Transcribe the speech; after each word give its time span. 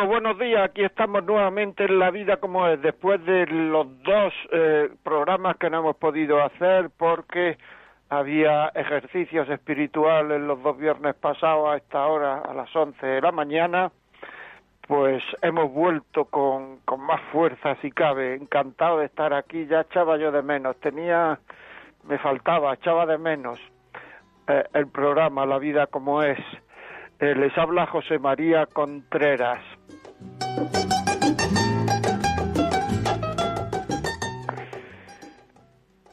Buenos 0.00 0.38
días. 0.38 0.64
Aquí 0.64 0.82
estamos 0.82 1.24
nuevamente 1.24 1.84
en 1.84 1.98
La 1.98 2.10
Vida 2.10 2.38
como 2.38 2.66
es, 2.66 2.80
después 2.80 3.24
de 3.24 3.46
los 3.46 3.86
dos 4.02 4.32
eh, 4.50 4.88
programas 5.02 5.56
que 5.58 5.68
no 5.68 5.80
hemos 5.80 5.96
podido 5.96 6.42
hacer 6.42 6.90
porque 6.96 7.58
había 8.08 8.68
ejercicios 8.68 9.48
espirituales 9.48 10.40
los 10.40 10.62
dos 10.62 10.78
viernes 10.78 11.14
pasados 11.14 11.68
a 11.70 11.76
esta 11.76 12.06
hora, 12.06 12.38
a 12.38 12.54
las 12.54 12.74
once 12.74 13.06
de 13.06 13.20
la 13.20 13.32
mañana. 13.32 13.92
Pues 14.88 15.22
hemos 15.42 15.70
vuelto 15.72 16.24
con, 16.24 16.78
con 16.84 17.00
más 17.00 17.20
fuerza, 17.30 17.76
si 17.82 17.90
cabe. 17.90 18.34
Encantado 18.34 18.98
de 18.98 19.06
estar 19.06 19.32
aquí. 19.32 19.66
Ya 19.66 19.82
echaba 19.82 20.16
yo 20.16 20.32
de 20.32 20.42
menos. 20.42 20.76
Tenía, 20.80 21.38
me 22.04 22.18
faltaba, 22.18 22.74
echaba 22.74 23.06
de 23.06 23.18
menos 23.18 23.60
eh, 24.48 24.64
el 24.72 24.88
programa 24.88 25.46
La 25.46 25.58
Vida 25.58 25.86
como 25.86 26.22
es 26.22 26.38
eh, 27.22 27.36
les 27.36 27.56
habla 27.56 27.86
José 27.86 28.18
María 28.18 28.66
Contreras. 28.66 29.62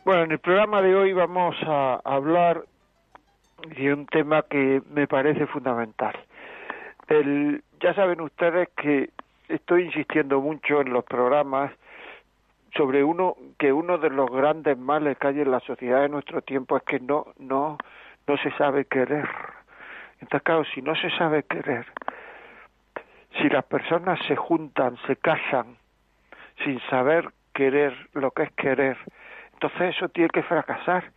Bueno, 0.05 0.23
en 0.23 0.31
el 0.31 0.39
programa 0.39 0.81
de 0.81 0.95
hoy 0.95 1.13
vamos 1.13 1.55
a 1.65 1.99
hablar 2.03 2.63
de 3.75 3.93
un 3.93 4.05
tema 4.07 4.43
que 4.43 4.81
me 4.91 5.07
parece 5.07 5.45
fundamental. 5.47 6.17
Ya 7.79 7.93
saben 7.93 8.21
ustedes 8.21 8.69
que 8.75 9.09
estoy 9.47 9.85
insistiendo 9.85 10.41
mucho 10.41 10.81
en 10.81 10.93
los 10.93 11.03
programas 11.05 11.71
sobre 12.75 13.03
uno 13.03 13.35
que 13.57 13.73
uno 13.73 13.97
de 13.97 14.09
los 14.09 14.29
grandes 14.29 14.77
males 14.77 15.17
que 15.17 15.27
hay 15.27 15.41
en 15.41 15.51
la 15.51 15.59
sociedad 15.61 16.01
de 16.01 16.09
nuestro 16.09 16.41
tiempo 16.41 16.77
es 16.77 16.83
que 16.83 16.99
no 16.99 17.27
no 17.39 17.77
no 18.27 18.37
se 18.37 18.51
sabe 18.57 18.85
querer 18.85 19.27
entonces, 20.21 20.43
claro, 20.43 20.63
si 20.73 20.81
no 20.81 20.95
se 20.95 21.09
sabe 21.11 21.43
querer, 21.43 21.85
si 23.41 23.49
las 23.49 23.65
personas 23.65 24.19
se 24.27 24.35
juntan, 24.35 24.97
se 25.07 25.15
casan, 25.15 25.77
sin 26.63 26.79
saber 26.89 27.29
querer 27.53 27.93
lo 28.13 28.31
que 28.31 28.43
es 28.43 28.51
querer, 28.53 28.97
entonces 29.53 29.95
eso 29.95 30.09
tiene 30.09 30.29
que 30.29 30.43
fracasar. 30.43 31.11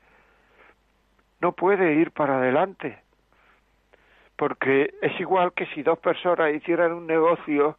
No 1.41 1.53
puede 1.53 1.95
ir 1.95 2.11
para 2.11 2.39
adelante. 2.39 2.99
Porque 4.37 4.95
es 5.01 5.21
igual 5.21 5.53
que 5.53 5.67
si 5.67 5.83
dos 5.83 5.99
personas 5.99 6.53
hicieran 6.53 6.93
un 6.93 7.07
negocio 7.07 7.77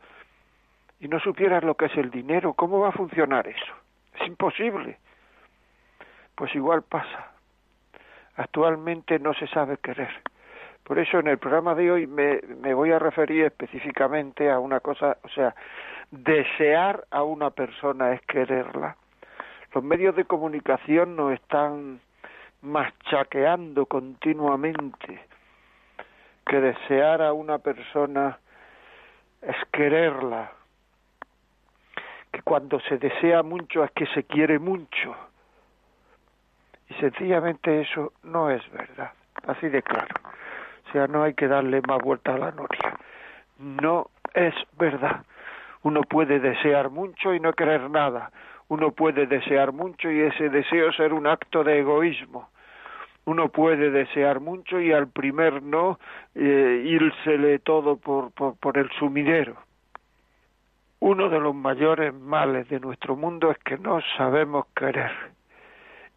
y 0.99 1.07
no 1.07 1.19
supieran 1.19 1.65
lo 1.65 1.75
que 1.75 1.85
es 1.85 1.97
el 1.97 2.11
dinero, 2.11 2.53
¿cómo 2.53 2.79
va 2.79 2.89
a 2.89 2.93
funcionar 2.93 3.47
eso? 3.47 3.73
Es 4.13 4.27
imposible. 4.27 4.97
Pues 6.35 6.55
igual 6.55 6.83
pasa. 6.83 7.31
Actualmente 8.35 9.19
no 9.19 9.33
se 9.33 9.47
sabe 9.47 9.77
querer. 9.77 10.21
Por 10.83 10.99
eso 10.99 11.19
en 11.19 11.27
el 11.27 11.37
programa 11.37 11.75
de 11.75 11.91
hoy 11.91 12.07
me, 12.07 12.41
voy 12.73 12.91
a 12.91 12.99
referir 12.99 13.45
específicamente 13.45 14.51
a 14.51 14.59
una 14.59 14.81
cosa, 14.81 15.17
o 15.23 15.29
sea, 15.29 15.55
desear 16.11 17.05
a 17.09 17.23
una 17.23 17.51
persona 17.51 18.13
es 18.13 18.21
quererla. 18.23 18.97
Los 19.73 19.83
medios 19.83 20.15
de 20.15 20.25
comunicación 20.25 21.15
nos 21.15 21.33
están 21.33 22.01
machaqueando 22.61 23.85
continuamente 23.85 25.25
que 26.45 26.59
desear 26.59 27.21
a 27.21 27.31
una 27.31 27.59
persona 27.59 28.39
es 29.41 29.55
quererla, 29.71 30.51
que 32.31 32.41
cuando 32.41 32.81
se 32.81 32.97
desea 32.97 33.41
mucho 33.41 33.85
es 33.85 33.91
que 33.91 34.05
se 34.07 34.23
quiere 34.25 34.59
mucho. 34.59 35.15
Y 36.89 36.93
sencillamente 36.95 37.81
eso 37.81 38.11
no 38.23 38.51
es 38.51 38.69
verdad, 38.71 39.13
así 39.47 39.69
de 39.69 39.81
claro 39.81 40.13
sea, 40.93 41.07
no 41.07 41.23
hay 41.23 41.33
que 41.33 41.47
darle 41.47 41.81
más 41.87 41.99
vuelta 41.99 42.35
a 42.35 42.37
la 42.37 42.51
noria. 42.51 42.97
No 43.57 44.07
es 44.33 44.53
verdad. 44.77 45.25
Uno 45.81 46.01
puede 46.03 46.39
desear 46.39 46.89
mucho 46.89 47.33
y 47.33 47.39
no 47.39 47.53
querer 47.53 47.89
nada. 47.89 48.31
Uno 48.69 48.91
puede 48.91 49.27
desear 49.27 49.73
mucho 49.73 50.09
y 50.09 50.21
ese 50.21 50.49
deseo 50.49 50.93
ser 50.93 51.13
un 51.13 51.27
acto 51.27 51.63
de 51.63 51.79
egoísmo. 51.79 52.49
Uno 53.25 53.49
puede 53.49 53.91
desear 53.91 54.39
mucho 54.39 54.79
y 54.79 54.91
al 54.91 55.07
primer 55.07 55.61
no 55.61 55.99
eh, 56.35 57.59
todo 57.63 57.97
por, 57.97 58.31
por 58.31 58.77
el 58.77 58.89
sumidero. 58.91 59.55
Uno 60.99 61.29
de 61.29 61.39
los 61.39 61.53
mayores 61.53 62.13
males 62.13 62.69
de 62.69 62.79
nuestro 62.79 63.15
mundo 63.15 63.51
es 63.51 63.57
que 63.59 63.77
no 63.77 63.99
sabemos 64.17 64.67
querer 64.75 65.11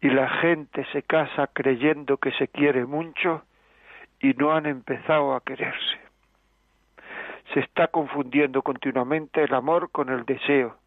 y 0.01 0.09
la 0.09 0.29
gente 0.29 0.85
se 0.91 1.03
casa 1.03 1.47
creyendo 1.47 2.17
que 2.17 2.31
se 2.31 2.47
quiere 2.47 2.85
mucho 2.85 3.43
y 4.19 4.33
no 4.33 4.53
han 4.53 4.65
empezado 4.65 5.35
a 5.35 5.41
quererse. 5.41 5.99
Se 7.53 7.59
está 7.61 7.87
confundiendo 7.87 8.61
continuamente 8.61 9.43
el 9.43 9.53
amor 9.53 9.89
con 9.91 10.09
el 10.09 10.25
deseo. 10.25 10.77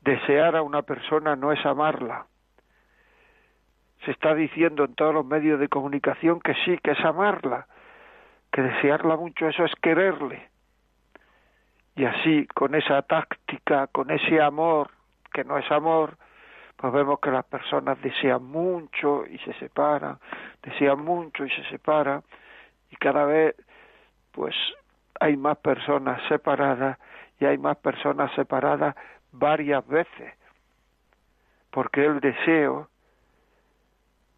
Desear 0.00 0.56
a 0.56 0.62
una 0.62 0.82
persona 0.82 1.36
no 1.36 1.52
es 1.52 1.64
amarla. 1.64 2.26
Se 4.04 4.10
está 4.10 4.34
diciendo 4.34 4.84
en 4.84 4.94
todos 4.94 5.14
los 5.14 5.24
medios 5.24 5.60
de 5.60 5.68
comunicación 5.68 6.40
que 6.40 6.54
sí, 6.64 6.78
que 6.82 6.90
es 6.90 7.04
amarla, 7.04 7.66
que 8.50 8.62
desearla 8.62 9.16
mucho 9.16 9.48
eso 9.48 9.64
es 9.64 9.72
quererle. 9.76 10.48
Y 11.94 12.04
así, 12.04 12.46
con 12.54 12.74
esa 12.74 13.02
táctica, 13.02 13.86
con 13.86 14.10
ese 14.10 14.40
amor, 14.40 14.90
que 15.32 15.44
no 15.44 15.58
es 15.58 15.70
amor, 15.70 16.16
pues 16.82 16.94
vemos 16.94 17.20
que 17.20 17.30
las 17.30 17.44
personas 17.44 18.02
desean 18.02 18.42
mucho 18.42 19.24
y 19.24 19.38
se 19.38 19.52
separan, 19.54 20.18
desean 20.64 20.98
mucho 20.98 21.44
y 21.44 21.50
se 21.50 21.62
separan, 21.70 22.24
y 22.90 22.96
cada 22.96 23.24
vez 23.24 23.54
pues 24.32 24.56
hay 25.20 25.36
más 25.36 25.58
personas 25.58 26.20
separadas 26.26 26.98
y 27.38 27.44
hay 27.44 27.56
más 27.56 27.76
personas 27.76 28.32
separadas 28.34 28.96
varias 29.30 29.86
veces, 29.86 30.34
porque 31.70 32.04
el 32.04 32.18
deseo 32.18 32.88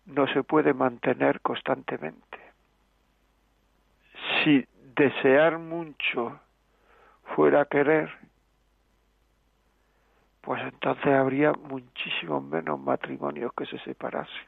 no 0.05 0.27
se 0.27 0.43
puede 0.43 0.75
mantener 0.75 1.41
constantemente. 1.41 2.39
Si 4.43 4.67
desear 4.95 5.57
mucho 5.57 6.39
fuera 7.35 7.65
querer, 7.65 8.13
pues 10.45 10.63
entonces 10.63 11.07
habría 11.07 11.53
muchísimos 11.53 12.45
menos 12.45 12.79
matrimonios 12.79 13.53
que 13.55 13.65
se 13.65 13.79
separasen. 13.79 14.45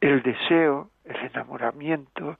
El 0.00 0.22
deseo, 0.22 0.90
el 1.04 1.16
enamoramiento, 1.16 2.38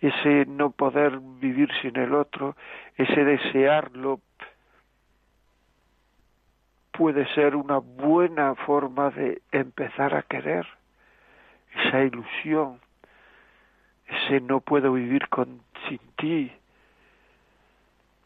ese 0.00 0.46
no 0.46 0.70
poder 0.70 1.18
vivir 1.18 1.68
sin 1.82 1.96
el 1.98 2.14
otro, 2.14 2.56
ese 2.96 3.24
desearlo, 3.24 4.20
puede 6.92 7.26
ser 7.34 7.54
una 7.54 7.78
buena 7.78 8.54
forma 8.54 9.10
de 9.10 9.42
empezar 9.52 10.14
a 10.14 10.22
querer, 10.22 10.66
esa 11.74 12.02
ilusión, 12.02 12.80
ese 14.06 14.40
no 14.40 14.60
puedo 14.60 14.92
vivir 14.94 15.28
con, 15.28 15.60
sin 15.88 16.00
ti, 16.16 16.52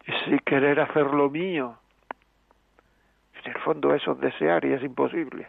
ese 0.07 0.39
querer 0.41 0.81
hacer 0.81 1.07
lo 1.07 1.31
mío, 1.31 1.79
En 3.45 3.53
el 3.53 3.59
fondo 3.61 3.95
eso 3.95 4.13
es 4.13 4.21
desear 4.21 4.65
y 4.65 4.73
es 4.73 4.83
imposible. 4.83 5.47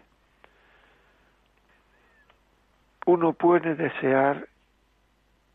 Uno 3.05 3.33
puede 3.33 3.75
desear 3.75 4.47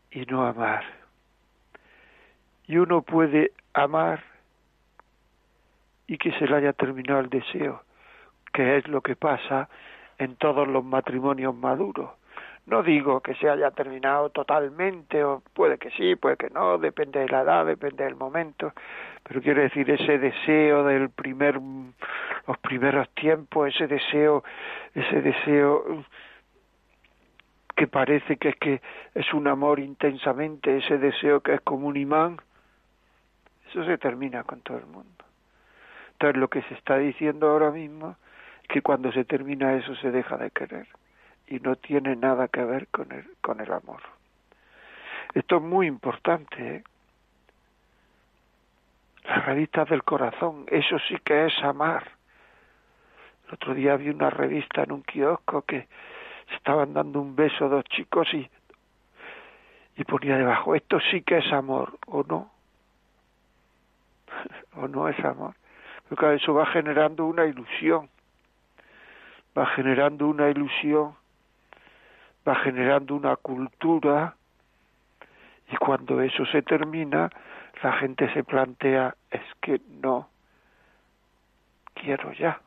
y 0.09 0.25
no 0.25 0.45
amar. 0.45 0.83
Y 2.65 2.77
uno 2.77 3.01
puede 3.01 3.51
amar 3.73 4.23
y 6.07 6.17
que 6.17 6.31
se 6.39 6.47
le 6.47 6.55
haya 6.55 6.73
terminado 6.73 7.19
el 7.19 7.29
deseo, 7.29 7.83
que 8.53 8.77
es 8.77 8.87
lo 8.87 9.01
que 9.01 9.15
pasa 9.15 9.69
en 10.17 10.35
todos 10.35 10.67
los 10.67 10.83
matrimonios 10.83 11.55
maduros. 11.55 12.11
No 12.71 12.83
digo 12.83 13.19
que 13.19 13.35
se 13.35 13.49
haya 13.49 13.69
terminado 13.71 14.29
totalmente, 14.29 15.21
o 15.25 15.43
puede 15.53 15.77
que 15.77 15.91
sí, 15.91 16.15
puede 16.15 16.37
que 16.37 16.49
no, 16.51 16.77
depende 16.77 17.19
de 17.19 17.27
la 17.27 17.41
edad, 17.41 17.65
depende 17.65 18.05
del 18.05 18.15
momento, 18.15 18.71
pero 19.23 19.41
quiero 19.41 19.61
decir 19.61 19.91
ese 19.91 20.17
deseo 20.17 20.85
del 20.85 21.09
primer, 21.09 21.59
los 22.47 22.57
primeros 22.59 23.09
tiempos, 23.09 23.75
ese 23.75 23.87
deseo, 23.87 24.45
ese 24.95 25.21
deseo 25.21 26.05
que 27.75 27.87
parece 27.87 28.37
que 28.37 28.49
es 28.49 28.55
que 28.55 28.81
es 29.15 29.33
un 29.33 29.49
amor 29.49 29.81
intensamente, 29.81 30.77
ese 30.77 30.97
deseo 30.97 31.41
que 31.41 31.55
es 31.55 31.61
como 31.61 31.87
un 31.87 31.97
imán, 31.97 32.39
eso 33.67 33.83
se 33.83 33.97
termina 33.97 34.45
con 34.45 34.61
todo 34.61 34.77
el 34.77 34.85
mundo. 34.85 35.25
Entonces 36.13 36.39
lo 36.39 36.47
que 36.47 36.61
se 36.61 36.75
está 36.75 36.97
diciendo 36.97 37.49
ahora 37.49 37.69
mismo 37.69 38.15
es 38.61 38.67
que 38.69 38.81
cuando 38.81 39.11
se 39.11 39.25
termina 39.25 39.73
eso 39.73 39.93
se 39.95 40.09
deja 40.09 40.37
de 40.37 40.51
querer 40.51 40.87
y 41.51 41.59
no 41.59 41.75
tiene 41.75 42.15
nada 42.15 42.47
que 42.47 42.63
ver 42.63 42.87
con 42.87 43.11
el, 43.11 43.25
con 43.41 43.59
el 43.59 43.71
amor. 43.73 44.01
Esto 45.33 45.57
es 45.57 45.61
muy 45.61 45.85
importante. 45.85 46.75
¿eh? 46.75 46.83
Las 49.25 49.45
revistas 49.45 49.89
del 49.89 50.03
corazón, 50.03 50.65
eso 50.67 50.97
sí 51.09 51.17
que 51.25 51.47
es 51.47 51.53
amar. 51.61 52.09
El 53.47 53.55
otro 53.55 53.73
día 53.73 53.97
vi 53.97 54.09
una 54.09 54.29
revista 54.29 54.83
en 54.83 54.93
un 54.93 55.03
kiosco 55.03 55.63
que 55.63 55.89
estaban 56.55 56.93
dando 56.93 57.19
un 57.19 57.35
beso 57.35 57.67
dos 57.67 57.83
chicos 57.83 58.33
y, 58.33 58.49
y 59.97 60.03
ponía 60.05 60.37
debajo, 60.37 60.73
esto 60.73 60.99
sí 61.11 61.21
que 61.21 61.39
es 61.39 61.51
amor, 61.51 61.97
¿o 62.07 62.23
no? 62.23 62.49
¿O 64.77 64.87
no 64.87 65.09
es 65.09 65.19
amor? 65.19 65.55
Porque 66.07 66.35
eso 66.35 66.53
va 66.53 66.65
generando 66.67 67.25
una 67.25 67.45
ilusión, 67.45 68.09
va 69.57 69.65
generando 69.65 70.27
una 70.27 70.49
ilusión 70.49 71.20
va 72.47 72.55
generando 72.55 73.15
una 73.15 73.35
cultura 73.35 74.35
y 75.71 75.75
cuando 75.77 76.21
eso 76.21 76.45
se 76.47 76.61
termina, 76.61 77.29
la 77.81 77.93
gente 77.93 78.31
se 78.33 78.43
plantea, 78.43 79.15
es 79.29 79.41
que 79.61 79.79
no 80.01 80.29
quiero 81.93 82.31
ya. 82.33 82.59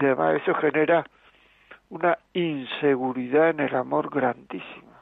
Y 0.00 0.04
además 0.04 0.42
eso 0.42 0.54
genera 0.54 1.04
una 1.90 2.18
inseguridad 2.32 3.50
en 3.50 3.60
el 3.60 3.76
amor 3.76 4.10
grandísima. 4.10 4.98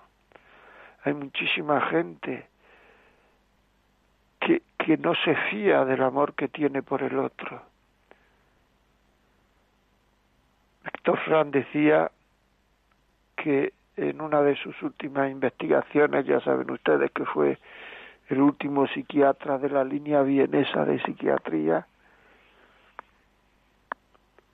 Hay 1.05 1.15
muchísima 1.15 1.81
gente 1.89 2.47
que, 4.41 4.63
que 4.77 4.99
no 4.99 5.15
se 5.15 5.35
fía 5.51 5.85
del 5.85 6.03
amor 6.03 6.35
que 6.35 6.49
tiene 6.49 6.83
por 6.83 7.03
el 7.03 7.19
otro. 7.19 7.63
Héctor 10.85 11.19
Fran 11.21 11.51
decía 11.51 12.11
que 13.43 13.73
en 13.97 14.21
una 14.21 14.43
de 14.43 14.57
sus 14.57 14.81
últimas 14.83 15.31
investigaciones, 15.31 16.27
ya 16.27 16.41
saben 16.41 16.71
ustedes 16.71 17.11
que 17.13 17.25
fue 17.25 17.59
el 18.29 18.41
último 18.41 18.87
psiquiatra 18.87 19.59
de 19.59 19.71
la 19.71 19.85
línea 19.85 20.23
vienesa 20.23 20.85
de 20.85 21.01
psiquiatría, 21.03 21.87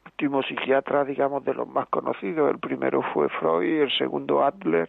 último 0.05 0.43
psiquiatra, 0.43 1.05
digamos, 1.05 1.45
de 1.45 1.53
los 1.53 1.69
más 1.69 1.87
conocidos. 1.89 2.51
El 2.51 2.59
primero 2.59 3.03
fue 3.13 3.29
Freud, 3.29 3.83
el 3.83 3.91
segundo 3.91 4.43
Adler. 4.43 4.89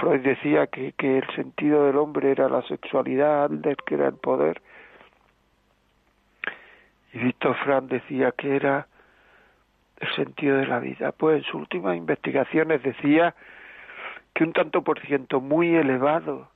Freud 0.00 0.20
decía 0.20 0.68
que, 0.68 0.92
que 0.92 1.18
el 1.18 1.26
sentido 1.34 1.86
del 1.86 1.96
hombre 1.96 2.30
era 2.30 2.48
la 2.48 2.62
sexualidad, 2.62 3.44
Adler 3.44 3.76
que 3.84 3.94
era 3.96 4.06
el 4.06 4.14
poder. 4.14 4.62
Y 7.12 7.18
Víctor 7.18 7.56
Frank 7.64 7.84
decía 7.84 8.32
que 8.32 8.56
era 8.56 8.86
el 10.00 10.14
sentido 10.14 10.58
de 10.58 10.66
la 10.66 10.78
vida. 10.78 11.12
Pues 11.12 11.38
en 11.38 11.44
sus 11.44 11.54
últimas 11.54 11.96
investigaciones 11.96 12.82
decía 12.82 13.34
que 14.32 14.44
un 14.44 14.52
tanto 14.52 14.82
por 14.82 15.00
ciento 15.00 15.40
muy 15.40 15.74
elevado 15.74 16.48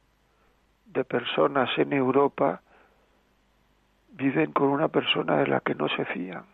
de 0.86 1.04
personas 1.04 1.70
en 1.78 1.92
Europa 1.92 2.60
viven 4.10 4.52
con 4.52 4.68
una 4.68 4.88
persona 4.88 5.36
de 5.38 5.46
la 5.46 5.60
que 5.60 5.74
no 5.74 5.88
se 5.88 6.04
fían. 6.06 6.44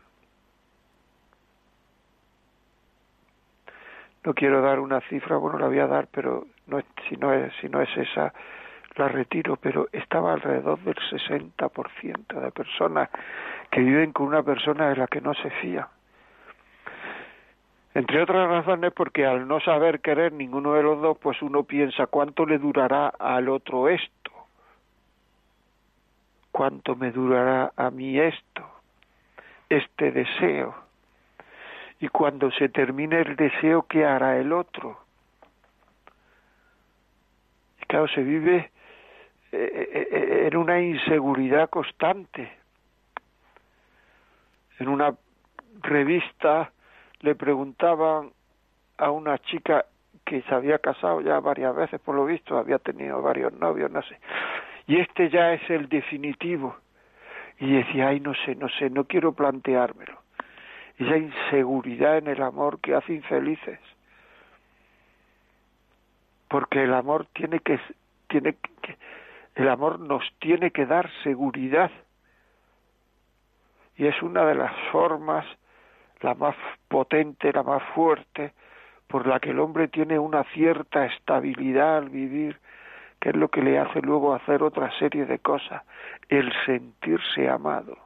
No 4.24 4.34
quiero 4.34 4.62
dar 4.62 4.80
una 4.80 5.00
cifra, 5.02 5.36
bueno, 5.36 5.58
la 5.58 5.66
voy 5.66 5.78
a 5.78 5.86
dar, 5.86 6.08
pero 6.10 6.46
no, 6.66 6.80
si, 7.08 7.16
no 7.16 7.32
es, 7.32 7.52
si 7.60 7.68
no 7.68 7.80
es 7.80 7.94
esa, 7.96 8.32
la 8.96 9.08
retiro, 9.08 9.56
pero 9.56 9.88
estaba 9.92 10.32
alrededor 10.32 10.78
del 10.80 10.94
60% 10.94 12.40
de 12.40 12.50
personas 12.52 13.10
que 13.70 13.80
viven 13.80 14.12
con 14.12 14.26
una 14.26 14.42
persona 14.42 14.88
de 14.88 14.96
la 14.96 15.06
que 15.06 15.20
no 15.20 15.34
se 15.34 15.50
fían. 15.50 15.86
Entre 17.94 18.20
otras 18.20 18.48
razones 18.48 18.92
porque 18.92 19.24
al 19.24 19.46
no 19.46 19.60
saber 19.60 20.00
querer 20.00 20.32
ninguno 20.32 20.74
de 20.74 20.82
los 20.82 21.00
dos, 21.00 21.16
pues 21.18 21.40
uno 21.42 21.62
piensa 21.62 22.08
cuánto 22.08 22.44
le 22.44 22.58
durará 22.58 23.08
al 23.08 23.48
otro 23.48 23.88
esto, 23.88 24.32
cuánto 26.50 26.96
me 26.96 27.12
durará 27.12 27.72
a 27.76 27.90
mí 27.90 28.18
esto, 28.18 28.68
este 29.68 30.10
deseo. 30.10 30.74
Y 32.00 32.08
cuando 32.08 32.50
se 32.50 32.68
termine 32.68 33.20
el 33.20 33.36
deseo, 33.36 33.86
¿qué 33.88 34.04
hará 34.04 34.38
el 34.38 34.52
otro? 34.52 34.98
Y 37.80 37.86
claro, 37.86 38.08
se 38.08 38.24
vive 38.24 38.72
eh, 39.52 39.88
eh, 39.92 40.08
eh, 40.10 40.48
en 40.48 40.56
una 40.56 40.80
inseguridad 40.80 41.70
constante. 41.70 42.50
En 44.80 44.88
una 44.88 45.14
revista 45.80 46.72
le 47.24 47.34
preguntaban 47.34 48.30
a 48.98 49.10
una 49.10 49.38
chica 49.38 49.86
que 50.26 50.42
se 50.42 50.54
había 50.54 50.78
casado 50.78 51.22
ya 51.22 51.40
varias 51.40 51.74
veces, 51.74 52.00
por 52.00 52.14
lo 52.14 52.26
visto, 52.26 52.58
había 52.58 52.78
tenido 52.78 53.20
varios 53.22 53.52
novios, 53.54 53.90
no 53.90 54.02
sé, 54.02 54.18
y 54.86 55.00
este 55.00 55.30
ya 55.30 55.54
es 55.54 55.68
el 55.70 55.88
definitivo. 55.88 56.76
Y 57.58 57.72
decía, 57.76 58.08
ay, 58.08 58.20
no 58.20 58.34
sé, 58.34 58.56
no 58.56 58.68
sé, 58.68 58.90
no 58.90 59.04
quiero 59.04 59.32
planteármelo. 59.32 60.20
Esa 60.98 61.16
inseguridad 61.16 62.18
en 62.18 62.26
el 62.26 62.42
amor 62.42 62.80
que 62.80 62.94
hace 62.94 63.14
infelices. 63.14 63.78
Porque 66.48 66.82
el 66.82 66.92
amor 66.92 67.26
tiene 67.32 67.60
que, 67.60 67.78
tiene 68.28 68.56
que, 68.82 68.96
el 69.54 69.68
amor 69.68 70.00
nos 70.00 70.24
tiene 70.40 70.72
que 70.72 70.84
dar 70.84 71.10
seguridad. 71.22 71.90
Y 73.96 74.06
es 74.06 74.20
una 74.20 74.44
de 74.44 74.56
las 74.56 74.72
formas 74.90 75.46
la 76.20 76.34
más 76.34 76.56
potente, 76.88 77.52
la 77.52 77.62
más 77.62 77.82
fuerte, 77.94 78.52
por 79.06 79.26
la 79.26 79.40
que 79.40 79.50
el 79.50 79.60
hombre 79.60 79.88
tiene 79.88 80.18
una 80.18 80.44
cierta 80.44 81.06
estabilidad 81.06 81.98
al 81.98 82.08
vivir, 82.08 82.58
que 83.20 83.30
es 83.30 83.36
lo 83.36 83.48
que 83.48 83.62
le 83.62 83.78
hace 83.78 84.00
luego 84.00 84.34
hacer 84.34 84.62
otra 84.62 84.90
serie 84.98 85.26
de 85.26 85.38
cosas, 85.38 85.82
el 86.28 86.52
sentirse 86.66 87.48
amado. 87.48 87.96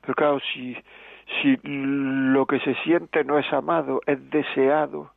Pero 0.00 0.14
claro, 0.14 0.40
si, 0.52 0.76
si 1.40 1.58
lo 1.62 2.46
que 2.46 2.60
se 2.60 2.74
siente 2.82 3.24
no 3.24 3.38
es 3.38 3.52
amado, 3.52 4.00
es 4.06 4.30
deseado, 4.30 5.10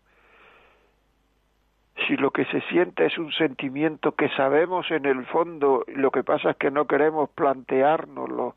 si 2.07 2.17
lo 2.17 2.31
que 2.31 2.45
se 2.45 2.61
siente 2.61 3.05
es 3.05 3.17
un 3.17 3.31
sentimiento 3.31 4.13
que 4.13 4.29
sabemos 4.29 4.89
en 4.91 5.05
el 5.05 5.25
fondo, 5.25 5.83
lo 5.87 6.11
que 6.11 6.23
pasa 6.23 6.51
es 6.51 6.57
que 6.57 6.71
no 6.71 6.85
queremos 6.85 7.29
planteárnoslo, 7.31 8.55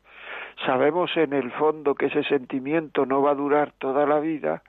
sabemos 0.65 1.15
en 1.17 1.33
el 1.33 1.51
fondo 1.51 1.95
que 1.95 2.07
ese 2.07 2.23
sentimiento 2.23 3.05
no 3.05 3.21
va 3.21 3.31
a 3.31 3.35
durar 3.35 3.71
toda 3.77 4.05
la 4.05 4.19
vida, 4.19 4.63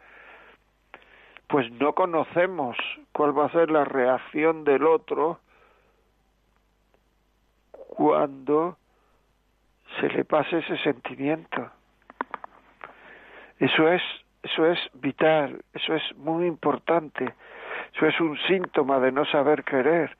pues 1.48 1.70
no 1.72 1.92
conocemos 1.94 2.76
cuál 3.12 3.36
va 3.36 3.46
a 3.46 3.50
ser 3.50 3.70
la 3.70 3.84
reacción 3.84 4.64
del 4.64 4.84
otro 4.84 5.40
cuando 7.70 8.76
se 10.00 10.08
le 10.08 10.24
pase 10.24 10.58
ese 10.58 10.76
sentimiento. 10.78 11.70
Eso 13.58 13.88
es, 13.88 14.02
eso 14.42 14.66
es 14.66 14.78
vital, 14.94 15.62
eso 15.72 15.94
es 15.94 16.02
muy 16.16 16.46
importante, 16.46 17.34
eso 17.94 18.06
es 18.06 18.20
un 18.20 18.36
síntoma 18.48 18.98
de 18.98 19.12
no 19.12 19.24
saber 19.26 19.62
querer. 19.64 20.16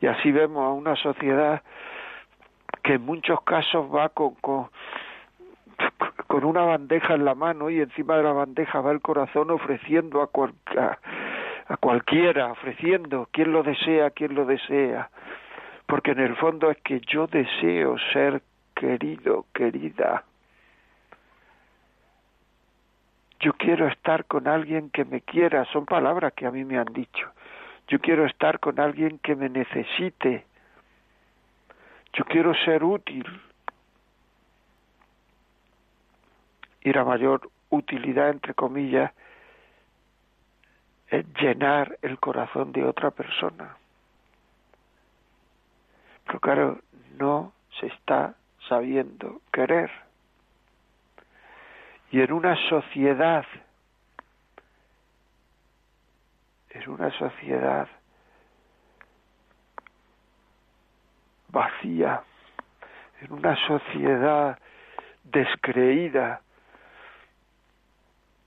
Y 0.00 0.06
así 0.06 0.30
vemos 0.30 0.62
a 0.62 0.72
una 0.72 0.94
sociedad 0.96 1.62
que 2.82 2.94
en 2.94 3.02
muchos 3.02 3.40
casos 3.42 3.92
va 3.92 4.10
con, 4.10 4.34
con, 4.34 4.68
con 6.26 6.44
una 6.44 6.62
bandeja 6.62 7.14
en 7.14 7.24
la 7.24 7.34
mano 7.34 7.70
y 7.70 7.80
encima 7.80 8.16
de 8.16 8.22
la 8.22 8.32
bandeja 8.32 8.80
va 8.80 8.92
el 8.92 9.00
corazón 9.00 9.50
ofreciendo 9.50 10.22
a, 10.22 10.28
cual, 10.28 10.54
a, 10.76 11.76
cualquiera, 11.78 12.52
ofreciendo, 12.52 13.28
quien 13.30 13.52
lo 13.52 13.62
desea, 13.62 14.10
quien 14.10 14.34
lo 14.34 14.44
desea, 14.44 15.10
porque 15.86 16.12
en 16.12 16.20
el 16.20 16.36
fondo 16.36 16.70
es 16.70 16.78
que 16.78 17.00
yo 17.00 17.26
deseo 17.26 17.96
ser 18.12 18.42
querido, 18.74 19.46
querida. 19.52 20.24
Yo 23.40 23.52
quiero 23.52 23.86
estar 23.86 24.24
con 24.24 24.48
alguien 24.48 24.90
que 24.90 25.04
me 25.04 25.20
quiera, 25.20 25.64
son 25.66 25.84
palabras 25.84 26.32
que 26.32 26.46
a 26.46 26.50
mí 26.50 26.64
me 26.64 26.78
han 26.78 26.92
dicho. 26.92 27.30
Yo 27.88 28.00
quiero 28.00 28.24
estar 28.26 28.58
con 28.58 28.80
alguien 28.80 29.18
que 29.18 29.36
me 29.36 29.48
necesite. 29.48 30.44
Yo 32.14 32.24
quiero 32.24 32.54
ser 32.64 32.82
útil. 32.82 33.24
Y 36.86 36.92
la 36.92 37.02
mayor 37.02 37.50
utilidad, 37.70 38.30
entre 38.30 38.54
comillas, 38.54 39.10
es 41.08 41.26
llenar 41.34 41.98
el 42.00 42.20
corazón 42.20 42.70
de 42.70 42.84
otra 42.84 43.10
persona. 43.10 43.76
Pero 46.26 46.38
claro, 46.38 46.80
no 47.18 47.52
se 47.80 47.88
está 47.88 48.36
sabiendo 48.68 49.40
querer. 49.52 49.90
Y 52.12 52.20
en 52.20 52.30
una 52.30 52.54
sociedad, 52.68 53.44
en 56.70 56.88
una 56.88 57.10
sociedad 57.18 57.88
vacía, 61.48 62.22
en 63.22 63.32
una 63.32 63.56
sociedad 63.66 64.56
descreída, 65.24 66.42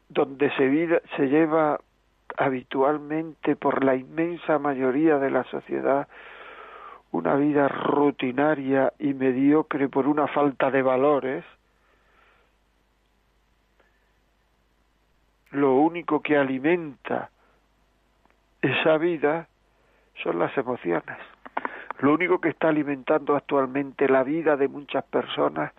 donde 0.10 0.50
se, 0.56 1.02
se 1.16 1.30
lleva 1.30 1.80
habitualmente 2.38 3.56
por 3.56 3.84
la 3.84 3.96
inmensa 3.96 4.60
mayoría 4.60 5.18
de 5.18 5.32
la 5.32 5.44
sociedad 5.46 6.08
una 7.12 7.36
vida 7.36 7.68
rutinaria 7.68 8.94
y 9.00 9.14
mediocre 9.14 9.90
por 9.90 10.08
una 10.08 10.28
falta 10.28 10.70
de 10.70 10.82
valores, 10.82 11.44
lo 15.52 15.74
único 15.74 16.22
que 16.22 16.38
alimenta 16.38 17.32
esa 18.62 18.98
vida 18.98 19.48
son 20.22 20.38
las 20.38 20.56
emociones. 20.58 21.18
Lo 22.00 22.14
único 22.14 22.40
que 22.40 22.50
está 22.50 22.70
alimentando 22.70 23.36
actualmente 23.36 24.08
la 24.08 24.24
vida 24.24 24.56
de 24.56 24.68
muchas 24.68 25.04
personas 25.06 25.74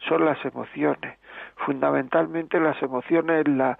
son 0.00 0.24
las 0.24 0.42
emociones. 0.44 1.18
Fundamentalmente 1.56 2.60
las 2.60 2.80
emociones 2.82 3.46
en 3.46 3.58
la, 3.58 3.78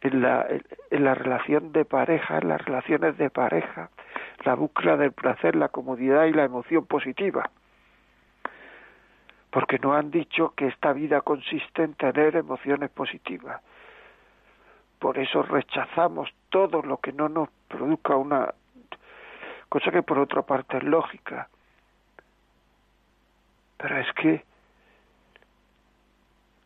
en 0.00 0.22
la, 0.22 0.46
en 0.90 1.04
la 1.04 1.14
relación 1.14 1.72
de 1.72 1.84
pareja, 1.84 2.38
en 2.38 2.48
las 2.48 2.64
relaciones 2.64 3.16
de 3.16 3.30
pareja, 3.30 3.90
la 4.44 4.54
búsqueda 4.54 4.96
del 4.96 5.12
placer, 5.12 5.56
la 5.56 5.68
comodidad 5.68 6.24
y 6.26 6.32
la 6.32 6.44
emoción 6.44 6.86
positiva. 6.86 7.50
Porque 9.50 9.78
nos 9.78 9.96
han 9.96 10.10
dicho 10.10 10.52
que 10.56 10.66
esta 10.66 10.92
vida 10.92 11.22
consiste 11.22 11.82
en 11.82 11.94
tener 11.94 12.36
emociones 12.36 12.90
positivas. 12.90 13.62
Por 14.98 15.18
eso 15.18 15.42
rechazamos 15.42 16.30
todo 16.50 16.82
lo 16.82 16.98
que 16.98 17.12
no 17.12 17.28
nos 17.28 17.48
produzca 17.68 18.16
una 18.16 18.54
cosa 19.68 19.90
que 19.90 20.02
por 20.02 20.18
otra 20.18 20.42
parte 20.42 20.78
es 20.78 20.84
lógica. 20.84 21.48
Pero 23.78 23.98
es 23.98 24.12
que 24.14 24.44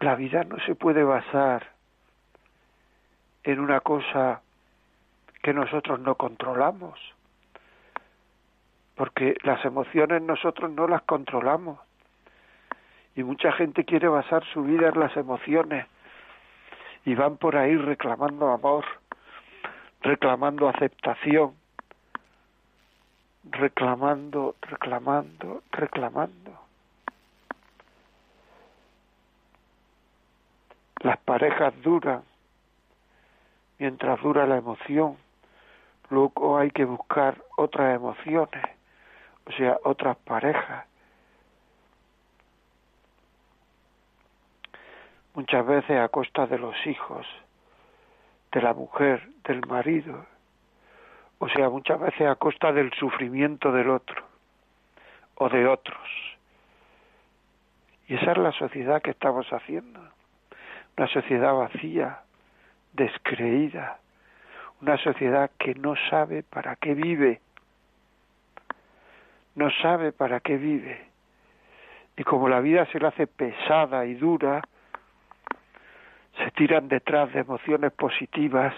la 0.01 0.15
vida 0.17 0.45
no 0.45 0.59
se 0.67 0.75
puede 0.75 1.05
basar 1.05 1.69
en 3.45 3.61
una 3.61 3.81
cosa 3.81 4.43
que 5.43 5.55
nosotros 5.55 6.01
no 6.01 6.17
controlamos 6.17 6.99
porque 9.01 9.35
las 9.45 9.65
emociones 9.65 10.21
nosotros 10.21 10.71
no 10.73 10.87
las 10.87 11.01
controlamos. 11.01 11.79
Y 13.17 13.23
mucha 13.23 13.51
gente 13.53 13.87
quiere 13.87 14.09
basar 14.09 14.45
su 14.53 14.63
vida 14.63 14.91
en 14.91 15.01
las 15.01 15.17
emociones 15.17 15.87
y 17.07 17.15
van 17.15 17.39
por 17.39 17.57
ahí 17.57 17.75
reclamando 17.77 18.51
amor, 18.51 18.85
reclamando 20.03 20.69
aceptación, 20.69 21.55
reclamando, 23.45 24.57
reclamando, 24.61 25.63
reclamando. 25.73 26.70
Las 31.01 31.19
parejas 31.19 31.75
duran 31.83 32.23
mientras 33.79 34.21
dura 34.23 34.47
la 34.47 34.59
emoción, 34.59 35.17
luego 36.11 36.59
hay 36.59 36.71
que 36.71 36.85
buscar 36.85 37.37
otras 37.57 37.97
emociones 37.97 38.81
o 39.51 39.53
sea, 39.53 39.79
otras 39.85 40.17
parejas. 40.19 40.87
Muchas 45.35 45.67
veces 45.67 45.99
a 45.99 46.09
costa 46.09 46.47
de 46.47 46.59
los 46.59 46.75
hijos, 46.87 47.27
de 48.53 48.63
la 48.63 48.75
mujer, 48.75 49.29
del 49.45 49.67
marido, 49.67 50.27
o 51.39 51.49
sea, 51.49 51.69
muchas 51.69 52.01
veces 52.01 52.27
a 52.27 52.35
costa 52.35 52.73
del 52.73 52.93
sufrimiento 52.93 53.73
del 53.73 53.91
otro 53.91 54.25
o 55.37 55.49
de 55.49 55.67
otros. 55.67 55.99
Y 58.09 58.17
esa 58.17 58.33
es 58.33 58.39
la 58.39 58.53
sociedad 58.53 59.01
que 59.01 59.11
estamos 59.11 59.47
haciendo. 59.53 60.01
Una 61.01 61.09
sociedad 61.09 61.55
vacía, 61.55 62.21
descreída, 62.93 63.99
una 64.83 64.99
sociedad 64.99 65.51
que 65.59 65.75
no 65.75 65.95
sabe 66.11 66.43
para 66.43 66.77
qué 66.77 66.93
vive 66.93 67.41
no 69.55 69.71
sabe 69.83 70.13
para 70.13 70.41
qué 70.41 70.59
vive. 70.59 71.07
Y 72.19 72.23
como 72.25 72.51
la 72.51 72.61
vida 72.61 72.85
se 72.93 73.01
le 73.01 73.07
hace 73.09 73.27
pesada 73.27 74.05
y 74.05 74.13
dura, 74.13 74.63
se 76.37 76.51
tiran 76.51 76.89
detrás 76.89 77.33
de 77.33 77.41
emociones 77.41 77.93
positivas 77.93 78.75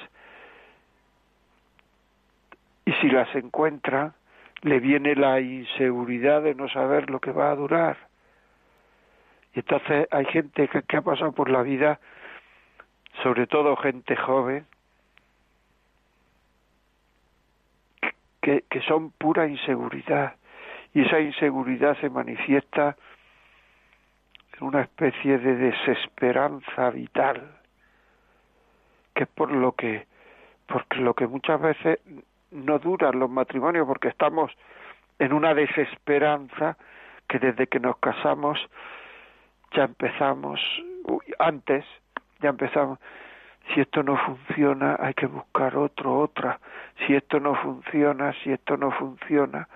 y 2.84 2.92
si 2.92 3.08
las 3.08 3.34
encuentran, 3.34 4.12
le 4.60 4.78
viene 4.78 5.16
la 5.16 5.40
inseguridad 5.40 6.42
de 6.42 6.54
no 6.54 6.68
saber 6.68 7.10
lo 7.10 7.18
que 7.18 7.32
va 7.32 7.50
a 7.50 7.56
durar. 7.56 8.11
Y 9.54 9.60
entonces 9.60 10.08
hay 10.10 10.24
gente 10.26 10.68
que, 10.68 10.96
ha 10.96 11.02
pasado 11.02 11.32
por 11.32 11.50
la 11.50 11.62
vida, 11.62 12.00
sobre 13.22 13.46
todo 13.46 13.76
gente 13.76 14.16
joven, 14.16 14.66
que, 18.40 18.64
que 18.68 18.80
son 18.82 19.10
pura 19.10 19.46
inseguridad. 19.46 20.34
Y 20.94 21.02
esa 21.02 21.20
inseguridad 21.20 21.98
se 22.00 22.10
manifiesta 22.10 22.96
en 24.58 24.66
una 24.66 24.82
especie 24.82 25.38
de 25.38 25.56
desesperanza 25.56 26.90
vital 26.90 27.62
que 29.14 29.24
es 29.24 29.28
por 29.28 29.50
lo 29.50 29.72
que 29.72 30.06
porque 30.66 30.98
lo 30.98 31.14
que 31.14 31.26
muchas 31.26 31.60
veces 31.60 31.98
no 32.50 32.78
duran 32.78 33.18
los 33.18 33.28
matrimonios 33.28 33.86
porque 33.86 34.08
estamos 34.08 34.50
en 35.18 35.32
una 35.32 35.54
desesperanza 35.54 36.76
que 37.28 37.38
desde 37.38 37.66
que 37.66 37.80
nos 37.80 37.96
casamos 37.98 38.58
ya 39.74 39.84
empezamos 39.84 40.60
antes 41.38 41.84
ya 42.40 42.50
empezamos 42.50 42.98
si 43.72 43.80
esto 43.80 44.02
no 44.02 44.16
funciona 44.16 44.96
hay 45.00 45.14
que 45.14 45.26
buscar 45.26 45.76
otro 45.76 46.18
otra 46.18 46.60
si 47.06 47.14
esto 47.14 47.40
no 47.40 47.54
funciona 47.54 48.32
si 48.42 48.52
esto 48.52 48.76
no 48.76 48.90
funciona 48.90 49.68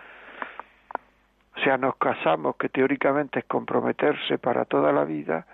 o 1.56 1.60
sea, 1.60 1.78
nos 1.78 1.96
casamos, 1.96 2.56
que 2.56 2.68
teóricamente 2.68 3.38
es 3.38 3.44
comprometerse 3.46 4.38
para 4.38 4.66
toda 4.66 4.92
la 4.92 5.04
vida, 5.04 5.46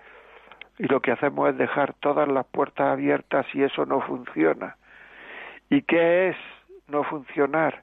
y 0.79 0.85
lo 0.89 1.01
que 1.01 1.13
hacemos 1.13 1.51
es 1.51 1.57
dejar 1.57 1.95
todas 1.95 2.29
las 2.29 2.45
puertas 2.47 2.89
abiertas 2.89 3.47
y 3.55 3.63
eso 3.63 3.87
no 3.87 4.01
funciona. 4.01 4.77
¿Y 5.71 5.83
qué 5.83 6.31
es 6.31 6.37
no 6.89 7.05
funcionar? 7.05 7.83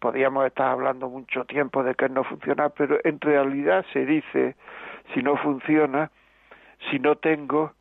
Podríamos 0.00 0.46
estar 0.46 0.68
hablando 0.68 1.08
mucho 1.08 1.44
tiempo 1.44 1.82
de 1.84 1.94
que 1.94 2.06
es 2.06 2.10
no 2.10 2.24
funcionar, 2.24 2.72
pero 2.76 2.98
en 3.04 3.20
realidad 3.20 3.84
se 3.92 4.04
dice, 4.04 4.56
si 5.14 5.22
no 5.22 5.36
funciona, 5.36 6.10
si 6.90 6.98
no 6.98 7.16
tengo 7.16 7.72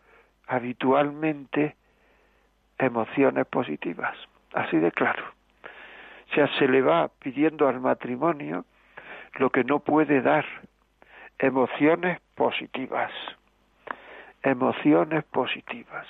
habitualmente 0.48 1.75
emociones 2.77 3.46
positivas. 3.48 4.15
Así 4.53 4.77
de 4.77 4.91
claro. 4.91 5.24
O 6.31 6.34
sea, 6.34 6.48
se 6.57 6.67
le 6.67 6.81
va 6.81 7.10
pidiendo 7.19 7.67
al 7.67 7.79
matrimonio 7.79 8.65
lo 9.36 9.50
que 9.50 9.63
no 9.63 9.79
puede 9.79 10.22
dar. 10.22 10.46
Emociones 11.39 12.19
positivas. 12.36 13.12
Emociones 14.43 15.24
positivas. 15.25 16.07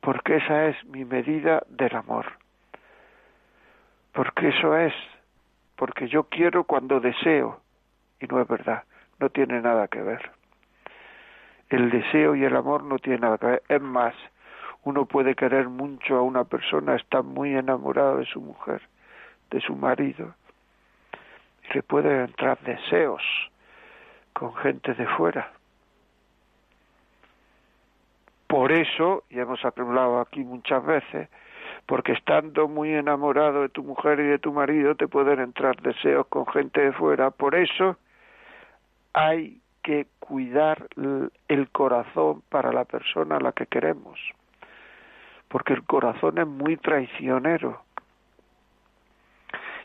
Porque 0.00 0.36
esa 0.36 0.66
es 0.66 0.84
mi 0.86 1.04
medida 1.04 1.62
del 1.68 1.94
amor. 1.96 2.26
Porque 4.12 4.48
eso 4.48 4.76
es. 4.76 4.94
Porque 5.76 6.08
yo 6.08 6.24
quiero 6.24 6.64
cuando 6.64 7.00
deseo. 7.00 7.60
Y 8.20 8.26
no 8.26 8.40
es 8.40 8.48
verdad. 8.48 8.84
No 9.20 9.30
tiene 9.30 9.60
nada 9.60 9.88
que 9.88 10.00
ver. 10.00 10.30
El 11.68 11.90
deseo 11.90 12.34
y 12.34 12.44
el 12.44 12.56
amor 12.56 12.82
no 12.84 12.98
tienen 12.98 13.22
nada 13.22 13.38
que 13.38 13.46
ver. 13.46 13.62
Es 13.68 13.80
más, 13.80 14.14
uno 14.84 15.06
puede 15.06 15.34
querer 15.34 15.68
mucho 15.68 16.16
a 16.16 16.22
una 16.22 16.44
persona, 16.44 16.96
está 16.96 17.22
muy 17.22 17.54
enamorado 17.54 18.18
de 18.18 18.26
su 18.26 18.40
mujer, 18.40 18.80
de 19.50 19.60
su 19.60 19.74
marido, 19.74 20.34
le 21.74 21.82
pueden 21.82 22.20
entrar 22.20 22.58
deseos 22.60 23.22
con 24.32 24.54
gente 24.56 24.94
de 24.94 25.06
fuera. 25.06 25.52
Por 28.46 28.72
eso, 28.72 29.24
y 29.28 29.38
hemos 29.38 29.62
hablado 29.64 30.20
aquí 30.20 30.42
muchas 30.42 30.84
veces, 30.84 31.28
porque 31.84 32.12
estando 32.12 32.66
muy 32.68 32.94
enamorado 32.94 33.62
de 33.62 33.68
tu 33.68 33.82
mujer 33.82 34.20
y 34.20 34.24
de 34.24 34.38
tu 34.38 34.52
marido 34.52 34.94
te 34.94 35.06
pueden 35.06 35.40
entrar 35.40 35.80
deseos 35.82 36.26
con 36.28 36.46
gente 36.46 36.80
de 36.80 36.92
fuera. 36.92 37.30
Por 37.30 37.54
eso 37.54 37.96
hay 39.12 39.60
que 39.82 40.06
cuidar 40.18 40.88
el 41.48 41.70
corazón 41.70 42.42
para 42.48 42.72
la 42.72 42.84
persona 42.84 43.36
a 43.36 43.40
la 43.40 43.52
que 43.52 43.66
queremos, 43.66 44.18
porque 45.48 45.72
el 45.72 45.82
corazón 45.84 46.38
es 46.38 46.46
muy 46.46 46.76
traicionero. 46.76 47.82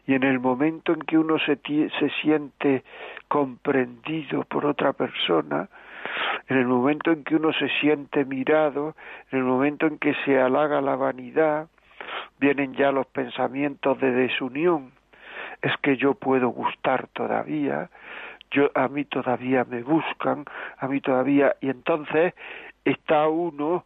Y 0.06 0.16
en 0.16 0.24
el 0.24 0.40
momento 0.40 0.92
en 0.92 1.00
que 1.00 1.18
uno 1.18 1.40
se, 1.40 1.58
se 1.66 2.10
siente 2.22 2.84
comprendido 3.30 4.44
por 4.44 4.66
otra 4.66 4.92
persona, 4.92 5.70
en 6.50 6.58
el 6.58 6.66
momento 6.66 7.12
en 7.12 7.24
que 7.24 7.36
uno 7.36 7.54
se 7.54 7.70
siente 7.80 8.26
mirado, 8.26 8.96
en 9.32 9.40
el 9.40 9.46
momento 9.46 9.88
en 9.88 9.98
que 9.98 10.14
se 10.26 10.40
halaga 10.40 10.82
la 10.82 10.96
vanidad, 10.96 11.68
vienen 12.40 12.74
ya 12.74 12.92
los 12.92 13.08
pensamientos 13.08 14.00
de 14.00 14.12
desunión. 14.12 14.92
Es 15.62 15.72
que 15.82 15.96
yo 15.96 16.14
puedo 16.14 16.50
gustar 16.50 17.08
todavía, 17.14 17.90
yo 18.54 18.72
a 18.76 18.88
mí 18.88 19.04
todavía 19.06 19.66
me 19.66 19.84
buscan, 19.84 20.46
a 20.78 20.88
mí 20.88 21.02
todavía 21.02 21.56
y 21.60 21.70
entonces 21.70 22.34
está 22.86 23.28
uno 23.28 23.84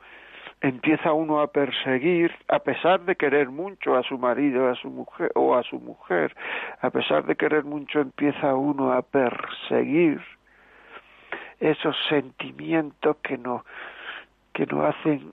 empieza 0.59 1.13
uno 1.13 1.39
a 1.41 1.47
perseguir 1.51 2.33
a 2.47 2.59
pesar 2.59 3.01
de 3.01 3.15
querer 3.15 3.49
mucho 3.49 3.95
a 3.95 4.01
su 4.03 4.17
marido 4.17 4.67
a 4.69 4.75
su 4.75 4.89
mujer 4.89 5.31
o 5.35 5.55
a 5.55 5.61
su 5.61 5.79
mujer 5.79 6.35
a 6.81 6.89
pesar 6.89 7.25
de 7.25 7.35
querer 7.35 7.63
mucho 7.63 7.99
empieza 7.99 8.55
uno 8.55 8.91
a 8.91 9.03
perseguir 9.03 10.19
esos 11.59 11.95
sentimientos 12.09 13.17
que 13.17 13.39
que 14.53 14.65
nos 14.65 14.95
hacen 14.95 15.31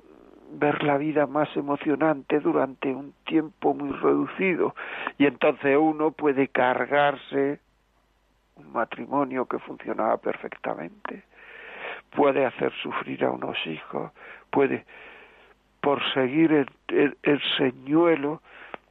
ver 0.59 0.83
la 0.83 0.99
vida 0.99 1.27
más 1.27 1.49
emocionante 1.57 2.41
durante 2.41 2.95
un 2.95 3.13
tiempo 3.25 3.75
muy 3.75 3.91
reducido. 3.91 4.75
Y 5.19 5.27
entonces 5.27 5.77
uno 5.79 6.13
puede 6.13 6.49
cargarse 6.49 7.61
un 8.57 8.73
matrimonio 8.73 9.47
que 9.47 9.59
funcionaba 9.59 10.17
perfectamente, 10.17 11.25
puede 12.11 12.47
hacer 12.47 12.73
sufrir 12.83 13.25
a 13.25 13.31
unos 13.31 13.57
hijos, 13.67 14.13
puede 14.51 14.85
por 15.81 16.03
seguir 16.15 16.53
el, 16.53 17.17
el, 17.23 17.43
señuelo 17.59 18.41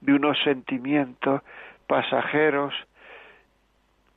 de 0.01 0.13
unos 0.13 0.38
sentimientos 0.43 1.41
pasajeros, 1.88 2.74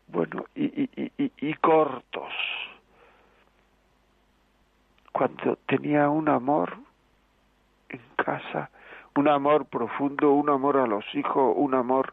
bueno, 0.09 0.45
y, 0.55 0.65
y, 0.65 1.13
y, 1.17 1.33
y 1.39 1.55
cortos. 1.55 2.33
Cuando 5.13 5.57
tenía 5.67 6.11
un 6.11 6.29
amor 6.29 6.77
en 7.89 8.03
casa, 8.17 8.69
un 9.15 9.29
amor 9.29 9.65
profundo, 9.65 10.33
un 10.33 10.51
amor 10.51 10.77
a 10.77 10.87
los 10.87 11.05
hijos, 11.15 11.55
un 11.57 11.75
amor. 11.75 12.13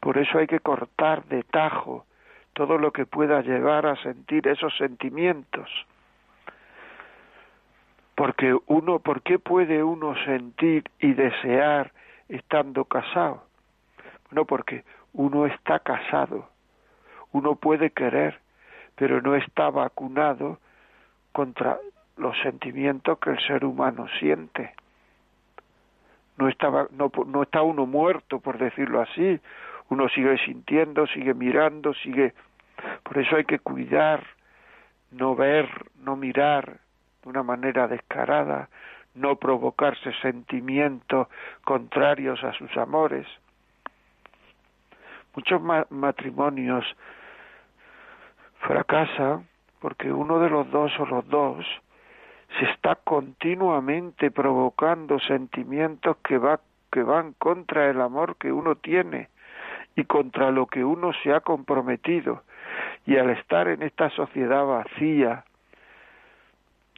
Por 0.00 0.18
eso 0.18 0.38
hay 0.38 0.46
que 0.46 0.60
cortar 0.60 1.24
de 1.24 1.42
tajo 1.44 2.04
todo 2.56 2.78
lo 2.78 2.90
que 2.90 3.04
pueda 3.04 3.42
llevar 3.42 3.84
a 3.84 3.96
sentir 3.96 4.48
esos 4.48 4.74
sentimientos. 4.78 5.68
Porque 8.14 8.56
uno, 8.66 8.98
¿por 8.98 9.20
qué 9.20 9.38
puede 9.38 9.84
uno 9.84 10.14
sentir 10.24 10.84
y 10.98 11.12
desear 11.12 11.92
estando 12.30 12.86
casado? 12.86 13.44
Bueno, 14.30 14.46
porque 14.46 14.84
uno 15.12 15.44
está 15.44 15.80
casado, 15.80 16.48
uno 17.30 17.56
puede 17.56 17.90
querer, 17.90 18.40
pero 18.94 19.20
no 19.20 19.34
está 19.34 19.68
vacunado 19.68 20.58
contra 21.32 21.78
los 22.16 22.38
sentimientos 22.40 23.18
que 23.18 23.30
el 23.32 23.40
ser 23.46 23.66
humano 23.66 24.06
siente. 24.18 24.72
No, 26.38 26.48
no, 26.92 27.12
no 27.26 27.42
está 27.42 27.60
uno 27.60 27.84
muerto, 27.84 28.40
por 28.40 28.56
decirlo 28.56 29.02
así. 29.02 29.38
Uno 29.90 30.08
sigue 30.08 30.38
sintiendo, 30.38 31.06
sigue 31.08 31.34
mirando, 31.34 31.92
sigue... 31.92 32.32
Por 33.02 33.18
eso 33.18 33.36
hay 33.36 33.44
que 33.44 33.58
cuidar, 33.58 34.24
no 35.10 35.34
ver, 35.34 35.68
no 36.00 36.16
mirar 36.16 36.78
de 37.22 37.28
una 37.28 37.42
manera 37.42 37.88
descarada, 37.88 38.68
no 39.14 39.36
provocarse 39.36 40.12
sentimientos 40.20 41.28
contrarios 41.64 42.42
a 42.44 42.52
sus 42.52 42.76
amores. 42.76 43.26
Muchos 45.34 45.60
matrimonios 45.90 46.84
fracasan 48.60 49.46
porque 49.80 50.10
uno 50.10 50.38
de 50.40 50.50
los 50.50 50.70
dos 50.70 50.92
o 50.98 51.06
los 51.06 51.26
dos 51.28 51.64
se 52.58 52.64
está 52.66 52.96
continuamente 52.96 54.30
provocando 54.30 55.18
sentimientos 55.20 56.16
que, 56.18 56.38
va, 56.38 56.60
que 56.90 57.02
van 57.02 57.32
contra 57.34 57.90
el 57.90 58.00
amor 58.00 58.36
que 58.36 58.52
uno 58.52 58.76
tiene 58.76 59.28
y 59.94 60.04
contra 60.04 60.50
lo 60.50 60.66
que 60.66 60.84
uno 60.84 61.12
se 61.22 61.32
ha 61.32 61.40
comprometido. 61.40 62.42
Y 63.06 63.16
al 63.16 63.30
estar 63.30 63.68
en 63.68 63.82
esta 63.82 64.10
sociedad 64.10 64.64
vacía, 64.64 65.44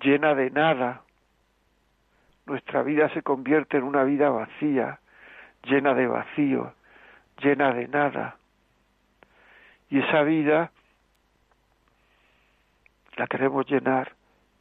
llena 0.03 0.35
de 0.35 0.51
nada, 0.51 1.03
nuestra 2.47 2.83
vida 2.83 3.11
se 3.11 3.23
convierte 3.23 3.77
en 3.77 3.85
una 3.85 4.05
vida 4.05 4.31
vacía, 4.31 5.01
llena 5.65 5.93
de 5.93 6.07
vacío, 6.07 6.73
llena 7.43 7.73
de 7.73 7.89
nada. 7.89 8.37
Y 9.91 10.01
esa 10.01 10.23
vida 10.23 10.73
la 13.17 13.27
queremos 13.27 13.67
llenar 13.67 14.13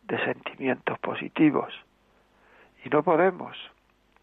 de 0.03 0.23
sentimientos 0.25 0.99
positivos. 0.99 1.73
Y 2.83 2.89
no 2.89 3.03
podemos, 3.03 3.55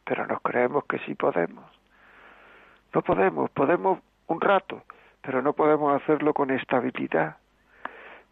pero 0.04 0.26
nos 0.26 0.42
creemos 0.42 0.84
que 0.84 0.98
sí 1.00 1.14
podemos. 1.14 1.64
No 2.92 3.02
podemos, 3.02 3.50
podemos 3.50 4.00
un 4.26 4.40
rato, 4.40 4.82
pero 5.24 5.42
no 5.42 5.52
podemos 5.52 6.00
hacerlo 6.00 6.34
con 6.34 6.50
estabilidad. 6.50 7.36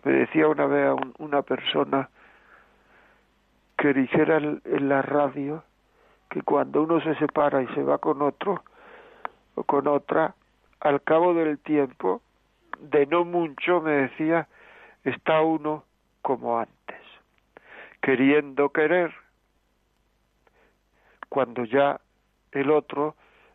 Me 0.04 0.12
decía 0.12 0.48
una 0.48 0.66
vez 0.66 0.94
una 1.18 1.42
persona 1.42 2.08
que 3.78 3.92
dijera 3.94 4.36
en 4.36 4.88
la 4.88 5.02
radio 5.02 5.64
que 6.28 6.42
cuando 6.42 6.82
uno 6.82 7.00
se 7.00 7.14
separa 7.16 7.62
y 7.62 7.66
se 7.68 7.82
va 7.82 7.98
con 7.98 8.22
otro 8.22 8.62
o 9.54 9.64
con 9.64 9.86
otra, 9.86 10.34
al 10.80 11.02
cabo 11.02 11.34
del 11.34 11.58
tiempo, 11.58 12.22
de 12.80 13.06
no 13.06 13.24
mucho, 13.24 13.80
me 13.80 13.92
decía, 13.92 14.48
está 15.04 15.42
uno 15.42 15.84
como 16.22 16.58
antes 16.58 16.82
queriendo 18.02 18.70
querer, 18.70 19.14
cuando 21.28 21.64
ya 21.64 22.00
el 22.50 22.70
otro, 22.70 23.14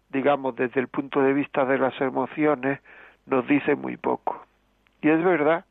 digamos 0.09 0.55
desde 0.55 0.79
el 0.79 0.87
punto 0.87 1.21
de 1.21 1.33
vista 1.33 1.65
de 1.65 1.77
las 1.77 1.99
emociones, 2.01 2.79
nos 3.27 3.47
dice 3.47 3.75
muy 3.75 3.97
poco. 3.97 4.45
Y 5.01 5.09
es 5.09 5.23
verdad, 5.23 5.65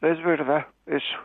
es 0.00 0.22
verdad 0.22 0.66
eso. 0.86 1.18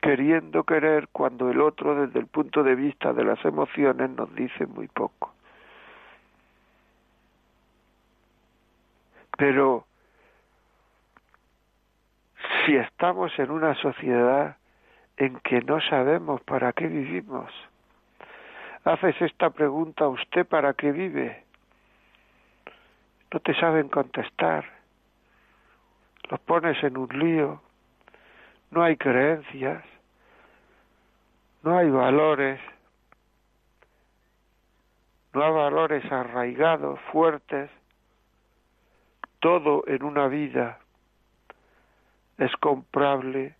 Queriendo 0.00 0.64
querer 0.64 1.08
cuando 1.12 1.50
el 1.50 1.60
otro 1.60 2.06
desde 2.06 2.18
el 2.18 2.26
punto 2.26 2.62
de 2.62 2.74
vista 2.74 3.12
de 3.12 3.24
las 3.24 3.44
emociones 3.44 4.10
nos 4.10 4.34
dice 4.34 4.66
muy 4.66 4.88
poco. 4.88 5.32
Pero 9.36 9.86
si 12.64 12.76
estamos 12.76 13.36
en 13.38 13.50
una 13.50 13.74
sociedad 13.76 14.56
en 15.16 15.38
que 15.40 15.60
no 15.60 15.80
sabemos 15.80 16.40
para 16.42 16.72
qué 16.72 16.86
vivimos. 16.86 17.50
Haces 18.84 19.20
esta 19.22 19.50
pregunta 19.50 20.04
a 20.04 20.08
usted 20.08 20.46
para 20.46 20.74
qué 20.74 20.90
vive. 20.90 21.41
No 23.32 23.40
te 23.40 23.54
saben 23.54 23.88
contestar. 23.88 24.64
Los 26.28 26.40
pones 26.40 26.82
en 26.84 26.98
un 26.98 27.08
lío. 27.18 27.62
No 28.70 28.82
hay 28.82 28.96
creencias. 28.96 29.82
No 31.62 31.78
hay 31.78 31.88
valores. 31.88 32.60
No 35.32 35.44
hay 35.44 35.52
valores 35.52 36.12
arraigados, 36.12 37.00
fuertes. 37.10 37.70
Todo 39.40 39.84
en 39.86 40.02
una 40.02 40.28
vida 40.28 40.78
es 42.36 42.54
comprable 42.56 43.56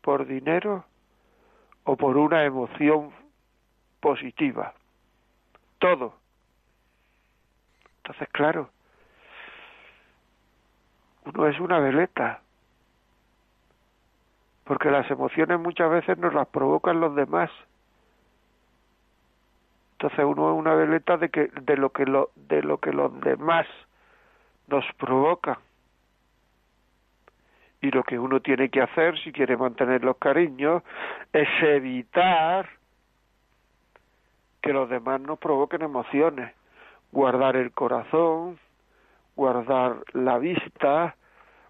por 0.00 0.26
dinero 0.26 0.86
o 1.84 1.96
por 1.96 2.16
una 2.16 2.44
emoción 2.44 3.12
positiva. 4.00 4.72
Todo. 5.78 6.14
Entonces, 7.98 8.28
claro, 8.32 8.70
uno 11.24 11.46
es 11.46 11.60
una 11.60 11.78
veleta, 11.78 12.40
porque 14.64 14.90
las 14.90 15.10
emociones 15.10 15.58
muchas 15.60 15.90
veces 15.90 16.18
nos 16.18 16.32
las 16.34 16.48
provocan 16.48 17.00
los 17.00 17.14
demás. 17.14 17.50
Entonces 19.92 20.24
uno 20.24 20.52
es 20.52 20.58
una 20.58 20.74
veleta 20.74 21.16
de 21.18 21.28
que 21.28 21.48
de 21.48 21.76
lo 21.76 21.90
que 21.90 22.06
lo 22.06 22.30
de 22.34 22.62
lo 22.62 22.78
que 22.78 22.92
los 22.92 23.20
demás 23.20 23.66
nos 24.68 24.84
provocan 24.96 25.58
Y 27.82 27.90
lo 27.90 28.02
que 28.04 28.18
uno 28.18 28.40
tiene 28.40 28.70
que 28.70 28.80
hacer 28.80 29.18
si 29.20 29.32
quiere 29.32 29.56
mantener 29.56 30.04
los 30.04 30.16
cariños 30.16 30.82
es 31.32 31.48
evitar 31.62 32.68
que 34.62 34.72
los 34.72 34.88
demás 34.88 35.20
nos 35.20 35.38
provoquen 35.38 35.82
emociones, 35.82 36.54
guardar 37.12 37.56
el 37.56 37.72
corazón, 37.72 38.58
guardar 39.40 39.96
la 40.12 40.36
vista, 40.36 41.16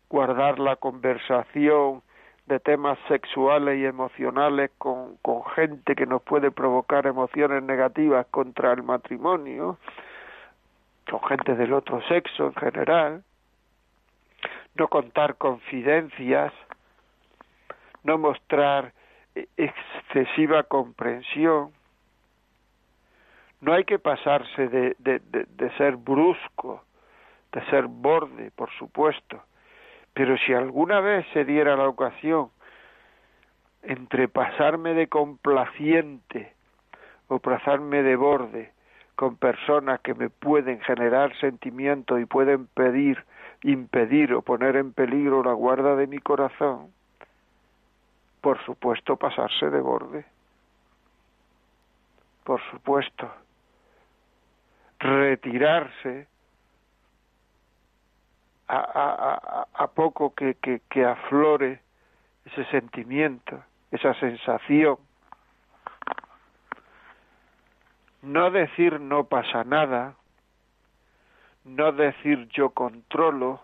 guardar 0.08 0.58
la 0.58 0.74
conversación 0.74 2.02
de 2.46 2.58
temas 2.58 2.98
sexuales 3.06 3.78
y 3.78 3.84
emocionales 3.84 4.72
con, 4.76 5.16
gente 5.54 5.94
que 5.94 6.04
nos 6.04 6.20
puede 6.22 6.50
provocar 6.50 7.06
emociones 7.06 7.62
negativas 7.62 8.26
contra 8.32 8.72
el 8.72 8.82
matrimonio, 8.82 9.78
con 11.08 11.22
gente 11.28 11.54
del 11.54 11.72
otro 11.72 12.02
sexo 12.08 12.46
en 12.46 12.54
general, 12.54 13.22
no 14.74 14.88
contar 14.88 15.36
confidencias, 15.36 16.52
no 18.02 18.18
mostrar 18.18 18.92
excesiva 19.56 20.64
comprensión. 20.64 21.70
No 23.60 23.74
hay 23.74 23.84
que 23.84 24.00
pasarse 24.00 24.66
de, 24.66 25.72
ser 25.78 25.94
brusco, 25.94 26.82
de 27.52 27.64
ser 27.66 27.86
borde, 27.86 28.50
por 28.52 28.70
supuesto, 28.72 29.42
pero 30.14 30.36
si 30.38 30.52
alguna 30.52 31.00
vez 31.00 31.26
se 31.32 31.44
diera 31.44 31.76
la 31.76 31.88
ocasión 31.88 32.50
entre 33.82 34.28
pasarme 34.28 34.94
de 34.94 35.08
complaciente 35.08 36.52
o 37.28 37.38
pasarme 37.38 38.02
de 38.02 38.16
borde 38.16 38.72
con 39.14 39.36
personas 39.36 40.00
que 40.00 40.14
me 40.14 40.30
pueden 40.30 40.80
generar 40.80 41.36
sentimientos 41.38 42.20
y 42.20 42.24
pueden 42.24 42.66
pedir, 42.66 43.24
impedir 43.62 44.34
o 44.34 44.42
poner 44.42 44.76
en 44.76 44.92
peligro 44.92 45.42
la 45.42 45.52
guarda 45.52 45.94
de 45.96 46.06
mi 46.06 46.18
corazón, 46.18 46.90
por 48.40 48.62
supuesto 48.64 49.16
pasarse 49.16 49.68
de 49.70 49.80
borde. 49.80 50.24
Por 52.44 52.60
supuesto. 52.70 53.30
Retirarse 54.98 56.26
a, 58.78 59.66
a, 59.74 59.86
poco 59.88 60.34
que, 60.34 60.54
que, 60.54 60.80
que 60.88 61.04
aflore 61.04 61.80
ese 62.44 62.64
sentimiento, 62.66 63.62
esa 63.90 64.14
sensación 64.14 64.98
No 68.22 68.50
decir 68.50 69.00
no 69.00 69.24
pasa 69.24 69.64
nada, 69.64 70.14
no 71.64 71.92
decir 71.92 72.48
yo 72.48 72.70
controlo, 72.70 73.60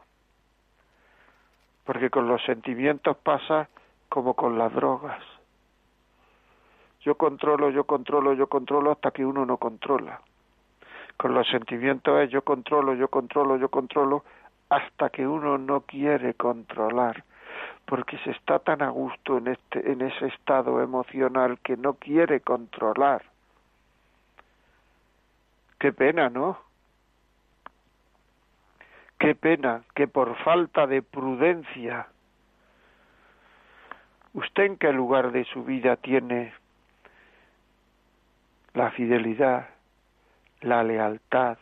porque 1.85 2.09
con 2.09 2.27
los 2.27 2.43
sentimientos 2.45 3.19
pasa 3.19 3.69
como 4.09 4.33
con 4.33 4.57
las 4.57 4.73
drogas. 4.73 5.23
Yo 7.03 7.17
controlo, 7.17 7.69
yo 7.71 7.85
controlo, 7.85 8.33
yo 8.33 8.49
controlo 8.49 8.93
hasta 8.93 9.11
que 9.11 9.27
uno 9.27 9.45
no 9.45 9.59
controla. 9.59 10.23
Con 11.19 11.35
los 11.35 11.47
sentimientos 11.49 12.19
es 12.23 12.31
yo 12.31 12.43
controlo, 12.43 12.95
yo 12.95 13.09
controlo, 13.09 13.59
yo 13.59 13.69
controlo 13.69 14.25
hasta 14.69 15.11
que 15.11 15.27
uno 15.27 15.59
no 15.59 15.83
quiere 15.83 16.35
controlar, 16.35 17.25
porque 17.85 18.19
se 18.19 18.31
está 18.33 18.59
tan 18.59 18.83
a 18.83 18.91
gusto 18.91 19.39
en 19.39 19.49
este 19.49 19.93
en 19.93 20.03
ese 20.03 20.27
estado 20.27 20.83
emocional 20.83 21.59
que 21.61 21.77
no 21.77 21.95
quiere 21.95 22.41
controlar. 22.41 23.23
Qué 25.79 25.93
pena, 25.93 26.31
¿no? 26.31 26.59
Qué 29.19 29.35
pena 29.35 29.83
que 29.95 30.09
por 30.09 30.37
falta 30.39 30.87
de 30.87 31.03
prudencia 31.03 32.09
usted 34.37 34.65
en 34.65 34.77
qué 34.77 34.93
lugar 34.93 35.33
de 35.33 35.45
su 35.45 35.65
vida 35.65 35.97
tiene 35.97 36.53
la 38.75 38.91
fidelidad, 38.91 39.71
la 40.61 40.83
lealtad, 40.85 41.57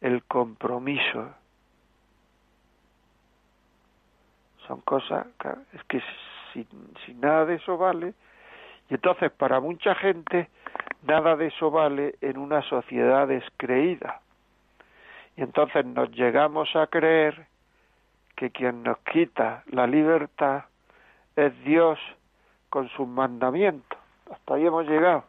el 0.00 0.24
compromiso. 0.24 1.32
Son 4.72 4.80
cosas, 4.80 5.26
es 5.74 5.84
que 5.84 6.00
si, 6.54 6.66
si 7.04 7.12
nada 7.12 7.44
de 7.44 7.56
eso 7.56 7.76
vale, 7.76 8.14
y 8.88 8.94
entonces 8.94 9.30
para 9.30 9.60
mucha 9.60 9.94
gente 9.94 10.48
nada 11.02 11.36
de 11.36 11.48
eso 11.48 11.70
vale 11.70 12.14
en 12.22 12.38
una 12.38 12.62
sociedad 12.62 13.28
descreída. 13.28 14.22
Y 15.36 15.42
entonces 15.42 15.84
nos 15.84 16.10
llegamos 16.12 16.74
a 16.74 16.86
creer 16.86 17.48
que 18.34 18.50
quien 18.50 18.82
nos 18.82 18.96
quita 19.00 19.62
la 19.66 19.86
libertad 19.86 20.64
es 21.36 21.52
Dios 21.64 21.98
con 22.70 22.88
sus 22.96 23.06
mandamientos. 23.06 23.98
Hasta 24.30 24.54
ahí 24.54 24.64
hemos 24.64 24.86
llegado. 24.86 25.24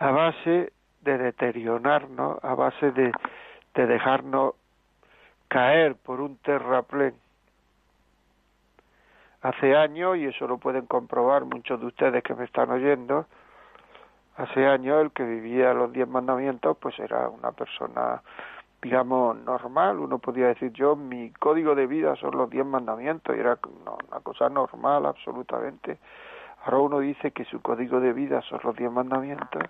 A 0.00 0.10
base 0.10 0.72
de 1.02 1.16
deteriorarnos, 1.16 2.42
a 2.42 2.56
base 2.56 2.90
de, 2.90 3.12
de 3.76 3.86
dejarnos 3.86 4.56
caer 5.56 5.96
por 5.96 6.20
un 6.20 6.36
terraplén. 6.36 7.14
Hace 9.40 9.74
años, 9.74 10.18
y 10.18 10.26
eso 10.26 10.46
lo 10.46 10.58
pueden 10.58 10.84
comprobar 10.84 11.46
muchos 11.46 11.80
de 11.80 11.86
ustedes 11.86 12.22
que 12.22 12.34
me 12.34 12.44
están 12.44 12.70
oyendo, 12.70 13.24
hace 14.36 14.66
años 14.66 15.00
el 15.00 15.12
que 15.12 15.24
vivía 15.24 15.72
los 15.72 15.90
diez 15.94 16.06
mandamientos 16.06 16.76
pues 16.76 16.98
era 16.98 17.30
una 17.30 17.52
persona 17.52 18.20
digamos 18.82 19.38
normal, 19.38 19.98
uno 19.98 20.18
podría 20.18 20.48
decir 20.48 20.72
yo 20.72 20.94
mi 20.94 21.30
código 21.30 21.74
de 21.74 21.86
vida 21.86 22.14
son 22.16 22.36
los 22.36 22.50
diez 22.50 22.66
mandamientos 22.66 23.34
y 23.34 23.40
era 23.40 23.58
una 24.08 24.20
cosa 24.20 24.50
normal 24.50 25.06
absolutamente. 25.06 25.96
Ahora 26.64 26.78
uno 26.80 26.98
dice 26.98 27.30
que 27.30 27.46
su 27.46 27.62
código 27.62 27.98
de 27.98 28.12
vida 28.12 28.42
son 28.42 28.60
los 28.62 28.76
diez 28.76 28.92
mandamientos, 28.92 29.62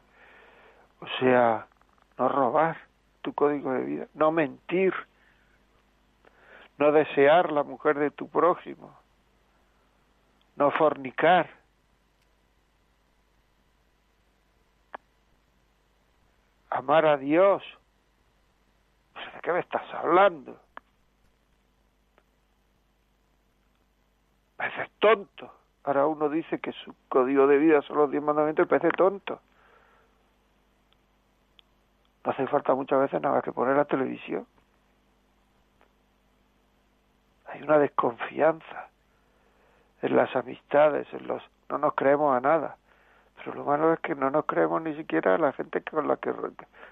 o 1.01 1.07
sea, 1.21 1.69
no 2.19 2.29
robar 2.29 2.77
tu 3.23 3.33
código 3.35 3.71
de 3.71 3.85
vida, 3.85 4.07
no 4.15 4.33
mentir, 4.33 4.93
no 6.79 6.93
desear 6.93 7.53
la 7.53 7.63
mujer 7.63 7.99
de 7.99 8.11
tu 8.11 8.29
prójimo, 8.29 8.95
no 10.57 10.71
fornicar. 10.73 11.51
Amar 16.71 17.07
a 17.07 17.17
Dios. 17.17 17.63
¿De 19.15 19.41
qué 19.41 19.53
me 19.53 19.61
estás 19.61 19.83
hablando? 19.95 20.61
Parece 24.57 24.91
tonto. 24.99 25.53
Ahora 25.85 26.07
uno 26.07 26.29
dice 26.29 26.59
que 26.59 26.73
su 26.73 26.95
código 27.09 27.47
de 27.47 27.59
vida 27.59 27.81
son 27.83 27.99
los 27.99 28.11
diez 28.11 28.23
mandamientos 28.23 28.67
parece 28.67 28.91
tonto. 28.91 29.41
No 32.25 32.33
hace 32.33 32.47
falta 32.49 32.75
muchas 32.75 33.01
veces 33.01 33.23
nada 33.23 33.41
que 33.41 33.53
poner 33.53 33.77
la 33.77 33.85
televisión. 33.85 34.47
Hay 37.57 37.63
una 37.63 37.79
desconfianza 37.79 38.91
en 40.03 40.15
las 40.15 40.37
amistades, 40.37 41.07
en 41.15 41.27
los 41.27 41.43
no 41.71 41.79
nos 41.79 41.95
creemos 41.95 42.37
a 42.37 42.41
nada. 42.41 42.77
Pero 43.37 43.55
lo 43.55 43.65
malo 43.65 43.95
es 43.95 44.01
que 44.01 44.15
no 44.15 44.31
nos 44.31 44.45
creemos 44.45 44.83
ni 44.83 44.95
siquiera 44.95 45.37
a 45.37 45.39
la 45.39 45.53
gente 45.55 45.81
con 45.81 46.07
la 46.07 46.19
que, 46.19 46.35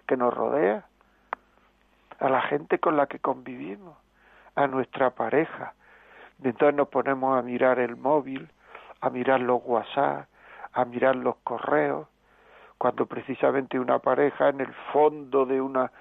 que 0.07 0.16
nos 0.16 0.33
rodea, 0.33 0.87
a 2.18 2.29
la 2.31 2.40
gente 2.42 2.79
con 2.79 2.96
la 2.96 3.07
que 3.09 3.18
convivimos, 3.18 3.94
a 4.55 4.66
nuestra 4.66 5.11
pareja. 5.11 5.74
entonces 6.42 6.74
nos 6.74 6.88
ponemos 6.88 7.38
a 7.38 7.42
mirar 7.42 7.79
el 7.79 7.96
móvil, 7.96 8.50
a 9.03 9.11
mirar 9.11 9.40
los 9.40 9.61
WhatsApp, 9.64 10.29
a 10.72 10.85
mirar 10.87 11.14
los 11.16 11.37
correos, 11.44 12.09
cuando 12.79 13.05
precisamente 13.05 13.79
una 13.79 13.98
pareja 13.98 14.48
en 14.48 14.62
el 14.62 14.72
fondo 14.94 15.44
de 15.44 15.61
una 15.61 15.92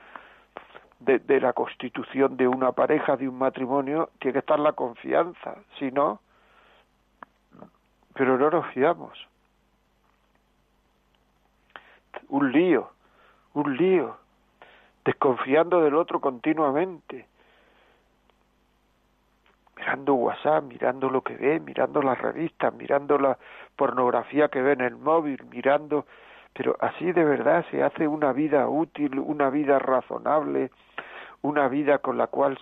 de, 1.05 1.19
de 1.19 1.39
la 1.39 1.53
constitución 1.53 2.37
de 2.37 2.47
una 2.47 2.71
pareja, 2.71 3.17
de 3.17 3.27
un 3.27 3.37
matrimonio, 3.37 4.09
tiene 4.19 4.33
que 4.33 4.39
estar 4.39 4.59
la 4.59 4.73
confianza, 4.73 5.55
si 5.79 5.91
no, 5.91 6.19
pero 8.13 8.37
no 8.37 8.49
nos 8.49 8.67
fiamos. 8.73 9.27
Un 12.29 12.51
lío, 12.51 12.89
un 13.53 13.75
lío, 13.75 14.17
desconfiando 15.03 15.81
del 15.81 15.95
otro 15.95 16.19
continuamente, 16.21 17.27
mirando 19.75 20.13
WhatsApp, 20.13 20.63
mirando 20.63 21.09
lo 21.09 21.21
que 21.21 21.35
ve, 21.35 21.59
mirando 21.59 22.01
las 22.01 22.19
revistas, 22.19 22.73
mirando 22.73 23.17
la 23.17 23.37
pornografía 23.75 24.47
que 24.47 24.61
ve 24.61 24.73
en 24.73 24.81
el 24.81 24.95
móvil, 24.95 25.43
mirando, 25.51 26.05
pero 26.53 26.77
así 26.79 27.11
de 27.11 27.23
verdad 27.23 27.65
se 27.71 27.83
hace 27.83 28.07
una 28.07 28.31
vida 28.31 28.69
útil, 28.69 29.19
una 29.19 29.49
vida 29.49 29.79
razonable, 29.79 30.71
una 31.43 31.67
vida 31.67 31.99
con 31.99 32.17
la 32.17 32.27
cual, 32.27 32.57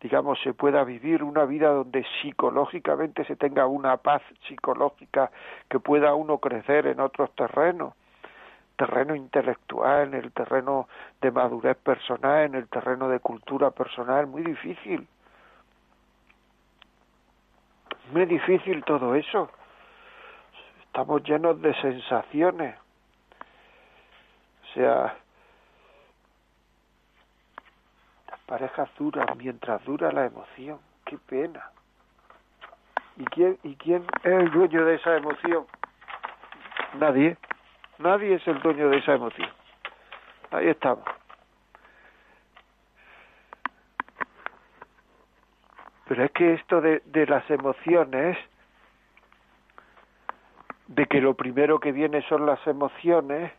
digamos, 0.00 0.38
se 0.42 0.52
pueda 0.54 0.84
vivir, 0.84 1.24
una 1.24 1.44
vida 1.46 1.70
donde 1.70 2.06
psicológicamente 2.20 3.24
se 3.24 3.34
tenga 3.34 3.66
una 3.66 3.96
paz 3.96 4.22
psicológica, 4.46 5.30
que 5.68 5.80
pueda 5.80 6.14
uno 6.14 6.38
crecer 6.38 6.86
en 6.86 7.00
otros 7.00 7.34
terrenos. 7.34 7.94
terreno 8.76 9.14
intelectual, 9.14 10.08
en 10.08 10.14
el 10.14 10.32
terreno 10.32 10.86
de 11.22 11.30
madurez 11.30 11.78
personal, 11.78 12.44
en 12.44 12.54
el 12.56 12.68
terreno 12.68 13.08
de 13.08 13.20
cultura 13.20 13.70
personal, 13.70 14.26
muy 14.26 14.42
difícil. 14.42 15.08
Muy 18.12 18.26
difícil 18.26 18.84
todo 18.84 19.14
eso. 19.14 19.50
Estamos 20.84 21.22
llenos 21.24 21.60
de 21.62 21.74
sensaciones. 21.80 22.76
O 24.62 24.74
sea, 24.74 25.16
las 28.30 28.35
parejas 28.46 28.88
duran 28.98 29.26
mientras 29.36 29.84
dura 29.84 30.12
la 30.12 30.26
emoción. 30.26 30.78
Qué 31.04 31.18
pena. 31.18 31.70
¿Y 33.16 33.24
quién, 33.26 33.58
¿Y 33.62 33.76
quién 33.76 34.04
es 34.22 34.32
el 34.32 34.50
dueño 34.50 34.84
de 34.84 34.94
esa 34.94 35.16
emoción? 35.16 35.66
Nadie. 36.98 37.36
Nadie 37.98 38.34
es 38.34 38.46
el 38.46 38.60
dueño 38.60 38.88
de 38.88 38.98
esa 38.98 39.14
emoción. 39.14 39.48
Ahí 40.50 40.68
estamos. 40.68 41.04
Pero 46.08 46.24
es 46.24 46.30
que 46.32 46.54
esto 46.54 46.80
de, 46.80 47.02
de 47.06 47.26
las 47.26 47.48
emociones, 47.50 48.38
de 50.86 51.06
que 51.06 51.20
lo 51.20 51.34
primero 51.34 51.80
que 51.80 51.90
viene 51.90 52.22
son 52.28 52.46
las 52.46 52.64
emociones, 52.66 53.52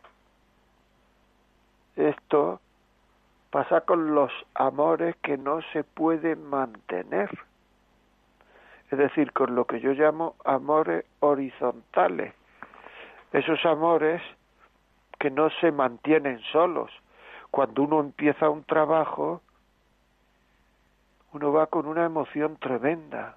esto 1.96 2.60
pasa 3.50 3.82
con 3.82 4.14
los 4.14 4.32
amores 4.54 5.16
que 5.22 5.38
no 5.38 5.60
se 5.72 5.84
pueden 5.84 6.44
mantener. 6.44 7.30
Es 8.90 8.98
decir, 8.98 9.32
con 9.32 9.54
lo 9.54 9.66
que 9.66 9.80
yo 9.80 9.92
llamo 9.92 10.36
amores 10.44 11.04
horizontales 11.20 12.34
esos 13.32 13.64
amores 13.66 14.22
que 15.18 15.30
no 15.30 15.50
se 15.60 15.72
mantienen 15.72 16.40
solos. 16.52 16.90
Cuando 17.50 17.82
uno 17.82 18.00
empieza 18.00 18.48
un 18.48 18.64
trabajo, 18.64 19.42
uno 21.32 21.52
va 21.52 21.66
con 21.66 21.86
una 21.86 22.04
emoción 22.04 22.56
tremenda. 22.56 23.36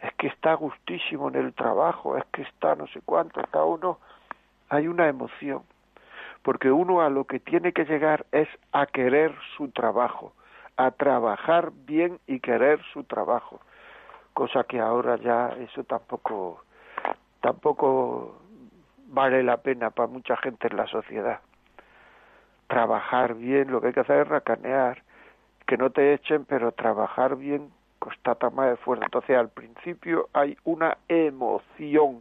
Es 0.00 0.12
que 0.14 0.26
está 0.26 0.54
gustísimo 0.54 1.28
en 1.28 1.36
el 1.36 1.54
trabajo, 1.54 2.16
es 2.16 2.24
que 2.26 2.42
está 2.42 2.74
no 2.74 2.86
sé 2.88 3.00
cuánto, 3.04 3.40
está 3.40 3.64
uno, 3.64 3.98
hay 4.68 4.88
una 4.88 5.08
emoción. 5.08 5.62
Porque 6.44 6.70
uno 6.70 7.00
a 7.00 7.08
lo 7.08 7.24
que 7.24 7.40
tiene 7.40 7.72
que 7.72 7.86
llegar 7.86 8.26
es 8.30 8.48
a 8.70 8.84
querer 8.86 9.34
su 9.56 9.68
trabajo, 9.70 10.34
a 10.76 10.90
trabajar 10.90 11.72
bien 11.86 12.20
y 12.26 12.38
querer 12.38 12.80
su 12.92 13.02
trabajo. 13.04 13.60
Cosa 14.34 14.62
que 14.64 14.78
ahora 14.78 15.16
ya 15.16 15.48
eso 15.58 15.82
tampoco 15.84 16.62
tampoco 17.40 18.36
vale 19.08 19.42
la 19.42 19.56
pena 19.56 19.90
para 19.90 20.06
mucha 20.06 20.36
gente 20.36 20.68
en 20.68 20.76
la 20.76 20.86
sociedad. 20.86 21.40
Trabajar 22.68 23.34
bien, 23.34 23.70
lo 23.70 23.80
que 23.80 23.88
hay 23.88 23.92
que 23.94 24.00
hacer 24.00 24.20
es 24.20 24.28
racanear, 24.28 25.02
que 25.66 25.78
no 25.78 25.90
te 25.90 26.12
echen, 26.12 26.44
pero 26.44 26.72
trabajar 26.72 27.36
bien 27.36 27.70
constata 27.98 28.50
más 28.50 28.74
esfuerzo. 28.74 29.04
Entonces, 29.04 29.36
al 29.36 29.48
principio 29.48 30.28
hay 30.34 30.58
una 30.64 30.98
emoción 31.08 32.20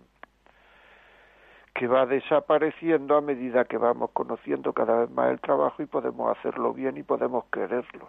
que 1.73 1.87
va 1.87 2.05
desapareciendo 2.05 3.17
a 3.17 3.21
medida 3.21 3.65
que 3.65 3.77
vamos 3.77 4.11
conociendo 4.11 4.73
cada 4.73 5.01
vez 5.01 5.09
más 5.09 5.31
el 5.31 5.39
trabajo 5.39 5.81
y 5.81 5.87
podemos 5.87 6.37
hacerlo 6.37 6.73
bien 6.73 6.97
y 6.97 7.03
podemos 7.03 7.45
quererlo. 7.45 8.07